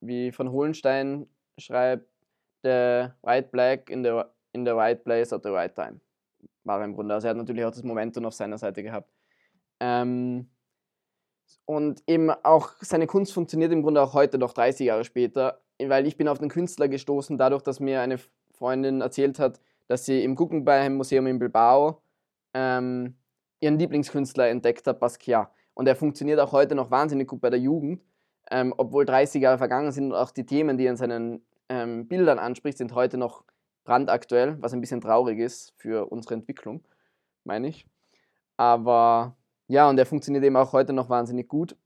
Wie 0.00 0.30
von 0.30 0.50
Hohenstein 0.50 1.26
schreibt, 1.58 2.06
the 2.62 3.08
white 3.22 3.48
black 3.50 3.88
in 3.88 4.04
the, 4.04 4.22
in 4.52 4.66
the 4.66 4.72
right 4.72 5.02
place 5.02 5.32
at 5.32 5.42
the 5.42 5.48
right 5.48 5.74
time. 5.74 6.00
War 6.64 6.84
im 6.84 6.94
Grunde. 6.94 7.14
Also 7.14 7.28
er 7.28 7.30
hat 7.30 7.36
natürlich 7.36 7.64
auch 7.64 7.70
das 7.70 7.82
Momentum 7.82 8.26
auf 8.26 8.34
seiner 8.34 8.58
Seite 8.58 8.82
gehabt. 8.82 9.10
Ähm, 9.80 10.50
und 11.64 12.02
eben 12.06 12.30
auch 12.30 12.72
seine 12.80 13.06
Kunst 13.06 13.32
funktioniert 13.32 13.72
im 13.72 13.82
Grunde 13.82 14.02
auch 14.02 14.12
heute 14.12 14.36
noch 14.36 14.52
30 14.52 14.86
Jahre 14.86 15.04
später, 15.04 15.62
weil 15.78 16.06
ich 16.06 16.16
bin 16.16 16.28
auf 16.28 16.38
den 16.38 16.50
Künstler 16.50 16.88
gestoßen, 16.88 17.38
dadurch, 17.38 17.62
dass 17.62 17.80
mir 17.80 18.00
eine 18.00 18.18
Freundin 18.56 19.00
erzählt 19.00 19.38
hat, 19.38 19.60
dass 19.88 20.04
sie 20.04 20.24
im 20.24 20.34
Guggenheim 20.34 20.96
Museum 20.96 21.26
in 21.26 21.38
Bilbao 21.38 22.02
ähm, 22.54 23.16
ihren 23.60 23.78
Lieblingskünstler 23.78 24.48
entdeckt 24.48 24.86
hat, 24.86 25.00
Basquiat. 25.00 25.50
Und 25.74 25.86
er 25.86 25.96
funktioniert 25.96 26.40
auch 26.40 26.52
heute 26.52 26.74
noch 26.74 26.90
wahnsinnig 26.90 27.28
gut 27.28 27.40
bei 27.40 27.50
der 27.50 27.60
Jugend, 27.60 28.02
ähm, 28.50 28.74
obwohl 28.76 29.04
30 29.04 29.42
Jahre 29.42 29.58
vergangen 29.58 29.92
sind 29.92 30.12
und 30.12 30.14
auch 30.14 30.30
die 30.30 30.46
Themen, 30.46 30.78
die 30.78 30.86
er 30.86 30.90
in 30.90 30.96
seinen 30.96 31.46
ähm, 31.68 32.08
Bildern 32.08 32.38
anspricht, 32.38 32.78
sind 32.78 32.94
heute 32.94 33.18
noch 33.18 33.44
brandaktuell, 33.84 34.56
was 34.60 34.72
ein 34.72 34.80
bisschen 34.80 35.00
traurig 35.00 35.38
ist 35.38 35.72
für 35.76 36.06
unsere 36.10 36.34
Entwicklung, 36.34 36.82
meine 37.44 37.68
ich. 37.68 37.86
Aber 38.56 39.36
ja, 39.68 39.88
und 39.88 39.98
er 39.98 40.06
funktioniert 40.06 40.44
eben 40.44 40.56
auch 40.56 40.72
heute 40.72 40.92
noch 40.92 41.08
wahnsinnig 41.08 41.48
gut. 41.48 41.76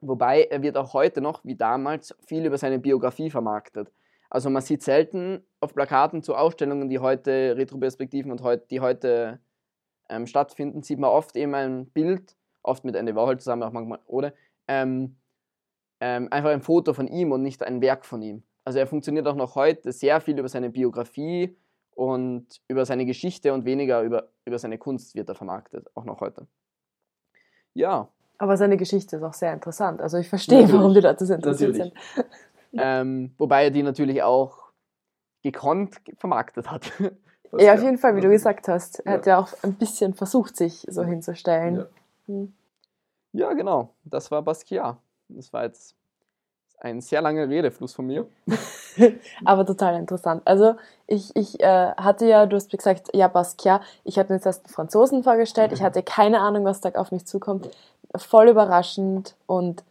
Wobei 0.00 0.44
er 0.44 0.62
wird 0.62 0.76
auch 0.76 0.92
heute 0.92 1.20
noch, 1.20 1.44
wie 1.44 1.56
damals, 1.56 2.14
viel 2.26 2.44
über 2.44 2.58
seine 2.58 2.78
Biografie 2.78 3.30
vermarktet. 3.30 3.90
Also 4.30 4.50
man 4.50 4.62
sieht 4.62 4.82
selten 4.82 5.44
auf 5.60 5.74
Plakaten 5.74 6.22
zu 6.22 6.34
Ausstellungen, 6.34 6.88
die 6.88 6.98
heute 6.98 7.54
Retroperspektiven 7.56 8.30
und 8.30 8.42
heut, 8.42 8.70
die 8.70 8.80
heute 8.80 9.40
ähm, 10.08 10.26
stattfinden, 10.26 10.82
sieht 10.82 10.98
man 10.98 11.10
oft 11.10 11.36
eben 11.36 11.54
ein 11.54 11.86
Bild, 11.86 12.36
oft 12.62 12.84
mit 12.84 12.96
Andy 12.96 13.14
Warhol 13.14 13.38
zusammen, 13.38 13.62
auch 13.62 13.72
manchmal 13.72 14.00
oder 14.06 14.32
ähm, 14.68 15.16
ähm, 16.00 16.28
einfach 16.30 16.50
ein 16.50 16.62
Foto 16.62 16.92
von 16.92 17.08
ihm 17.08 17.32
und 17.32 17.42
nicht 17.42 17.62
ein 17.62 17.80
Werk 17.80 18.04
von 18.04 18.22
ihm. 18.22 18.42
Also 18.64 18.78
er 18.78 18.86
funktioniert 18.86 19.26
auch 19.26 19.36
noch 19.36 19.54
heute 19.54 19.92
sehr 19.92 20.20
viel 20.20 20.38
über 20.38 20.48
seine 20.48 20.70
Biografie 20.70 21.56
und 21.94 22.60
über 22.68 22.84
seine 22.84 23.06
Geschichte 23.06 23.54
und 23.54 23.64
weniger 23.64 24.02
über, 24.02 24.28
über 24.44 24.58
seine 24.58 24.76
Kunst 24.76 25.14
wird 25.14 25.28
er 25.28 25.34
vermarktet, 25.34 25.86
auch 25.94 26.04
noch 26.04 26.20
heute. 26.20 26.46
Ja. 27.74 28.08
Aber 28.38 28.56
seine 28.56 28.76
Geschichte 28.76 29.16
ist 29.16 29.22
auch 29.22 29.32
sehr 29.32 29.52
interessant. 29.52 30.02
Also 30.02 30.18
ich 30.18 30.28
verstehe, 30.28 30.62
natürlich. 30.62 30.80
warum 30.80 30.94
die 30.94 31.00
Leute 31.00 31.24
so 31.24 31.32
interessiert 31.32 31.76
natürlich. 31.76 31.94
sind. 32.14 32.26
Ähm, 32.72 33.34
wobei 33.38 33.64
er 33.64 33.70
die 33.70 33.82
natürlich 33.82 34.22
auch 34.22 34.66
gekonnt 35.42 36.00
vermarktet 36.18 36.70
hat. 36.70 36.92
Was 37.50 37.62
ja, 37.62 37.74
auf 37.74 37.82
jeden 37.82 37.98
Fall, 37.98 38.16
wie 38.16 38.20
du 38.20 38.28
gesagt 38.28 38.68
hast. 38.68 39.00
Er 39.00 39.14
hat 39.14 39.26
ja 39.26 39.38
auch 39.38 39.48
ein 39.62 39.74
bisschen 39.74 40.14
versucht, 40.14 40.56
sich 40.56 40.86
so 40.88 41.04
hinzustellen. 41.04 41.76
Ja, 41.76 41.86
hm. 42.26 42.52
ja 43.32 43.52
genau. 43.52 43.90
Das 44.04 44.30
war 44.30 44.42
Basquiat. 44.42 44.96
Das 45.28 45.52
war 45.52 45.64
jetzt 45.64 45.96
ein 46.80 47.00
sehr 47.00 47.22
langer 47.22 47.48
Redefluss 47.48 47.94
von 47.94 48.06
mir. 48.06 48.26
Aber 49.44 49.64
total 49.64 49.96
interessant. 49.96 50.42
Also 50.44 50.74
ich, 51.06 51.34
ich 51.34 51.60
äh, 51.60 51.92
hatte 51.92 52.26
ja, 52.26 52.46
du 52.46 52.56
hast 52.56 52.70
gesagt, 52.70 53.10
ja, 53.14 53.28
Basquiat, 53.28 53.82
ich 54.04 54.18
hatte 54.18 54.32
mir 54.32 54.36
jetzt 54.36 54.46
erst 54.46 54.66
einen 54.66 54.74
Franzosen 54.74 55.22
vorgestellt, 55.22 55.72
ich 55.72 55.80
mhm. 55.80 55.84
hatte 55.84 56.02
keine 56.02 56.40
Ahnung, 56.40 56.64
was 56.64 56.80
da 56.80 56.90
auf 56.90 57.12
mich 57.12 57.26
zukommt. 57.26 57.68
Voll 58.16 58.48
überraschend 58.48 59.36
und 59.46 59.84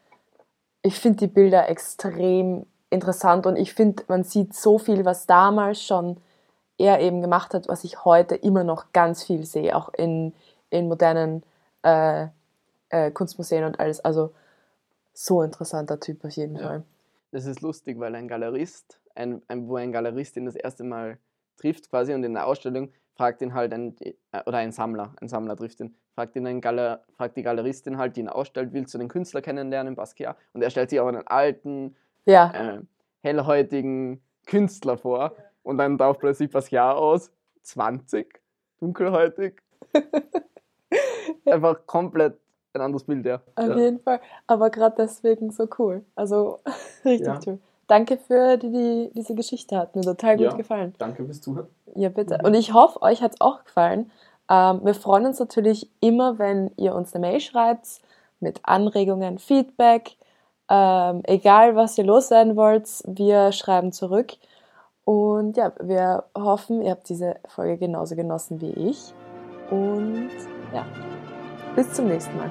ich 0.85 0.99
finde 0.99 1.17
die 1.17 1.27
Bilder 1.27 1.67
extrem 1.67 2.67
interessant 2.91 3.47
und 3.47 3.55
ich 3.55 3.73
finde, 3.73 4.03
man 4.07 4.23
sieht 4.23 4.53
so 4.53 4.77
viel, 4.77 5.03
was 5.03 5.25
damals 5.25 5.81
schon 5.81 6.17
er 6.77 6.99
eben 6.99 7.21
gemacht 7.21 7.53
hat, 7.53 7.67
was 7.67 7.83
ich 7.83 8.05
heute 8.05 8.35
immer 8.35 8.63
noch 8.63 8.91
ganz 8.93 9.23
viel 9.23 9.45
sehe, 9.45 9.75
auch 9.75 9.93
in, 9.93 10.33
in 10.69 10.87
modernen 10.87 11.43
äh, 11.83 12.27
äh, 12.89 13.09
Kunstmuseen 13.11 13.63
und 13.63 13.79
alles. 13.79 13.99
Also 14.01 14.31
so 15.13 15.41
interessanter 15.41 15.99
Typ 15.99 16.23
auf 16.23 16.31
jeden 16.31 16.57
ja. 16.57 16.67
Fall. 16.67 16.83
Das 17.31 17.45
ist 17.45 17.61
lustig, 17.61 17.99
weil 17.99 18.13
ein 18.13 18.27
Galerist, 18.27 18.99
ein, 19.15 19.41
ein, 19.47 19.67
wo 19.67 19.77
ein 19.77 19.91
Galerist 19.91 20.37
ihn 20.37 20.45
das 20.45 20.55
erste 20.55 20.83
Mal 20.83 21.17
trifft 21.57 21.89
quasi 21.89 22.13
und 22.13 22.23
in 22.23 22.33
der 22.33 22.45
Ausstellung 22.45 22.91
fragt 23.15 23.41
ihn 23.41 23.53
halt 23.53 23.73
ein, 23.73 23.95
äh, 23.99 24.13
oder 24.45 24.57
ein 24.57 24.71
Sammler, 24.71 25.13
ein 25.21 25.27
Sammler 25.27 25.55
trifft 25.55 25.79
ihn, 25.79 25.95
fragt 26.13 26.35
ihn 26.35 26.45
ein 26.45 26.61
Galer, 26.61 27.03
fragt 27.15 27.37
die 27.37 27.43
Galeristin 27.43 27.97
halt, 27.97 28.15
die 28.15 28.21
ihn 28.21 28.29
ausstellt, 28.29 28.73
willst 28.73 28.93
du 28.93 28.97
den 28.97 29.07
Künstler 29.07 29.41
kennenlernen, 29.41 29.95
Basquiat? 29.95 30.37
Und 30.53 30.61
er 30.61 30.69
stellt 30.69 30.89
sich 30.89 30.99
auch 30.99 31.07
einen 31.07 31.25
alten, 31.27 31.95
ja. 32.25 32.51
äh, 32.51 32.81
hellhäutigen 33.21 34.21
Künstler 34.45 34.97
vor. 34.97 35.35
Und 35.63 35.77
dann 35.77 35.97
taucht 35.97 36.19
plötzlich 36.19 36.51
Jahr 36.69 36.97
aus, 36.97 37.31
20, 37.63 38.41
dunkelhäutig. 38.79 39.61
einfach 41.45 41.85
komplett 41.85 42.37
ein 42.73 42.81
anderes 42.81 43.05
Bild, 43.05 43.25
ja. 43.25 43.41
Auf 43.55 43.69
ja. 43.69 43.77
jeden 43.77 43.99
Fall. 43.99 44.19
Aber 44.47 44.69
gerade 44.69 44.95
deswegen 44.99 45.51
so 45.51 45.67
cool. 45.79 46.03
Also 46.15 46.59
richtig 47.05 47.27
Ja. 47.27 47.39
cool. 47.45 47.59
Danke 47.87 48.17
für 48.17 48.57
die, 48.57 48.71
die, 48.71 49.11
diese 49.13 49.35
Geschichte. 49.35 49.77
Hat 49.77 49.95
mir 49.95 50.01
total 50.01 50.37
gut 50.37 50.45
Ja. 50.45 50.55
gefallen. 50.55 50.93
Danke 50.97 51.23
fürs 51.25 51.41
Zuhören. 51.41 51.67
Ja, 51.95 52.09
bitte. 52.09 52.37
Mhm. 52.39 52.45
Und 52.45 52.53
ich 52.55 52.73
hoffe, 52.73 53.01
euch 53.01 53.21
hat 53.21 53.33
es 53.35 53.41
auch 53.41 53.63
gefallen. 53.63 54.11
Ähm, 54.49 54.81
wir 54.83 54.93
freuen 54.95 55.25
uns 55.25 55.39
natürlich 55.39 55.89
immer, 56.01 56.39
wenn 56.39 56.71
ihr 56.77 56.95
uns 56.95 57.13
eine 57.13 57.27
Mail 57.27 57.39
schreibt 57.39 58.01
mit 58.39 58.59
Anregungen, 58.63 59.37
Feedback. 59.39 60.17
Ähm, 60.69 61.21
egal, 61.25 61.75
was 61.75 61.97
ihr 61.97 62.03
loswerden 62.03 62.55
wollt, 62.55 62.87
wir 63.05 63.51
schreiben 63.51 63.91
zurück. 63.91 64.33
Und 65.03 65.55
ja, 65.57 65.71
wir 65.79 66.23
hoffen, 66.35 66.81
ihr 66.81 66.91
habt 66.91 67.07
diese 67.09 67.35
Folge 67.47 67.77
genauso 67.77 68.15
genossen 68.15 68.59
wie 68.61 68.71
ich. 68.71 69.13
Und 69.69 70.31
ja, 70.73 70.85
bis 71.75 71.93
zum 71.93 72.07
nächsten 72.07 72.35
Mal. 72.37 72.49